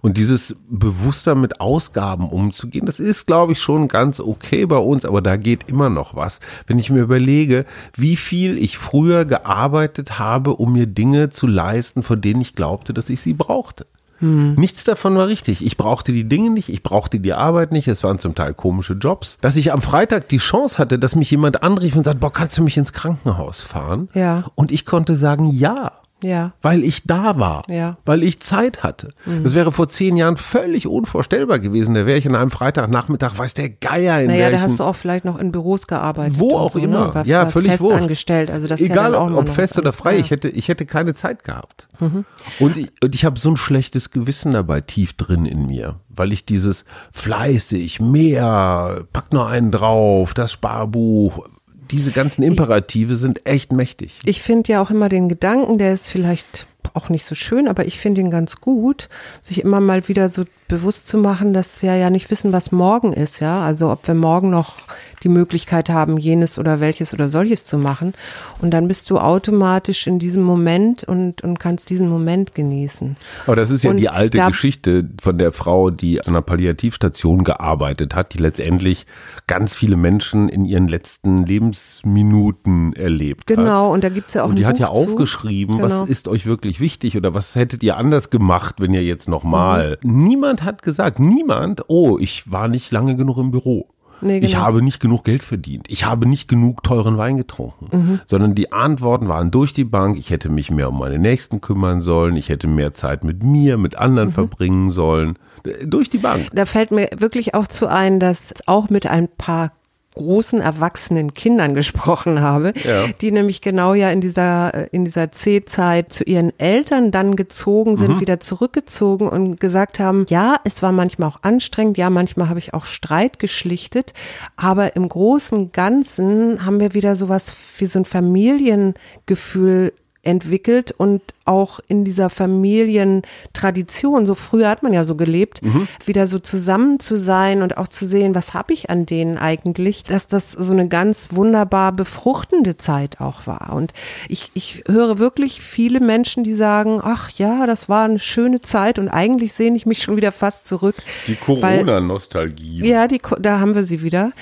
Und 0.00 0.16
dieses 0.16 0.54
bewusster 0.70 1.34
mit 1.34 1.60
Ausgaben 1.60 2.28
umzugehen, 2.28 2.86
das 2.86 3.00
ist, 3.00 3.26
glaube 3.26 3.52
ich, 3.52 3.60
schon 3.60 3.88
ganz 3.88 4.20
okay 4.20 4.64
bei 4.64 4.76
uns, 4.76 5.04
aber 5.04 5.20
da 5.20 5.36
geht 5.36 5.68
immer 5.68 5.90
noch 5.90 6.14
was. 6.14 6.38
Wenn 6.68 6.78
ich 6.78 6.90
mir 6.90 7.00
überlege, 7.02 7.64
wie 7.96 8.14
viel 8.14 8.56
ich 8.56 8.78
früher 8.78 9.24
gearbeitet 9.24 10.20
habe, 10.20 10.54
um 10.54 10.72
mir 10.72 10.86
Dinge 10.86 11.30
zu 11.30 11.48
leisten, 11.48 12.04
von 12.04 12.20
denen 12.20 12.40
ich 12.40 12.54
glaubte, 12.54 12.94
dass 12.94 13.10
ich 13.10 13.20
sie 13.20 13.34
brauchte. 13.48 13.86
Nichts 14.20 14.82
davon 14.82 15.16
war 15.16 15.28
richtig. 15.28 15.64
Ich 15.64 15.76
brauchte 15.76 16.12
die 16.12 16.28
Dinge 16.28 16.50
nicht, 16.50 16.68
ich 16.68 16.82
brauchte 16.82 17.20
die 17.20 17.32
Arbeit 17.32 17.70
nicht, 17.70 17.86
es 17.86 18.02
waren 18.02 18.18
zum 18.18 18.34
Teil 18.34 18.52
komische 18.52 18.94
Jobs. 18.94 19.38
Dass 19.40 19.54
ich 19.54 19.72
am 19.72 19.80
Freitag 19.80 20.28
die 20.28 20.38
Chance 20.38 20.78
hatte, 20.78 20.98
dass 20.98 21.14
mich 21.14 21.30
jemand 21.30 21.62
anrief 21.62 21.94
und 21.94 22.02
sagt, 22.02 22.18
boah, 22.18 22.32
kannst 22.32 22.58
du 22.58 22.62
mich 22.64 22.76
ins 22.76 22.92
Krankenhaus 22.92 23.60
fahren? 23.60 24.08
Ja. 24.14 24.46
Und 24.56 24.72
ich 24.72 24.84
konnte 24.84 25.14
sagen, 25.14 25.48
ja. 25.50 25.92
Ja. 26.22 26.52
Weil 26.62 26.82
ich 26.82 27.04
da 27.04 27.38
war, 27.38 27.62
Ja. 27.68 27.96
weil 28.04 28.24
ich 28.24 28.40
Zeit 28.40 28.82
hatte. 28.82 29.10
Das 29.44 29.54
wäre 29.54 29.70
vor 29.70 29.88
zehn 29.88 30.16
Jahren 30.16 30.36
völlig 30.36 30.86
unvorstellbar 30.88 31.60
gewesen. 31.60 31.94
Da 31.94 32.06
wäre 32.06 32.18
ich 32.18 32.26
an 32.26 32.34
einem 32.34 32.50
Freitagnachmittag, 32.50 33.38
weiß 33.38 33.54
der 33.54 33.68
Geier 33.70 34.20
in 34.20 34.26
Naja, 34.26 34.46
da 34.46 34.52
welchen, 34.52 34.62
hast 34.64 34.78
du 34.80 34.84
auch 34.84 34.96
vielleicht 34.96 35.24
noch 35.24 35.38
in 35.38 35.52
Büros 35.52 35.86
gearbeitet. 35.86 36.38
Wo 36.40 36.56
auch 36.58 36.70
so, 36.70 36.78
immer. 36.80 37.12
Ne? 37.14 37.22
Ja, 37.26 37.46
völlig 37.46 37.70
fest 37.70 37.82
wurscht. 37.82 38.02
angestellt. 38.02 38.50
Also 38.50 38.66
das 38.66 38.80
Egal, 38.80 39.12
ja 39.12 39.20
ob, 39.20 39.30
ob 39.32 39.46
noch 39.46 39.54
fest 39.54 39.78
oder 39.78 39.92
frei, 39.92 40.10
anderes. 40.10 40.26
ich 40.26 40.30
hätte, 40.32 40.48
ich 40.48 40.68
hätte 40.68 40.86
keine 40.86 41.14
Zeit 41.14 41.44
gehabt. 41.44 41.86
Mhm. 42.00 42.24
Und 42.58 42.76
ich, 42.76 42.90
und 43.02 43.14
ich 43.14 43.24
habe 43.24 43.38
so 43.38 43.50
ein 43.50 43.56
schlechtes 43.56 44.10
Gewissen 44.10 44.52
dabei 44.52 44.80
tief 44.80 45.12
drin 45.12 45.46
in 45.46 45.66
mir, 45.66 45.96
weil 46.08 46.32
ich 46.32 46.44
dieses 46.44 46.84
fleißig, 47.12 48.00
mehr, 48.00 49.04
pack 49.12 49.32
nur 49.32 49.46
einen 49.46 49.70
drauf, 49.70 50.34
das 50.34 50.50
Sparbuch, 50.52 51.46
diese 51.90 52.12
ganzen 52.12 52.42
Imperative 52.42 53.16
sind 53.16 53.46
echt 53.46 53.72
mächtig. 53.72 54.18
Ich 54.24 54.42
finde 54.42 54.72
ja 54.72 54.82
auch 54.82 54.90
immer 54.90 55.08
den 55.08 55.28
Gedanken, 55.28 55.78
der 55.78 55.94
ist 55.94 56.08
vielleicht 56.08 56.66
auch 56.98 57.08
nicht 57.08 57.24
so 57.24 57.34
schön, 57.34 57.68
aber 57.68 57.86
ich 57.86 57.98
finde 57.98 58.20
ihn 58.20 58.30
ganz 58.30 58.60
gut, 58.60 59.08
sich 59.40 59.62
immer 59.62 59.80
mal 59.80 60.06
wieder 60.08 60.28
so 60.28 60.44
bewusst 60.68 61.08
zu 61.08 61.16
machen, 61.16 61.54
dass 61.54 61.80
wir 61.82 61.96
ja 61.96 62.10
nicht 62.10 62.30
wissen, 62.30 62.52
was 62.52 62.72
morgen 62.72 63.14
ist, 63.14 63.40
ja. 63.40 63.62
Also 63.62 63.90
ob 63.90 64.06
wir 64.06 64.14
morgen 64.14 64.50
noch 64.50 64.74
die 65.22 65.28
Möglichkeit 65.30 65.88
haben, 65.88 66.18
jenes 66.18 66.58
oder 66.58 66.78
welches 66.78 67.14
oder 67.14 67.28
solches 67.30 67.64
zu 67.64 67.78
machen. 67.78 68.12
Und 68.60 68.70
dann 68.72 68.86
bist 68.86 69.08
du 69.10 69.18
automatisch 69.18 70.06
in 70.06 70.18
diesem 70.18 70.42
Moment 70.42 71.04
und, 71.04 71.42
und 71.42 71.58
kannst 71.58 71.88
diesen 71.90 72.08
Moment 72.08 72.54
genießen. 72.54 73.16
Aber 73.46 73.56
das 73.56 73.70
ist 73.70 73.82
ja 73.82 73.90
Und 73.90 73.96
die 73.96 74.10
alte 74.10 74.38
Geschichte 74.46 75.08
von 75.20 75.38
der 75.38 75.52
Frau, 75.52 75.90
die 75.90 76.20
an 76.20 76.28
einer 76.28 76.42
Palliativstation 76.42 77.44
gearbeitet 77.44 78.14
hat, 78.14 78.34
die 78.34 78.38
letztendlich 78.38 79.06
ganz 79.46 79.74
viele 79.74 79.96
Menschen 79.96 80.48
in 80.50 80.64
ihren 80.66 80.86
letzten 80.88 81.38
Lebensminuten 81.46 82.92
erlebt 82.94 83.50
hat. 83.50 83.56
Genau, 83.56 83.92
und 83.92 84.04
da 84.04 84.08
gibt's 84.08 84.34
ja 84.34 84.44
auch 84.44 84.48
Und 84.50 84.56
die 84.56 84.66
hat 84.66 84.78
ja 84.78 84.88
Buch 84.88 85.04
zu. 85.04 85.10
aufgeschrieben, 85.12 85.80
was 85.80 85.92
Genau. 85.92 86.04
ist 86.04 86.28
euch 86.28 86.44
wirklich 86.46 86.80
wichtig 86.80 86.87
oder 87.16 87.34
was 87.34 87.54
hättet 87.54 87.82
ihr 87.82 87.96
anders 87.96 88.30
gemacht, 88.30 88.76
wenn 88.78 88.92
ihr 88.94 89.02
jetzt 89.04 89.28
nochmal. 89.28 89.98
Mhm. 90.02 90.24
Niemand 90.24 90.62
hat 90.64 90.82
gesagt, 90.82 91.18
niemand, 91.18 91.84
oh, 91.88 92.18
ich 92.18 92.50
war 92.50 92.68
nicht 92.68 92.90
lange 92.90 93.16
genug 93.16 93.38
im 93.38 93.50
Büro. 93.50 93.88
Nee, 94.20 94.38
Ich 94.38 94.52
genau. 94.52 94.64
habe 94.64 94.82
nicht 94.82 94.98
genug 94.98 95.22
Geld 95.22 95.44
verdient. 95.44 95.86
Ich 95.88 96.04
habe 96.04 96.26
nicht 96.28 96.48
genug 96.48 96.82
teuren 96.82 97.18
Wein 97.18 97.36
getrunken. 97.36 97.86
Mhm. 97.96 98.20
Sondern 98.26 98.54
die 98.56 98.72
Antworten 98.72 99.28
waren 99.28 99.52
durch 99.52 99.72
die 99.72 99.84
Bank. 99.84 100.18
Ich 100.18 100.30
hätte 100.30 100.48
mich 100.48 100.70
mehr 100.72 100.88
um 100.88 100.98
meine 100.98 101.18
Nächsten 101.20 101.60
kümmern 101.60 102.00
sollen. 102.02 102.34
Ich 102.36 102.48
hätte 102.48 102.66
mehr 102.66 102.94
Zeit 102.94 103.22
mit 103.22 103.44
mir, 103.44 103.76
mit 103.78 103.92
Mhm. 103.92 103.98
anderen 104.00 104.32
verbringen 104.32 104.90
sollen. 104.90 105.38
Durch 105.86 106.10
die 106.10 106.18
Bank. 106.18 106.48
Da 106.52 106.66
fällt 106.66 106.90
mir 106.90 107.08
wirklich 107.16 107.54
auch 107.54 107.66
zu 107.68 107.86
ein, 107.86 108.18
dass 108.18 108.50
ich 108.50 108.66
auch 108.66 108.90
mit 108.90 109.06
ein 109.06 109.28
paar 109.28 109.70
großen 110.18 110.60
erwachsenen 110.60 111.32
Kindern 111.32 111.74
gesprochen 111.74 112.40
habe, 112.42 112.74
Ja. 112.84 113.06
die 113.22 113.30
nämlich 113.30 113.62
genau 113.62 113.94
ja 113.94 114.10
in 114.10 114.20
dieser 114.20 114.74
äh, 114.74 114.88
in 114.92 115.06
dieser 115.06 115.32
C-Zeit 115.32 116.12
zu 116.12 116.24
ihren 116.24 116.52
Eltern 116.58 117.10
dann 117.10 117.34
gezogen 117.36 117.96
sind, 117.96 118.16
Mhm. 118.16 118.20
wieder 118.20 118.40
zurückgezogen 118.40 119.26
und 119.28 119.58
gesagt 119.58 119.98
haben, 119.98 120.26
ja, 120.28 120.56
es 120.64 120.82
war 120.82 120.92
manchmal 120.92 121.28
auch 121.30 121.38
anstrengend, 121.42 121.96
ja, 121.96 122.10
manchmal 122.10 122.50
habe 122.50 122.58
ich 122.58 122.74
auch 122.74 122.84
Streit 122.84 123.38
geschlichtet, 123.38 124.12
aber 124.56 124.94
im 124.96 125.08
großen 125.08 125.56
und 125.56 125.72
Ganzen 125.72 126.64
haben 126.66 126.80
wir 126.80 126.92
wieder 126.92 127.16
sowas 127.16 127.56
wie 127.78 127.86
so 127.86 128.00
ein 128.00 128.04
Familiengefühl 128.04 129.92
entwickelt 130.22 130.92
und 130.92 131.22
auch 131.48 131.80
in 131.88 132.04
dieser 132.04 132.30
Familientradition, 132.30 134.26
so 134.26 134.34
früher 134.34 134.68
hat 134.68 134.82
man 134.82 134.92
ja 134.92 135.04
so 135.04 135.16
gelebt, 135.16 135.60
wieder 136.04 136.26
so 136.26 136.38
zusammen 136.38 137.00
zu 137.00 137.16
sein 137.16 137.62
und 137.62 137.78
auch 137.78 137.88
zu 137.88 138.04
sehen, 138.04 138.34
was 138.34 138.54
habe 138.54 138.72
ich 138.72 138.90
an 138.90 139.06
denen 139.06 139.38
eigentlich, 139.38 140.04
dass 140.04 140.26
das 140.26 140.52
so 140.52 140.72
eine 140.72 140.88
ganz 140.88 141.28
wunderbar 141.32 141.92
befruchtende 141.92 142.76
Zeit 142.76 143.20
auch 143.20 143.46
war. 143.46 143.72
Und 143.72 143.92
ich, 144.28 144.50
ich 144.54 144.84
höre 144.86 145.18
wirklich 145.18 145.60
viele 145.62 146.00
Menschen, 146.00 146.44
die 146.44 146.54
sagen, 146.54 147.00
ach 147.02 147.30
ja, 147.30 147.66
das 147.66 147.88
war 147.88 148.04
eine 148.04 148.18
schöne 148.18 148.60
Zeit 148.60 148.98
und 148.98 149.08
eigentlich 149.08 149.54
sehne 149.54 149.76
ich 149.76 149.86
mich 149.86 150.02
schon 150.02 150.16
wieder 150.16 150.32
fast 150.32 150.66
zurück. 150.66 150.96
Die 151.26 151.34
Corona-Nostalgie. 151.34 152.86
ja, 152.86 153.08
die, 153.08 153.20
da 153.40 153.60
haben 153.60 153.74
wir 153.74 153.84
sie 153.84 154.02
wieder. 154.02 154.32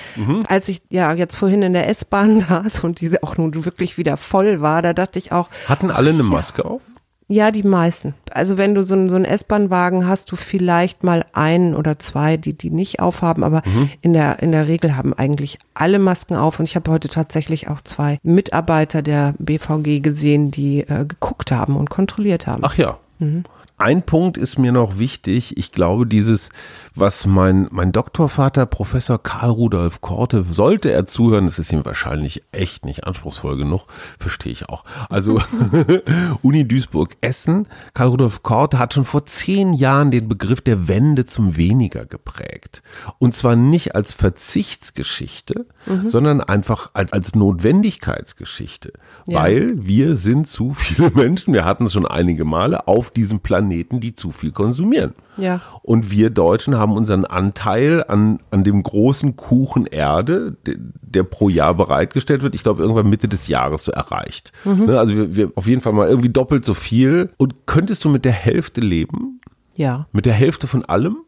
Als 0.48 0.68
ich 0.68 0.82
ja 0.90 1.12
jetzt 1.14 1.36
vorhin 1.36 1.62
in 1.62 1.72
der 1.72 1.88
S-Bahn 1.88 2.38
saß 2.48 2.82
und 2.84 3.00
diese 3.00 3.22
auch 3.22 3.36
nun 3.36 3.64
wirklich 3.64 3.96
wieder 3.96 4.16
voll 4.16 4.60
war, 4.60 4.82
da 4.82 4.92
dachte 4.92 5.18
ich 5.18 5.32
auch, 5.32 5.48
Hatten 5.68 5.90
alle 5.90 6.10
eine 6.10 6.22
Maske 6.22 6.64
auf? 6.64 6.82
Ja, 7.28 7.50
die 7.50 7.62
meisten. 7.64 8.14
Also 8.30 8.56
wenn 8.56 8.74
du 8.74 8.84
so, 8.84 8.94
einen- 8.94 9.08
so 9.08 9.16
einen 9.16 9.24
S-Bahn-Wagen 9.24 10.06
hast, 10.06 10.30
du 10.30 10.36
vielleicht 10.36 11.02
mal 11.02 11.24
einen 11.32 11.74
oder 11.74 11.98
zwei, 11.98 12.36
die 12.36 12.52
die 12.52 12.70
nicht 12.70 13.00
aufhaben, 13.00 13.42
aber 13.42 13.62
in 14.00 14.12
der 14.12 14.40
in 14.42 14.52
der 14.52 14.68
Regel 14.68 14.96
haben 14.96 15.12
eigentlich 15.12 15.58
alle 15.74 15.98
Masken 15.98 16.36
auf. 16.36 16.58
Und 16.60 16.66
ich 16.66 16.76
habe 16.76 16.90
heute 16.90 17.08
tatsächlich 17.08 17.68
auch 17.68 17.80
zwei 17.80 18.18
Mitarbeiter 18.22 19.02
der 19.02 19.34
BVG 19.38 20.00
gesehen, 20.00 20.50
die 20.52 20.80
äh, 20.80 21.04
geguckt 21.04 21.50
haben 21.50 21.76
und 21.76 21.90
kontrolliert 21.90 22.46
haben. 22.46 22.62
Ach 22.64 22.76
ja. 22.78 22.98
Mhm. 23.18 23.44
Ein 23.78 24.02
Punkt 24.02 24.38
ist 24.38 24.58
mir 24.58 24.72
noch 24.72 24.96
wichtig. 24.96 25.58
Ich 25.58 25.70
glaube, 25.70 26.06
dieses, 26.06 26.48
was 26.94 27.26
mein, 27.26 27.68
mein 27.70 27.92
Doktorvater, 27.92 28.64
Professor 28.64 29.22
Karl 29.22 29.50
Rudolf 29.50 30.00
Korte, 30.00 30.46
sollte 30.48 30.90
er 30.90 31.04
zuhören, 31.04 31.44
das 31.44 31.58
ist 31.58 31.74
ihm 31.74 31.84
wahrscheinlich 31.84 32.42
echt 32.52 32.86
nicht 32.86 33.04
anspruchsvoll 33.04 33.58
genug, 33.58 33.86
verstehe 34.18 34.52
ich 34.52 34.70
auch. 34.70 34.84
Also 35.10 35.42
Uni 36.42 36.66
Duisburg-Essen, 36.66 37.68
Karl 37.92 38.08
Rudolf 38.08 38.42
Korte 38.42 38.78
hat 38.78 38.94
schon 38.94 39.04
vor 39.04 39.26
zehn 39.26 39.74
Jahren 39.74 40.10
den 40.10 40.26
Begriff 40.26 40.62
der 40.62 40.88
Wende 40.88 41.26
zum 41.26 41.58
Weniger 41.58 42.06
geprägt. 42.06 42.82
Und 43.18 43.34
zwar 43.34 43.56
nicht 43.56 43.94
als 43.94 44.14
Verzichtsgeschichte, 44.14 45.66
sondern 46.06 46.40
einfach 46.40 46.90
als, 46.94 47.12
als 47.12 47.34
Notwendigkeitsgeschichte. 47.34 48.94
Ja. 49.26 49.40
Weil 49.40 49.86
wir 49.86 50.16
sind 50.16 50.48
zu 50.48 50.72
viele 50.72 51.10
Menschen, 51.14 51.52
wir 51.52 51.66
hatten 51.66 51.84
es 51.84 51.92
schon 51.92 52.06
einige 52.06 52.46
Male, 52.46 52.88
auf 52.88 53.10
diesem 53.10 53.40
Planeten, 53.40 53.65
die 54.00 54.14
zu 54.14 54.30
viel 54.30 54.52
konsumieren. 54.52 55.12
Ja. 55.36 55.60
Und 55.82 56.10
wir 56.10 56.30
Deutschen 56.30 56.76
haben 56.76 56.92
unseren 56.92 57.24
Anteil 57.24 58.04
an, 58.08 58.40
an 58.50 58.64
dem 58.64 58.82
großen 58.82 59.36
Kuchen 59.36 59.86
Erde, 59.86 60.56
de- 60.66 60.78
der 60.78 61.22
pro 61.24 61.48
Jahr 61.48 61.74
bereitgestellt 61.74 62.42
wird, 62.42 62.54
ich 62.54 62.62
glaube 62.62 62.82
irgendwann 62.82 63.08
Mitte 63.10 63.28
des 63.28 63.48
Jahres 63.48 63.84
so 63.84 63.92
erreicht. 63.92 64.52
Ne, 64.64 64.98
also 64.98 65.14
wir, 65.14 65.36
wir 65.36 65.52
auf 65.54 65.66
jeden 65.66 65.80
Fall 65.80 65.92
mal 65.92 66.08
irgendwie 66.08 66.30
doppelt 66.30 66.64
so 66.64 66.74
viel. 66.74 67.30
Und 67.36 67.66
könntest 67.66 68.04
du 68.04 68.08
mit 68.08 68.24
der 68.24 68.32
Hälfte 68.32 68.80
leben? 68.80 69.40
Ja. 69.74 70.06
Mit 70.12 70.24
der 70.26 70.32
Hälfte 70.32 70.66
von 70.66 70.84
allem? 70.84 71.18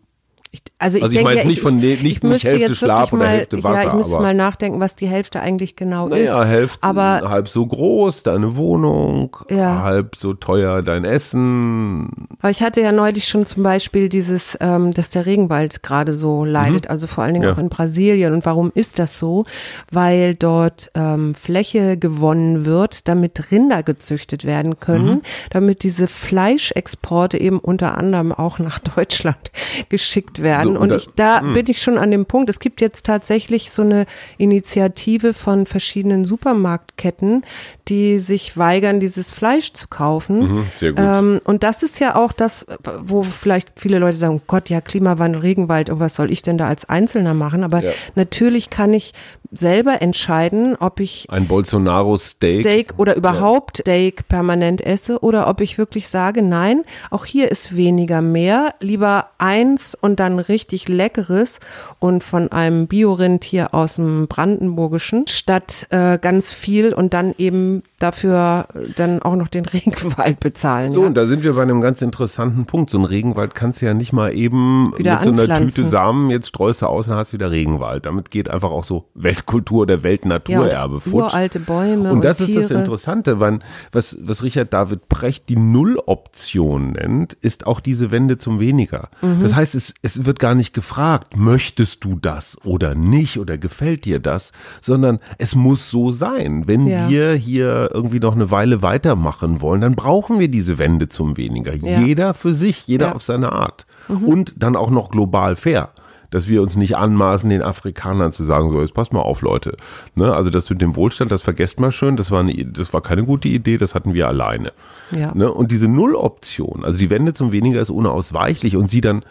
Ich, 0.50 0.62
also 0.78 0.96
ich, 0.96 1.02
Also 1.02 1.12
ich 1.12 1.18
denke, 1.18 1.24
meine 1.24 1.36
jetzt 1.36 1.44
ja, 1.44 1.50
nicht 1.50 1.60
von 1.60 1.76
nicht- 1.76 1.84
ich 1.98 2.02
nicht 2.02 2.24
müsste 2.24 2.48
Hälfte 2.48 2.66
jetzt 2.68 2.78
Schlaf 2.78 3.12
oder 3.12 3.24
mal, 3.24 3.28
Hälfte 3.28 3.56
Ja, 3.58 3.64
Wasser, 3.64 3.86
ich 3.88 3.92
müsste 3.92 4.14
aber- 4.14 4.22
mal 4.22 4.34
nachdenken, 4.34 4.80
was 4.80 4.96
die 4.96 5.06
Hälfte 5.06 5.40
eigentlich 5.40 5.76
genau 5.76 6.06
ist. 6.06 6.30
Naja, 6.30 6.44
Hälfte 6.44 6.82
Aber 6.82 7.28
halb 7.28 7.48
so 7.50 7.66
groß, 7.66 8.22
deine 8.22 8.56
Wohnung, 8.56 9.36
Ja. 9.50 9.82
halb 9.82 10.16
so 10.16 10.32
teuer 10.32 10.80
dein 10.82 11.04
Essen. 11.04 12.08
Aber 12.38 12.48
ich 12.48 12.62
hatte 12.62 12.80
ja 12.80 12.92
neulich 12.92 13.26
schon 13.28 13.44
zum 13.44 13.62
Beispiel 13.62 14.08
dieses, 14.08 14.56
ähm, 14.60 14.94
dass 14.94 15.10
der 15.10 15.26
Regenwald 15.26 15.82
gerade 15.82 16.14
so 16.14 16.46
leidet, 16.46 16.88
also 16.88 17.06
vor 17.06 17.24
allen 17.24 17.34
Dingen 17.34 17.44
Ja. 17.44 17.52
auch 17.52 17.58
in 17.58 17.68
Brasilien. 17.68 18.32
Und 18.32 18.46
warum 18.46 18.72
ist 18.74 18.98
das 18.98 19.18
so? 19.18 19.44
Weil 19.92 20.34
dort 20.34 20.90
ähm, 20.94 21.34
Fläche 21.34 21.98
gewonnen 21.98 22.64
wird, 22.64 23.06
damit 23.06 23.50
Rinder 23.50 23.82
gezüchtet 23.82 24.46
werden 24.46 24.80
können, 24.80 25.20
damit 25.50 25.82
diese 25.82 26.08
Fleischexporte 26.08 27.38
eben 27.38 27.58
unter 27.58 27.98
anderem 27.98 28.32
auch 28.32 28.58
nach 28.58 28.78
Deutschland 28.96 29.50
geschickt 29.90 30.37
werden. 30.42 30.74
So, 30.74 30.80
und 30.80 30.88
und 30.88 30.88
da- 30.90 30.96
ich, 30.96 31.08
da 31.16 31.40
bin 31.40 31.66
ich 31.68 31.82
schon 31.82 31.98
an 31.98 32.10
dem 32.10 32.26
Punkt, 32.26 32.48
es 32.50 32.58
gibt 32.60 32.80
jetzt 32.80 33.04
tatsächlich 33.06 33.70
so 33.70 33.82
eine 33.82 34.06
Initiative 34.38 35.34
von 35.34 35.66
verschiedenen 35.66 36.24
Supermarktketten, 36.24 37.42
die 37.88 38.18
sich 38.18 38.56
weigern, 38.56 39.00
dieses 39.00 39.30
Fleisch 39.32 39.72
zu 39.72 39.88
kaufen. 39.88 40.38
Mhm, 40.40 40.64
sehr 40.74 40.92
gut. 40.92 41.00
Ähm, 41.04 41.40
und 41.44 41.62
das 41.62 41.82
ist 41.82 42.00
ja 42.00 42.16
auch 42.16 42.32
das, 42.32 42.66
wo 43.00 43.22
vielleicht 43.22 43.72
viele 43.76 43.98
Leute 43.98 44.16
sagen, 44.16 44.40
Gott, 44.46 44.70
ja, 44.70 44.80
Klimawandel, 44.80 45.40
Regenwald, 45.42 45.90
und 45.90 46.00
was 46.00 46.14
soll 46.14 46.30
ich 46.30 46.42
denn 46.42 46.58
da 46.58 46.68
als 46.68 46.88
Einzelner 46.88 47.34
machen? 47.34 47.64
Aber 47.64 47.82
Ja. 47.82 47.90
natürlich 48.14 48.70
kann 48.70 48.92
ich 48.94 49.12
selber 49.50 50.02
entscheiden, 50.02 50.76
ob 50.78 51.00
ich 51.00 51.26
Ein 51.28 51.46
Bolsonaro-Steak. 51.46 52.60
Steak 52.60 52.94
oder 52.98 53.16
überhaupt 53.16 53.78
Steak 53.78 54.28
permanent 54.28 54.84
esse 54.84 55.20
oder 55.20 55.48
ob 55.48 55.60
ich 55.60 55.78
wirklich 55.78 56.08
sage, 56.08 56.42
nein, 56.42 56.82
auch 57.10 57.24
hier 57.24 57.50
ist 57.50 57.76
weniger 57.76 58.20
mehr, 58.20 58.74
lieber 58.80 59.30
eins 59.38 59.96
und 59.98 60.20
dann 60.20 60.38
richtig 60.38 60.88
leckeres 60.88 61.60
und 61.98 62.24
von 62.24 62.52
einem 62.52 62.86
Biorind 62.86 63.44
hier 63.44 63.74
aus 63.74 63.96
dem 63.96 64.28
Brandenburgischen 64.28 65.26
statt 65.26 65.86
äh, 65.90 66.18
ganz 66.18 66.52
viel 66.52 66.92
und 66.92 67.14
dann 67.14 67.34
eben 67.38 67.82
dafür 67.98 68.66
dann 68.96 69.20
auch 69.22 69.34
noch 69.36 69.48
den 69.48 69.64
Regenwald 69.66 70.40
bezahlen. 70.40 70.92
So, 70.92 71.02
ja. 71.02 71.06
und 71.08 71.14
da 71.16 71.26
sind 71.26 71.42
wir 71.42 71.54
bei 71.54 71.62
einem 71.62 71.80
ganz 71.80 72.00
interessanten 72.02 72.64
Punkt. 72.66 72.90
So 72.90 72.98
ein 72.98 73.04
Regenwald 73.04 73.54
kannst 73.54 73.82
du 73.82 73.86
ja 73.86 73.94
nicht 73.94 74.12
mal 74.12 74.34
eben 74.34 74.92
Wieder 74.96 75.16
mit 75.16 75.24
so 75.24 75.30
einer 75.30 75.42
anpflanzen. 75.42 75.74
Tüte 75.84 75.88
Samen, 75.90 76.30
jetzt 76.30 76.48
streust 76.48 76.82
du 76.82 76.86
aus 76.86 77.08
und 77.08 77.14
hast 77.14 77.32
wieder 77.32 77.50
Regenwald. 77.50 78.06
Damit 78.06 78.30
geht 78.30 78.48
einfach 78.50 78.70
auch 78.70 78.84
so 78.84 79.06
Weltkultur 79.14 79.82
oder 79.82 80.02
Weltnaturerbe 80.02 81.00
Ja, 81.04 81.12
uralte 81.12 81.60
Bäume 81.60 82.10
Und 82.12 82.24
das 82.24 82.40
und 82.40 82.48
ist 82.50 82.58
das. 82.58 82.70
Interessante, 82.70 83.40
weil 83.40 83.58
was, 83.92 84.16
was 84.20 84.42
Richard 84.42 84.72
David 84.72 85.08
Brecht 85.08 85.48
die 85.48 85.56
Nulloption 85.56 86.92
nennt, 86.92 87.34
ist 87.34 87.66
auch 87.66 87.80
diese 87.80 88.10
Wende 88.10 88.38
zum 88.38 88.60
Weniger. 88.60 89.08
Mhm. 89.22 89.40
Das 89.40 89.54
heißt, 89.54 89.74
es, 89.74 89.94
es 90.02 90.24
wird 90.24 90.38
gar 90.38 90.54
nicht 90.54 90.72
gefragt, 90.74 91.36
möchtest 91.36 92.04
du 92.04 92.16
das 92.20 92.56
oder 92.64 92.94
nicht 92.94 93.38
oder 93.38 93.58
gefällt 93.58 94.04
dir 94.04 94.20
das, 94.20 94.52
sondern 94.80 95.18
es 95.38 95.54
muss 95.54 95.90
so 95.90 96.10
sein. 96.10 96.64
Wenn 96.66 96.86
Ja. 96.86 97.08
wir 97.08 97.32
hier 97.34 97.87
irgendwie 97.92 98.20
noch 98.20 98.34
eine 98.34 98.50
Weile 98.50 98.82
weitermachen 98.82 99.60
wollen, 99.60 99.80
dann 99.80 99.94
brauchen 99.94 100.38
wir 100.38 100.48
diese 100.48 100.78
Wende 100.78 101.08
zum 101.08 101.36
Weniger. 101.36 101.74
Ja. 101.74 102.00
Jeder 102.00 102.34
für 102.34 102.52
sich, 102.52 102.86
jeder 102.86 103.06
Ja. 103.06 103.10
Mhm. 103.10 103.16
auf 103.16 103.22
seine 103.22 103.52
Art. 103.52 103.86
Und 104.08 104.54
dann 104.56 104.74
auch 104.76 104.90
noch 104.90 105.10
global 105.10 105.54
fair. 105.56 105.90
Dass 106.30 106.46
wir 106.46 106.60
uns 106.60 106.76
nicht 106.76 106.96
anmaßen, 106.96 107.48
den 107.48 107.62
Afrikanern 107.62 108.32
zu 108.32 108.44
sagen, 108.44 108.70
so, 108.70 108.82
jetzt 108.82 108.92
passt 108.92 109.14
mal 109.14 109.20
auf, 109.20 109.40
Leute. 109.40 109.76
Ne? 110.14 110.34
Also 110.34 110.50
das 110.50 110.68
mit 110.68 110.82
dem 110.82 110.94
Wohlstand, 110.94 111.32
das 111.32 111.40
vergesst 111.40 111.80
mal 111.80 111.90
schön, 111.90 112.16
das 112.18 112.30
war, 112.30 112.40
eine, 112.40 112.66
das 112.66 112.92
war 112.92 113.00
keine 113.00 113.24
gute 113.24 113.48
Idee, 113.48 113.78
das 113.78 113.94
hatten 113.94 114.12
wir 114.12 114.28
alleine. 114.28 114.72
Ja. 115.16 115.34
Ne? 115.34 115.50
Und 115.50 115.70
diese 115.72 115.88
Nulloption, 115.88 116.84
also 116.84 116.98
die 116.98 117.08
Wende 117.08 117.32
zum 117.32 117.52
Weniger 117.52 117.80
ist 117.80 117.88
unausweichlich 117.88 118.76
und 118.76 118.90
sie 118.90 119.00
dann 119.00 119.24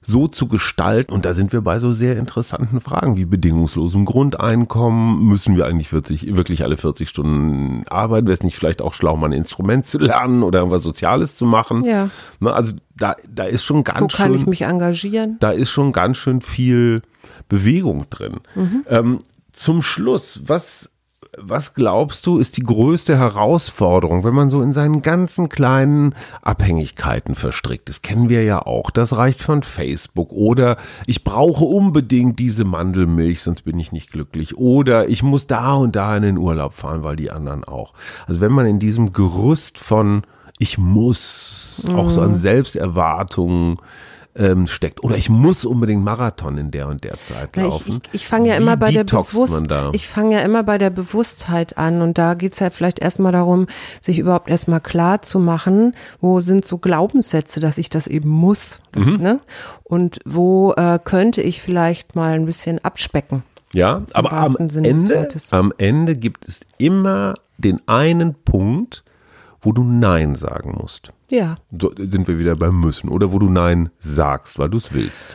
so 0.00 0.28
zu 0.28 0.46
gestalten. 0.48 1.12
Und 1.12 1.24
da 1.24 1.34
sind 1.34 1.52
wir 1.52 1.60
bei 1.60 1.78
so 1.78 1.92
sehr 1.92 2.16
interessanten 2.16 2.80
Fragen 2.80 3.16
wie 3.16 3.24
bedingungslosem 3.24 4.04
Grundeinkommen. 4.04 5.24
Müssen 5.24 5.56
wir 5.56 5.66
eigentlich 5.66 5.88
40, 5.88 6.36
wirklich 6.36 6.62
alle 6.64 6.76
40 6.76 7.08
Stunden 7.08 7.84
arbeiten? 7.88 8.26
Wäre 8.26 8.34
es 8.34 8.42
nicht 8.42 8.56
vielleicht 8.56 8.82
auch 8.82 8.94
schlau, 8.94 9.16
mal 9.16 9.26
ein 9.26 9.32
Instrument 9.32 9.86
zu 9.86 9.98
lernen 9.98 10.42
oder 10.42 10.60
irgendwas 10.60 10.82
Soziales 10.82 11.36
zu 11.36 11.46
machen? 11.46 11.84
Ja. 11.84 12.10
Ne, 12.40 12.52
also 12.52 12.72
da, 12.96 13.16
da 13.28 13.44
ist 13.44 13.64
schon 13.64 13.84
ganz 13.84 14.00
Wo 14.00 14.06
kann 14.08 14.30
schön, 14.30 14.36
ich 14.36 14.46
mich 14.46 14.62
engagieren? 14.62 15.36
da 15.40 15.50
ist 15.50 15.70
schon 15.70 15.92
ganz 15.92 16.16
schön 16.16 16.40
viel 16.40 17.02
Bewegung 17.48 18.06
drin. 18.10 18.40
Ähm, 18.88 19.20
zum 19.52 19.82
Schluss, 19.82 20.42
was, 20.46 20.90
was 21.40 21.74
glaubst 21.74 22.26
du, 22.26 22.38
ist 22.38 22.56
die 22.56 22.62
größte 22.62 23.16
Herausforderung, 23.16 24.24
wenn 24.24 24.34
man 24.34 24.50
so 24.50 24.62
in 24.62 24.72
seinen 24.72 25.02
ganzen 25.02 25.48
kleinen 25.48 26.14
Abhängigkeiten 26.42 27.34
verstrickt 27.34 27.88
ist? 27.88 28.02
Kennen 28.02 28.28
wir 28.28 28.42
ja 28.44 28.64
auch. 28.64 28.90
Das 28.90 29.16
reicht 29.16 29.40
von 29.40 29.62
Facebook 29.62 30.32
oder 30.32 30.76
ich 31.06 31.24
brauche 31.24 31.64
unbedingt 31.64 32.38
diese 32.38 32.64
Mandelmilch, 32.64 33.42
sonst 33.42 33.62
bin 33.62 33.78
ich 33.78 33.92
nicht 33.92 34.12
glücklich. 34.12 34.56
Oder 34.56 35.08
ich 35.08 35.22
muss 35.22 35.46
da 35.46 35.74
und 35.74 35.96
da 35.96 36.16
in 36.16 36.22
den 36.22 36.38
Urlaub 36.38 36.72
fahren, 36.72 37.04
weil 37.04 37.16
die 37.16 37.30
anderen 37.30 37.64
auch. 37.64 37.94
Also 38.26 38.40
wenn 38.40 38.52
man 38.52 38.66
in 38.66 38.78
diesem 38.78 39.12
Gerüst 39.12 39.78
von 39.78 40.22
ich 40.58 40.76
muss, 40.76 41.86
auch 41.94 42.10
so 42.10 42.20
an 42.20 42.34
Selbsterwartungen 42.34 43.76
ähm, 44.36 44.66
steckt. 44.66 45.02
Oder 45.02 45.16
ich 45.16 45.28
muss 45.28 45.64
unbedingt 45.64 46.04
Marathon 46.04 46.58
in 46.58 46.70
der 46.70 46.88
und 46.88 47.02
der 47.04 47.14
Zeit 47.14 47.50
Na, 47.56 47.62
ich 47.64 47.70
laufen. 47.70 48.00
ich, 48.12 48.14
ich 48.22 48.26
fange 48.28 48.48
ja 48.48 48.54
Wie 48.54 48.62
immer 48.62 48.76
bei 48.76 48.90
der 48.92 49.04
Bewusst, 49.04 49.74
ich 49.92 50.06
fange 50.06 50.34
ja 50.36 50.40
immer 50.40 50.62
bei 50.62 50.78
der 50.78 50.90
Bewusstheit 50.90 51.76
an 51.78 52.02
und 52.02 52.18
da 52.18 52.34
geht's 52.34 52.58
ja 52.60 52.70
vielleicht 52.70 53.00
erstmal 53.00 53.32
darum, 53.32 53.66
sich 54.00 54.18
überhaupt 54.18 54.48
erstmal 54.48 54.80
klar 54.80 55.22
zu 55.22 55.38
machen, 55.40 55.94
wo 56.20 56.40
sind 56.40 56.66
so 56.66 56.78
Glaubenssätze, 56.78 57.58
dass 57.60 57.78
ich 57.78 57.90
das 57.90 58.06
eben 58.06 58.28
muss. 58.28 58.80
Das, 58.92 59.04
Mhm. 59.04 59.16
ne? 59.16 59.40
Und 59.84 60.20
wo 60.24 60.72
äh, 60.76 60.98
könnte 61.02 61.42
ich 61.42 61.60
vielleicht 61.62 62.14
mal 62.14 62.34
ein 62.34 62.46
bisschen 62.46 62.78
abspecken. 62.84 63.42
Ja, 63.74 64.02
aber 64.14 64.32
am 64.32 64.56
Ende, 64.56 65.28
am 65.50 65.72
Ende 65.78 66.16
gibt 66.16 66.48
es 66.48 66.60
immer 66.78 67.34
den 67.58 67.80
einen 67.86 68.34
Punkt, 68.34 69.04
wo 69.60 69.72
du 69.72 69.82
Nein 69.84 70.34
sagen 70.34 70.76
musst. 70.80 71.10
Ja. 71.28 71.56
So 71.78 71.92
sind 71.96 72.28
wir 72.28 72.38
wieder 72.38 72.56
beim 72.56 72.78
Müssen. 72.80 73.08
Oder 73.08 73.32
wo 73.32 73.38
du 73.38 73.48
Nein 73.48 73.90
sagst, 73.98 74.58
weil 74.58 74.68
du 74.70 74.78
es 74.78 74.92
willst. 74.92 75.28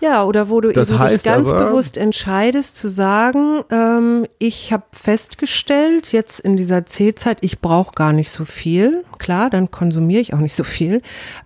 Ja, 0.00 0.24
oder 0.24 0.50
wo 0.50 0.60
du 0.60 0.72
Das 0.72 0.90
eben 0.90 1.08
dich 1.08 1.22
ganz 1.22 1.50
aber- 1.50 1.66
bewusst 1.68 1.96
entscheidest 1.96 2.76
zu 2.76 2.88
sagen, 2.88 3.62
ähm, 3.70 4.26
ich 4.38 4.72
habe 4.72 4.84
festgestellt, 4.92 6.12
jetzt 6.12 6.40
in 6.40 6.56
dieser 6.56 6.84
C-Zeit, 6.84 7.38
ich 7.40 7.60
brauche 7.60 7.92
gar 7.94 8.12
nicht 8.12 8.30
so 8.30 8.44
viel. 8.44 9.04
Klar, 9.18 9.50
dann 9.50 9.70
konsumiere 9.70 10.20
ich 10.20 10.34
auch 10.34 10.38
nicht 10.40 10.54
so 10.56 10.64
viel. 10.64 11.00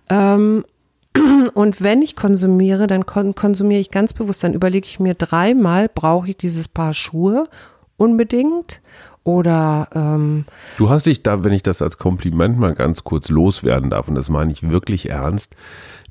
Ähm, 0.09 0.65
und 1.53 1.81
wenn 1.81 2.01
ich 2.01 2.15
konsumiere, 2.15 2.87
dann 2.87 3.05
kon 3.05 3.33
konsumiere 3.33 3.79
ich 3.81 3.91
ganz 3.91 4.13
bewusst, 4.13 4.43
dann 4.43 4.53
überlege 4.53 4.85
ich 4.87 4.99
mir 4.99 5.13
dreimal, 5.13 5.89
brauche 5.93 6.29
ich 6.29 6.37
dieses 6.37 6.67
Paar 6.67 6.93
Schuhe 6.93 7.47
unbedingt? 7.97 8.81
Oder 9.23 9.87
ähm, 9.93 10.45
Du 10.77 10.89
hast 10.89 11.05
dich 11.05 11.23
da, 11.23 11.43
wenn 11.43 11.53
ich 11.53 11.63
das 11.63 11.81
als 11.81 11.97
Kompliment 11.97 12.57
mal 12.57 12.73
ganz 12.73 13.03
kurz 13.03 13.29
loswerden 13.29 13.89
darf, 13.89 14.07
und 14.07 14.15
das 14.15 14.29
meine 14.29 14.51
ich 14.51 14.69
wirklich 14.69 15.09
ernst, 15.09 15.55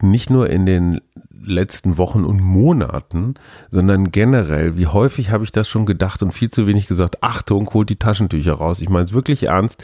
nicht 0.01 0.31
nur 0.31 0.51
in 0.51 0.67
den 0.67 1.01
letzten 1.49 1.99
Wochen 1.99 2.25
und 2.25 2.41
Monaten, 2.41 3.35
sondern 3.71 4.13
generell, 4.13 4.77
wie 4.77 4.87
häufig 4.87 5.31
habe 5.31 5.45
ich 5.45 5.53
das 5.53 5.69
schon 5.69 5.87
gedacht 5.87 6.23
und 6.23 6.33
viel 6.33 6.51
zu 6.51 6.67
wenig 6.67 6.87
gesagt, 6.87 7.23
Achtung, 7.23 7.73
holt 7.73 7.91
die 7.91 7.97
Taschentücher 7.97 8.55
raus. 8.55 8.81
Ich 8.81 8.89
meine 8.89 9.07
es 9.07 9.13
wirklich 9.13 9.45
ernst. 9.45 9.83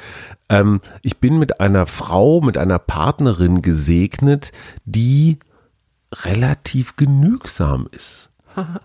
Ähm, 0.48 0.80
ich 1.02 1.18
bin 1.18 1.38
mit 1.38 1.60
einer 1.60 1.86
Frau, 1.86 2.40
mit 2.40 2.58
einer 2.58 2.78
Partnerin 2.78 3.62
gesegnet, 3.62 4.52
die 4.84 5.38
relativ 6.12 6.96
genügsam 6.96 7.88
ist. 7.90 8.30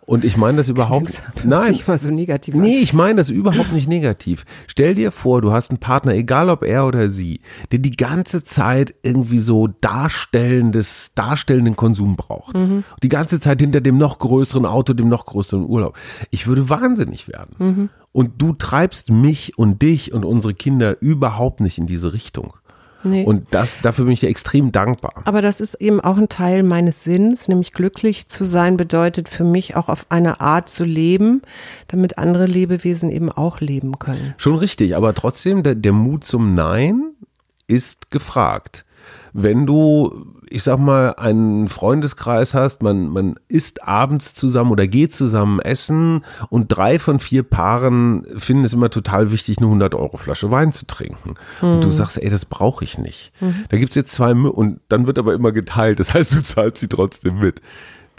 Und 0.06 0.24
ich 0.24 0.38
meine 0.38 0.58
das 0.58 0.70
überhaupt 0.70 1.22
Nein. 1.44 1.74
so 1.98 2.10
negativ 2.10 2.56
an. 2.56 2.62
Nee, 2.62 2.78
ich 2.78 2.94
meine 2.94 3.16
das 3.16 3.30
überhaupt 3.30 3.72
nicht 3.72 3.88
negativ. 3.88 4.46
Stell 4.68 4.96
dir 4.96 5.12
vor, 5.12 5.42
du 5.42 5.52
hast 5.52 5.70
einen 5.70 5.80
Partner, 5.80 6.14
egal 6.14 6.50
ob 6.50 6.64
er 6.64 6.86
oder 6.86 7.10
sie, 7.10 7.42
der 7.72 7.80
die 7.80 7.96
ganze 7.96 8.44
Zeit 8.44 8.96
irgendwie 9.04 9.40
so 9.40 9.68
darstellendes, 9.68 11.12
darstellenden 11.16 11.76
Konsum 11.76 12.16
braucht. 12.16 12.56
Die 13.04 13.10
ganze 13.10 13.40
Zeit 13.40 13.62
hinter 13.62 13.82
dem 13.82 13.98
noch 13.98 14.20
größeren 14.20 14.66
Auto, 14.66 14.94
dem 14.94 15.10
noch 15.10 15.26
größeren 15.26 15.66
Urlaub. 15.66 15.98
Ich 16.32 16.48
würde 16.48 16.70
wahnsinnig 16.70 17.28
werden. 17.28 17.90
Und 18.12 18.42
du 18.42 18.54
treibst 18.54 19.12
mich 19.12 19.58
und 19.58 19.82
dich 19.82 20.14
und 20.14 20.26
unsere 20.26 20.54
Kinder 20.54 21.02
überhaupt 21.02 21.60
nicht 21.60 21.78
in 21.78 21.86
diese 21.86 22.12
Richtung. 22.14 22.54
Nee. 23.04 23.24
Und 23.24 23.48
das, 23.52 23.80
dafür 23.82 24.06
bin 24.06 24.14
ich 24.14 24.20
dir 24.20 24.30
extrem 24.30 24.72
dankbar. 24.72 25.14
Aber 25.26 25.42
das 25.42 25.62
ist 25.62 25.76
eben 25.76 26.02
auch 26.02 26.18
ein 26.18 26.30
Teil 26.30 26.64
meines 26.64 27.04
Sinns, 27.04 27.48
nämlich 27.48 27.74
glücklich 27.74 28.28
zu 28.28 28.44
sein 28.46 28.78
bedeutet 28.78 29.30
für 29.30 29.44
mich 29.44 29.76
auch 29.76 29.90
auf 29.90 30.06
eine 30.10 30.42
Art 30.42 30.70
zu 30.70 30.84
leben, 30.84 31.42
damit 31.88 32.18
andere 32.18 32.46
Lebewesen 32.46 33.10
eben 33.10 33.32
auch 33.32 33.60
leben 33.60 34.00
können. 34.00 34.34
Schon 34.38 34.56
richtig, 34.56 34.96
aber 34.96 35.14
trotzdem, 35.14 35.64
der, 35.64 35.76
der 35.76 35.94
Mut 35.94 36.26
zum 36.26 36.56
Nein 36.56 37.12
ist 37.68 38.12
gefragt. 38.12 38.86
Wenn 39.34 39.66
du, 39.66 40.26
ich 40.50 40.64
sag 40.64 40.80
mal, 40.80 41.14
einen 41.14 41.68
Freundeskreis 41.70 42.54
hast, 42.54 42.82
man, 42.82 43.10
man 43.10 43.36
isst 43.48 43.84
abends 43.84 44.34
zusammen 44.34 44.72
oder 44.72 44.88
geht 44.88 45.14
zusammen 45.14 45.60
essen 45.60 46.24
und 46.50 46.68
drei 46.68 47.00
von 47.00 47.20
vier 47.20 47.44
Paaren 47.44 48.26
finden 48.38 48.64
es 48.64 48.74
immer 48.74 48.90
total 48.90 49.32
wichtig, 49.32 49.58
eine 49.60 49.68
100-Euro-Flasche 49.68 50.52
Wein 50.52 50.74
zu 50.74 50.86
trinken. 50.86 51.36
Und 51.62 51.84
du 51.84 51.90
sagst, 51.92 52.22
ey, 52.22 52.30
das 52.30 52.46
brauche 52.46 52.84
ich 52.84 52.98
nicht. 52.98 53.32
Da 53.70 53.78
gibt's 53.78 53.96
jetzt 53.96 54.14
zwei, 54.14 54.34
und 54.34 54.80
dann 54.90 55.08
wird 55.08 55.20
aber 55.20 55.34
immer 55.34 55.52
geteilt, 55.52 56.00
das 56.00 56.14
heißt, 56.14 56.34
du 56.34 56.44
zahlst 56.44 56.78
sie 56.78 56.88
trotzdem 56.88 57.40
mit. 57.40 57.62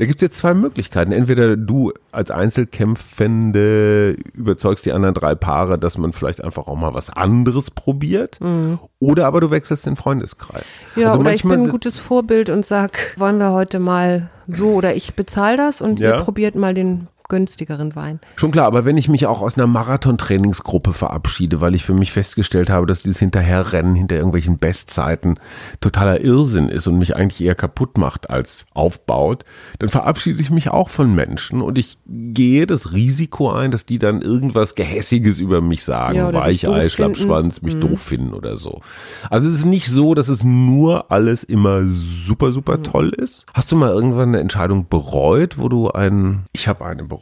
Da 0.00 0.06
gibt's 0.06 0.22
jetzt 0.22 0.38
zwei 0.38 0.54
Möglichkeiten. 0.54 1.12
Entweder 1.12 1.58
du 1.58 1.92
als 2.10 2.30
Einzelkämpfende 3.10 4.16
überzeugst 4.34 4.86
die 4.86 4.92
anderen 4.92 5.14
drei 5.14 5.34
Paare, 5.34 5.78
dass 5.78 5.98
man 5.98 6.14
vielleicht 6.14 6.42
einfach 6.42 6.68
auch 6.68 6.76
mal 6.76 6.94
was 6.94 7.10
anderes 7.10 7.70
probiert. 7.70 8.38
Oder 8.98 9.26
aber 9.26 9.40
du 9.42 9.50
wechselst 9.50 9.84
den 9.84 9.96
Freundeskreis. 9.96 10.64
Ja, 10.96 11.08
also 11.08 11.20
oder 11.20 11.34
ich 11.34 11.42
bin 11.42 11.52
ein 11.52 11.68
gutes 11.68 11.98
Vorbild 11.98 12.48
und 12.48 12.64
sag, 12.64 13.14
wollen 13.18 13.36
wir 13.38 13.52
heute 13.52 13.78
mal 13.78 14.30
so 14.46 14.72
oder 14.72 14.94
ich 14.94 15.14
bezahle 15.14 15.58
das 15.58 15.82
und 15.82 16.00
Ja. 16.00 16.16
ihr 16.16 16.22
probiert 16.24 16.54
mal 16.54 16.72
den 16.72 17.08
günstigeren 17.30 17.96
Wein. 17.96 18.20
Schon 18.36 18.50
klar, 18.50 18.66
aber 18.66 18.84
wenn 18.84 18.98
ich 18.98 19.08
mich 19.08 19.26
auch 19.26 19.40
aus 19.40 19.56
einer 19.56 19.66
Marathon-Trainingsgruppe 19.66 20.92
verabschiede, 20.92 21.62
weil 21.62 21.74
ich 21.74 21.84
für 21.84 21.94
mich 21.94 22.12
festgestellt 22.12 22.68
habe, 22.68 22.84
dass 22.86 23.00
dieses 23.00 23.20
Hinterherrennen 23.20 23.94
hinter 23.94 24.16
irgendwelchen 24.16 24.58
Bestzeiten 24.58 25.40
totaler 25.80 26.20
Irrsinn 26.20 26.68
ist 26.68 26.86
und 26.86 26.98
mich 26.98 27.16
eigentlich 27.16 27.40
eher 27.40 27.54
kaputt 27.54 27.96
macht 27.96 28.28
als 28.28 28.66
aufbaut, 28.72 29.44
dann 29.78 29.88
verabschiede 29.88 30.42
ich 30.42 30.50
mich 30.50 30.68
auch 30.68 30.90
von 30.90 31.14
Menschen 31.14 31.62
und 31.62 31.78
ich 31.78 31.96
gehe 32.06 32.66
das 32.66 32.92
Risiko 32.92 33.50
ein, 33.50 33.70
dass 33.70 33.86
die 33.86 33.98
dann 33.98 34.20
irgendwas 34.20 34.74
Gehässiges 34.74 35.38
über 35.38 35.60
mich 35.60 35.84
sagen, 35.84 36.16
Ja, 36.16 36.32
Weichei, 36.32 36.88
Schlappschwanz, 36.88 37.62
mich 37.62 37.78
doof 37.78 38.00
finden 38.00 38.34
oder 38.34 38.56
so. 38.56 38.80
Also 39.30 39.48
es 39.48 39.54
ist 39.54 39.64
nicht 39.64 39.88
so, 39.88 40.14
dass 40.14 40.28
es 40.28 40.42
nur 40.44 41.10
alles 41.10 41.44
immer 41.44 41.84
super, 41.86 42.52
super 42.52 42.82
toll 42.82 43.10
ist. 43.10 43.46
Hast 43.54 43.70
du 43.70 43.76
mal 43.76 43.90
irgendwann 43.90 44.30
eine 44.30 44.40
Entscheidung 44.40 44.88
bereut, 44.88 45.58
wo 45.58 45.68
du 45.68 45.90
einen, 45.90 46.46
ich 46.52 46.66
habe 46.66 46.84
eine 46.84 47.04
bereut. 47.04 47.19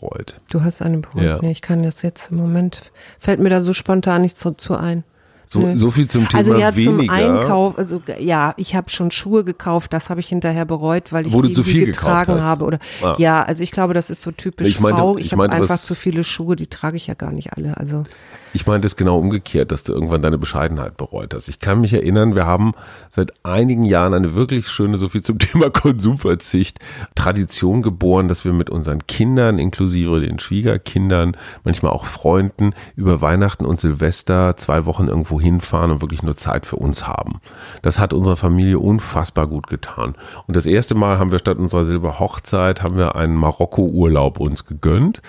Du 0.50 0.62
hast 0.62 0.82
eine 0.82 0.98
bereut. 0.98 1.22
Ja. 1.24 1.38
Nee, 1.40 1.52
ich 1.52 1.62
kann 1.62 1.82
das 1.82 2.02
jetzt 2.02 2.30
im 2.30 2.36
Moment, 2.38 2.90
fällt 3.18 3.40
mir 3.40 3.50
da 3.50 3.60
so 3.60 3.72
spontan 3.72 4.22
nichts 4.22 4.40
so, 4.40 4.50
zu 4.52 4.76
ein. 4.76 5.04
So, 5.50 5.60
Nö. 5.60 5.78
so 5.78 5.90
viel 5.90 6.06
zum 6.10 6.28
Thema 6.28 6.38
Also 6.38 6.54
ja, 6.58 6.74
zum 6.74 6.98
weniger. 6.98 7.12
Einkauf, 7.14 7.78
also 7.78 8.02
ja, 8.18 8.52
ich 8.58 8.74
habe 8.74 8.90
schon 8.90 9.10
Schuhe 9.10 9.44
gekauft, 9.44 9.94
das 9.94 10.10
habe 10.10 10.20
ich 10.20 10.28
hinterher 10.28 10.66
bereut, 10.66 11.10
weil 11.10 11.26
ich 11.26 11.32
Wo 11.32 11.40
die 11.40 11.54
zu 11.54 11.62
viel 11.64 11.86
gekauft 11.86 12.26
getragen 12.26 12.42
habe 12.42 12.66
oder 12.66 12.78
Ah. 13.02 13.14
ja, 13.16 13.42
also 13.44 13.62
ich 13.62 13.70
glaube, 13.72 13.94
das 13.94 14.10
ist 14.10 14.20
so 14.20 14.30
typisch 14.30 14.68
Ich 14.68 14.78
meinte- 14.80 15.00
Frau. 15.00 15.16
ich 15.16 15.26
Ich, 15.26 15.32
habe 15.32 15.48
einfach 15.50 15.80
zu 15.80 15.94
viele 15.94 16.22
Schuhe, 16.22 16.54
die 16.54 16.66
trage 16.66 16.98
ich 16.98 17.06
ja 17.06 17.14
gar 17.14 17.32
nicht 17.32 17.54
alle. 17.54 17.78
Also 17.78 18.04
Ich 18.52 18.66
meinte 18.66 18.86
es 18.86 18.96
genau 18.96 19.18
umgekehrt, 19.18 19.72
dass 19.72 19.84
du 19.84 19.92
irgendwann 19.92 20.22
deine 20.22 20.38
Bescheidenheit 20.38 20.96
bereut 20.96 21.34
hast. 21.34 21.48
Ich 21.48 21.58
kann 21.58 21.80
mich 21.80 21.92
erinnern, 21.92 22.34
wir 22.34 22.46
haben 22.46 22.72
seit 23.10 23.32
einigen 23.44 23.84
Jahren 23.84 24.14
eine 24.14 24.34
wirklich 24.34 24.68
schöne, 24.68 24.98
so 24.98 25.08
viel 25.08 25.22
zum 25.22 25.38
Thema 25.38 25.70
Konsumverzicht, 25.70 26.78
Tradition 27.14 27.82
geboren, 27.82 28.28
dass 28.28 28.44
wir 28.44 28.52
mit 28.52 28.70
unseren 28.70 29.06
Kindern, 29.06 29.58
inklusive 29.58 30.20
den 30.20 30.38
Schwiegerkindern, 30.38 31.36
manchmal 31.64 31.92
auch 31.92 32.06
Freunden, 32.06 32.72
über 32.96 33.20
Weihnachten 33.20 33.66
und 33.66 33.80
Silvester 33.80 34.56
zwei 34.56 34.86
Wochen 34.86 35.08
irgendwo 35.08 35.40
hinfahren 35.40 35.90
und 35.90 36.00
wirklich 36.00 36.22
nur 36.22 36.36
Zeit 36.36 36.66
für 36.66 36.76
uns 36.76 37.06
haben. 37.06 37.40
Das 37.82 37.98
hat 37.98 38.12
unserer 38.12 38.36
Familie 38.36 38.78
unfassbar 38.78 39.46
gut 39.46 39.66
getan. 39.66 40.14
Und 40.46 40.56
das 40.56 40.66
erste 40.66 40.94
Mal 40.94 41.18
haben 41.18 41.32
wir 41.32 41.38
statt 41.38 41.58
unserer 41.58 41.84
Silberhochzeit, 41.84 42.82
haben 42.82 42.96
wir 42.96 43.16
einen 43.16 43.34
Marokko-Urlaub 43.34 44.40
uns 44.40 44.64
gegönnt. 44.64 45.22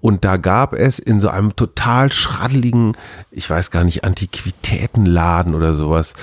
Und 0.00 0.24
da 0.24 0.36
gab 0.36 0.72
es 0.72 0.98
in 0.98 1.20
so 1.20 1.28
einem 1.28 1.56
total 1.56 2.12
schraddeligen, 2.12 2.65
ich 3.30 3.48
weiß 3.48 3.70
gar 3.70 3.84
nicht, 3.84 4.04
Antiquitätenladen 4.04 5.54
oder 5.54 5.74
sowas, 5.74 6.14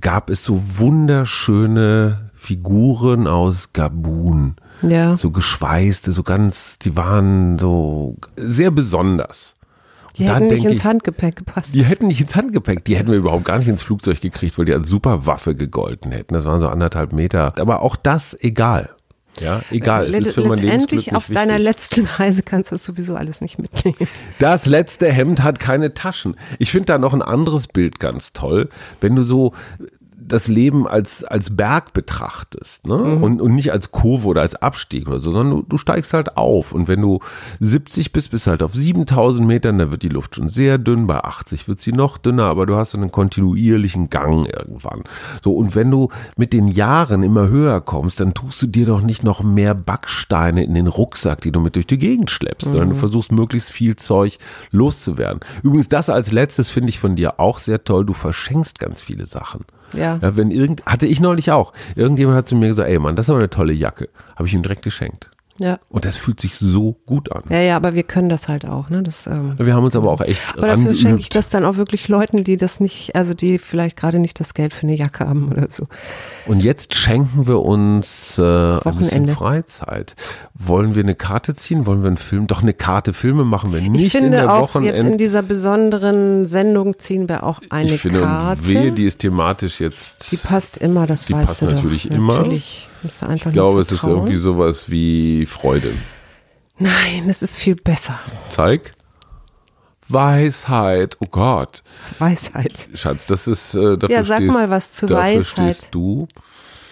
gab 0.00 0.30
es 0.30 0.44
so 0.44 0.62
wunderschöne 0.78 2.30
Figuren 2.34 3.26
aus 3.26 3.72
Gabun. 3.72 4.56
ja, 4.82 5.16
So 5.16 5.30
geschweißte, 5.30 6.12
so 6.12 6.22
ganz, 6.22 6.78
die 6.78 6.96
waren 6.96 7.58
so 7.58 8.16
sehr 8.36 8.70
besonders. 8.70 9.54
die 10.16 10.24
da 10.26 10.36
hätten 10.36 10.48
nicht 10.48 10.64
ins 10.64 10.80
ich- 10.80 10.84
Handgepäck 10.84 11.36
gepasst. 11.36 11.74
Die 11.74 11.84
hätten 11.84 12.06
nicht 12.08 12.20
ins 12.20 12.34
Handgepäck, 12.34 12.84
die 12.84 12.96
hätten 12.96 13.10
wir 13.10 13.18
überhaupt 13.18 13.44
gar 13.44 13.58
nicht 13.58 13.68
ins 13.68 13.82
Flugzeug 13.82 14.20
gekriegt, 14.20 14.58
weil 14.58 14.64
die 14.64 14.72
als 14.74 14.88
Superwaffe 14.88 15.54
gegolten 15.54 16.12
hätten. 16.12 16.34
Das 16.34 16.44
waren 16.46 16.60
so 16.60 16.68
anderthalb 16.68 17.12
Meter. 17.12 17.54
Aber 17.58 17.82
auch 17.82 17.94
das 17.96 18.36
egal. 18.40 18.90
Ja, 19.40 19.62
egal. 19.70 20.06
Es 20.06 20.10
Let- 20.12 20.26
ist 20.26 20.34
für 20.34 20.40
Letztendlich 20.42 21.14
auf 21.14 21.28
deiner 21.28 21.58
letzten 21.58 22.04
Reise 22.06 22.42
kannst 22.42 22.70
du 22.70 22.74
das 22.74 22.84
sowieso 22.84 23.14
alles 23.14 23.40
nicht 23.40 23.58
mitnehmen. 23.58 23.96
Das 24.38 24.66
letzte 24.66 25.10
Hemd 25.10 25.42
hat 25.42 25.58
keine 25.58 25.94
Taschen. 25.94 26.36
Ich 26.58 26.70
finde 26.70 26.86
da 26.86 26.98
noch 26.98 27.14
ein 27.14 27.22
anderes 27.22 27.66
Bild 27.66 28.00
ganz 28.00 28.32
toll, 28.32 28.68
wenn 29.00 29.14
du 29.16 29.22
so 29.22 29.52
das 30.32 30.48
Leben 30.48 30.86
als, 30.86 31.24
als 31.24 31.56
Berg 31.56 31.92
betrachtest 31.92 32.86
ne? 32.86 32.96
und, 32.96 33.40
und 33.40 33.54
nicht 33.54 33.72
als 33.72 33.90
Kurve 33.90 34.28
oder 34.28 34.42
als 34.42 34.54
Abstieg 34.54 35.08
oder 35.08 35.18
so, 35.18 35.32
sondern 35.32 35.58
du, 35.58 35.66
du 35.68 35.76
steigst 35.76 36.12
halt 36.12 36.36
auf 36.36 36.72
und 36.72 36.88
wenn 36.88 37.00
du 37.00 37.20
70 37.58 38.12
bist, 38.12 38.30
bist 38.30 38.46
halt 38.46 38.62
auf 38.62 38.72
7000 38.72 39.46
Metern, 39.46 39.78
da 39.78 39.90
wird 39.90 40.02
die 40.02 40.08
Luft 40.08 40.36
schon 40.36 40.48
sehr 40.48 40.78
dünn, 40.78 41.06
bei 41.06 41.22
80 41.22 41.68
wird 41.68 41.80
sie 41.80 41.92
noch 41.92 42.16
dünner, 42.16 42.44
aber 42.44 42.66
du 42.66 42.76
hast 42.76 42.94
einen 42.94 43.10
kontinuierlichen 43.10 44.08
Gang 44.08 44.46
irgendwann. 44.46 45.02
So 45.42 45.52
und 45.52 45.74
wenn 45.74 45.90
du 45.90 46.08
mit 46.36 46.52
den 46.52 46.68
Jahren 46.68 47.22
immer 47.22 47.48
höher 47.48 47.80
kommst, 47.80 48.20
dann 48.20 48.34
tust 48.34 48.62
du 48.62 48.66
dir 48.66 48.86
doch 48.86 49.02
nicht 49.02 49.24
noch 49.24 49.42
mehr 49.42 49.74
Backsteine 49.74 50.64
in 50.64 50.74
den 50.74 50.86
Rucksack, 50.86 51.40
die 51.40 51.52
du 51.52 51.60
mit 51.60 51.74
durch 51.74 51.86
die 51.86 51.98
Gegend 51.98 52.30
schleppst, 52.30 52.70
sondern 52.70 52.90
du 52.90 52.96
versuchst 52.96 53.32
möglichst 53.32 53.70
viel 53.70 53.96
Zeug 53.96 54.38
loszuwerden. 54.70 55.40
Übrigens, 55.62 55.88
das 55.88 56.08
als 56.08 56.30
letztes 56.30 56.70
finde 56.70 56.90
ich 56.90 57.00
von 57.00 57.16
dir 57.16 57.40
auch 57.40 57.58
sehr 57.58 57.84
toll, 57.84 58.04
du 58.04 58.12
verschenkst 58.12 58.78
ganz 58.78 59.02
viele 59.02 59.26
Sachen. 59.26 59.64
Ja. 59.94 60.18
Ja, 60.20 60.36
wenn 60.36 60.50
irgend, 60.50 60.84
hatte 60.86 61.06
ich 61.06 61.20
neulich 61.20 61.50
auch. 61.50 61.72
Irgendjemand 61.96 62.36
hat 62.36 62.48
zu 62.48 62.56
mir 62.56 62.68
gesagt, 62.68 62.88
ey 62.88 62.98
Mann, 62.98 63.16
das 63.16 63.26
ist 63.26 63.30
aber 63.30 63.38
eine 63.38 63.50
tolle 63.50 63.72
Jacke. 63.72 64.08
Habe 64.36 64.46
ich 64.46 64.54
ihm 64.54 64.62
direkt 64.62 64.82
geschenkt. 64.82 65.30
Ja. 65.62 65.78
Und 65.90 66.06
das 66.06 66.16
fühlt 66.16 66.40
sich 66.40 66.56
so 66.56 66.96
gut 67.04 67.30
an. 67.32 67.42
Ja, 67.50 67.60
ja, 67.60 67.76
aber 67.76 67.92
wir 67.94 68.02
können 68.02 68.30
das 68.30 68.48
halt 68.48 68.66
auch, 68.66 68.88
ne? 68.88 69.02
Das, 69.02 69.26
ähm, 69.26 69.54
Wir 69.58 69.74
haben 69.74 69.84
uns 69.84 69.94
aber 69.94 70.10
auch 70.10 70.22
echt 70.22 70.40
aber 70.56 70.68
dafür 70.68 70.94
schenke 70.94 71.20
ich 71.20 71.28
das 71.28 71.50
dann 71.50 71.66
auch 71.66 71.76
wirklich 71.76 72.08
Leuten, 72.08 72.44
die 72.44 72.56
das 72.56 72.80
nicht, 72.80 73.14
also 73.14 73.34
die 73.34 73.58
vielleicht 73.58 73.96
gerade 73.98 74.18
nicht 74.18 74.40
das 74.40 74.54
Geld 74.54 74.72
für 74.72 74.84
eine 74.84 74.96
Jacke 74.96 75.28
haben 75.28 75.52
oder 75.52 75.66
so. 75.70 75.86
Und 76.46 76.60
jetzt 76.62 76.94
schenken 76.94 77.46
wir 77.46 77.60
uns 77.60 78.38
äh, 78.38 78.42
ein 78.42 78.78
bisschen 78.78 78.94
Wochenende. 78.94 79.32
Freizeit. 79.34 80.16
Wollen 80.54 80.94
wir 80.94 81.02
eine 81.02 81.14
Karte 81.14 81.54
ziehen? 81.54 81.84
Wollen 81.84 82.00
wir 82.02 82.08
einen 82.08 82.16
Film? 82.16 82.46
Doch 82.46 82.62
eine 82.62 82.72
Karte 82.72 83.12
Filme 83.12 83.44
machen 83.44 83.70
wir 83.72 83.82
nicht 83.82 84.06
ich 84.06 84.12
finde 84.12 84.26
in 84.28 84.32
der 84.32 84.50
auch 84.52 84.62
Wochenend. 84.74 84.92
jetzt 84.94 85.04
in 85.04 85.18
dieser 85.18 85.42
besonderen 85.42 86.46
Sendung 86.46 86.98
ziehen 86.98 87.28
wir 87.28 87.44
auch 87.44 87.60
eine 87.68 87.94
ich 87.94 88.00
finde, 88.00 88.22
Karte. 88.22 88.66
wehe, 88.66 88.92
die 88.92 89.04
ist 89.04 89.18
thematisch 89.18 89.78
jetzt. 89.80 90.32
Die 90.32 90.36
passt 90.38 90.78
immer, 90.78 91.06
das 91.06 91.26
Die 91.26 91.34
weißt 91.34 91.46
passt 91.46 91.62
du 91.62 91.66
doch. 91.66 91.74
natürlich 91.74 92.10
immer. 92.10 92.38
Natürlich. 92.38 92.88
Musst 93.02 93.22
du 93.22 93.26
einfach 93.26 93.46
ich 93.46 93.52
glaube, 93.52 93.80
es 93.80 93.92
ist 93.92 94.04
irgendwie 94.04 94.36
sowas 94.36 94.90
wie 94.90 95.46
Freude. 95.46 95.92
Nein, 96.78 97.28
es 97.28 97.42
ist 97.42 97.58
viel 97.58 97.76
besser. 97.76 98.18
Zeig. 98.50 98.94
Weisheit. 100.08 101.16
Oh 101.20 101.26
Gott. 101.30 101.82
Weisheit. 102.18 102.88
Schatz, 102.94 103.26
das 103.26 103.46
ist. 103.46 103.74
Äh, 103.74 103.96
dafür 103.96 104.16
Ja, 104.16 104.24
sag 104.24 104.38
stehst, 104.38 104.52
mal 104.52 104.70
was 104.70 104.92
zu 104.92 105.06
dafür 105.06 105.22
Weisheit. 105.22 105.76
Stehst 105.76 105.94
du. 105.94 106.26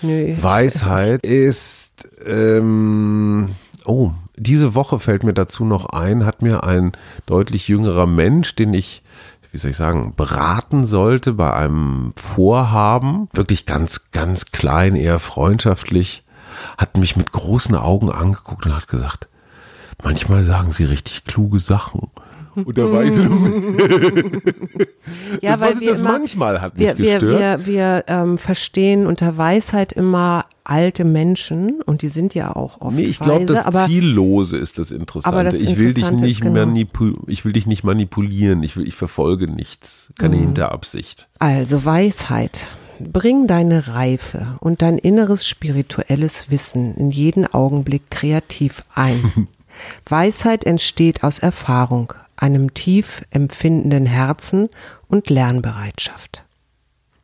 Nö. 0.02 0.34
Weisheit 0.40 1.24
ist, 1.24 2.08
ähm, 2.24 3.48
oh, 3.84 4.12
diese 4.36 4.74
Woche 4.76 5.00
fällt 5.00 5.24
mir 5.24 5.34
dazu 5.34 5.64
noch 5.64 5.86
ein, 5.86 6.24
hat 6.24 6.40
mir 6.42 6.62
ein 6.62 6.92
deutlich 7.26 7.66
jüngerer 7.66 8.06
Mensch, 8.06 8.54
den 8.54 8.74
ich, 8.74 9.02
wie 9.50 9.58
soll 9.58 9.70
ich 9.70 9.76
sagen, 9.76 10.14
beraten 10.14 10.84
sollte 10.84 11.32
bei 11.32 11.52
einem 11.52 12.12
Vorhaben, 12.16 13.28
wirklich 13.32 13.66
ganz, 13.66 14.10
ganz 14.10 14.46
klein, 14.46 14.96
eher 14.96 15.18
freundschaftlich, 15.18 16.24
hat 16.76 16.96
mich 16.96 17.16
mit 17.16 17.32
großen 17.32 17.74
Augen 17.74 18.10
angeguckt 18.10 18.66
und 18.66 18.74
hat 18.74 18.88
gesagt, 18.88 19.28
manchmal 20.02 20.44
sagen 20.44 20.72
sie 20.72 20.84
richtig 20.84 21.24
kluge 21.24 21.60
Sachen. 21.60 22.10
Und 22.64 22.76
da 22.78 22.90
war 22.92 23.04
ich 23.04 23.12
so, 23.14 23.22
Ja, 25.40 25.52
das, 25.52 25.60
weil 25.60 25.74
was- 25.74 25.80
wir 25.80 25.90
das 25.90 26.00
immer, 26.00 26.12
manchmal 26.12 26.60
hat 26.60 26.74
mich 26.76 26.86
wir, 26.86 26.98
wir, 26.98 27.18
gestört. 27.18 27.66
wir, 27.66 27.72
wir 27.74 28.04
ähm, 28.08 28.38
verstehen 28.38 29.06
unter 29.06 29.36
Weisheit 29.36 29.92
immer 29.92 30.44
alte 30.64 31.04
Menschen 31.04 31.80
und 31.82 32.02
die 32.02 32.08
sind 32.08 32.34
ja 32.34 32.54
auch 32.54 32.80
oft 32.80 32.94
Nee, 32.96 33.04
ich 33.04 33.18
glaube, 33.20 33.46
das 33.46 33.64
aber 33.64 33.86
Ziellose 33.86 34.56
ist 34.58 34.78
das 34.78 34.90
Interessante. 34.90 35.34
aber 35.34 35.44
das 35.44 35.54
ich 35.54 35.78
will 35.78 35.88
dich 35.94 36.04
Interessante 36.04 36.24
nicht 36.24 36.32
ist 36.32 36.40
genau- 36.42 37.22
ich 37.26 37.44
will 37.44 37.52
dich 37.52 37.66
nicht 37.66 37.84
manipulieren. 37.84 38.62
Ich 38.62 38.76
will, 38.76 38.86
ich 38.86 38.94
verfolge 38.94 39.48
nichts, 39.48 40.08
keine 40.18 40.36
Mhm. 40.36 40.40
Hinterabsicht. 40.42 41.28
Also 41.38 41.84
Weisheit. 41.84 42.68
Bring 43.00 43.46
deine 43.46 43.86
Reife 43.86 44.56
und 44.60 44.82
dein 44.82 44.98
inneres 44.98 45.46
spirituelles 45.46 46.50
Wissen 46.50 46.96
in 46.96 47.10
jeden 47.12 47.46
Augenblick 47.46 48.10
kreativ 48.10 48.82
ein. 48.92 49.46
Weisheit 50.08 50.64
entsteht 50.64 51.22
aus 51.22 51.38
Erfahrung, 51.38 52.12
einem 52.38 52.74
tief 52.74 53.22
empfindenden 53.30 54.06
Herzen 54.06 54.68
und 55.08 55.30
Lernbereitschaft. 55.30 56.44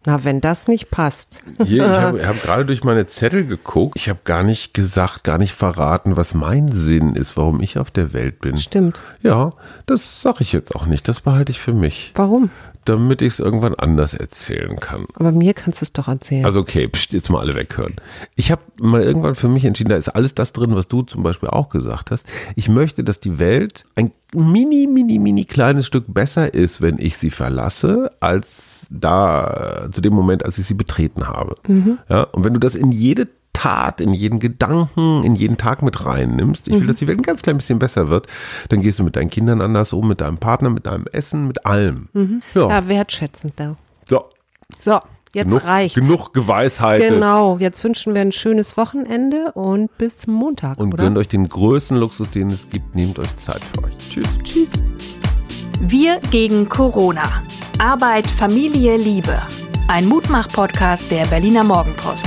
Na, 0.07 0.23
wenn 0.23 0.43
das 0.43 0.69
nicht 0.69 0.91
passt. 0.91 1.41
Hier, 1.65 1.87
ich 1.87 1.93
habe 1.99 2.27
hab 2.27 2.43
gerade 2.43 2.67
durch 2.67 2.85
meine 2.85 3.07
Zettel 3.07 3.47
geguckt. 3.47 3.97
Ich 3.97 4.11
habe 4.11 4.21
gar 4.25 4.43
nicht 4.43 4.75
gesagt, 4.75 5.25
gar 5.25 5.39
nicht 5.39 5.55
verraten, 5.55 6.19
was 6.19 6.35
mein 6.35 6.71
Sinn 6.71 7.15
ist, 7.15 7.39
warum 7.39 7.61
ich 7.61 7.79
auf 7.79 7.91
der 7.91 8.13
Welt 8.13 8.41
bin. 8.41 8.59
Stimmt. 8.59 9.01
Ja, 9.23 9.55
das 9.87 10.21
sage 10.21 10.39
ich 10.41 10.53
jetzt 10.53 10.75
auch 10.77 10.85
nicht. 10.85 11.09
Das 11.09 11.23
behalte 11.23 11.53
ich 11.53 11.61
für 11.61 11.73
mich, 11.73 12.13
Warum? 12.15 12.51
Damit 12.85 13.23
ich 13.23 13.35
es 13.35 13.41
irgendwann 13.41 13.75
anders 13.75 14.15
erzählen 14.15 14.77
kann. 14.77 15.07
Aber 15.15 15.33
mir 15.33 15.55
kannst 15.55 15.81
du 15.81 15.85
es 15.85 15.93
doch 15.93 16.09
erzählen. 16.09 16.45
Also 16.45 16.61
okay, 16.61 16.89
pst, 16.89 17.13
jetzt 17.13 17.31
mal 17.31 17.41
alle 17.41 17.55
weghören. 17.55 17.95
Ich 18.37 18.51
habe 18.51 18.63
mal 18.81 19.03
irgendwann 19.03 19.35
für 19.35 19.49
mich 19.49 19.65
entschieden, 19.65 19.91
da 19.91 19.97
ist 19.97 20.09
alles 20.09 20.35
das 20.35 20.53
drin, 20.53 20.75
was 20.75 20.89
du 20.89 21.03
zum 21.03 21.23
Beispiel 21.23 21.49
auch 21.49 21.69
gesagt 21.69 22.11
hast. 22.11 22.27
Ich 22.57 22.69
möchte, 22.69 23.05
dass 23.05 23.21
die 23.21 23.39
Welt 23.39 23.85
ein 23.95 24.13
mini, 24.33 24.87
mini, 24.87 25.19
mini 25.19 25.45
kleines 25.45 25.87
Stück 25.87 26.05
besser 26.09 26.53
ist, 26.53 26.81
wenn 26.81 26.99
ich 26.99 27.19
sie 27.19 27.31
verlasse, 27.31 28.11
als 28.21 28.87
da 28.91 29.89
zu 29.93 30.01
dem 30.01 30.13
Moment, 30.13 30.45
als 30.45 30.59
ich 30.59 30.67
sie 30.67 30.75
betreten 30.75 31.27
habe. 31.27 31.57
Ja, 32.09 32.25
und 32.25 32.45
wenn 32.45 32.55
du 32.55 32.61
das 32.61 32.75
in 32.75 32.91
jede 32.91 33.27
Tat, 33.55 34.03
in 34.03 34.13
jeden 34.13 34.41
Gedanken, 34.41 35.25
in 35.25 35.35
jeden 35.35 35.57
Tag 35.57 35.81
mit 35.81 36.05
reinnimmst, 36.05 36.69
ich 36.69 36.79
will, 36.79 36.87
dass 36.87 36.97
die 36.97 37.07
Welt 37.07 37.19
ein 37.21 37.23
ganz 37.23 37.41
klein 37.41 37.57
bisschen 37.57 37.79
besser 37.79 38.09
wird, 38.09 38.27
dann 38.69 38.83
gehst 38.83 38.99
du 38.99 39.05
mit 39.05 39.17
deinen 39.17 39.31
Kindern 39.31 39.63
anders 39.63 39.95
um, 39.95 40.07
mit 40.07 40.21
deinem 40.21 40.37
Partner, 40.37 40.69
mit 40.69 40.85
deinem 40.85 41.07
Essen, 41.13 41.47
mit 41.47 41.65
allem. 41.65 42.09
Ja, 42.55 42.69
ja, 42.69 42.89
wertschätzend 42.89 43.55
da. 43.57 43.77
so. 44.07 44.25
So, 44.79 44.99
jetzt 45.33 45.49
genug, 45.49 45.65
reicht's. 45.65 45.95
genug 45.95 46.33
Geweisheit. 46.33 47.09
Genau, 47.09 47.59
jetzt 47.59 47.83
wünschen 47.85 48.13
wir 48.15 48.23
ein 48.23 48.33
schönes 48.33 48.77
Wochenende 48.77 49.53
und 49.53 49.97
bis 49.99 50.27
Montag, 50.27 50.79
Und 50.79 50.93
oder? 50.95 51.05
gönnt 51.05 51.17
euch 51.19 51.29
den 51.29 51.49
größten 51.49 51.97
Luxus, 51.97 52.31
den 52.31 52.49
es 52.49 52.69
gibt. 52.71 52.95
Nehmt 52.95 53.19
euch 53.19 53.35
Zeit 53.37 53.61
für 53.63 53.85
euch. 53.85 53.97
Tschüss. 53.99 54.29
Tschüss. 54.43 54.73
Wir 55.81 56.19
gegen 56.31 56.69
Corona. 56.69 57.43
Arbeit, 57.79 58.27
Familie, 58.27 58.97
Liebe. 58.97 59.37
Ein 59.89 60.09
Mutmach-Podcast 60.09 61.11
der 61.11 61.27
Berliner 61.27 61.63
Morgenpost. 61.65 62.27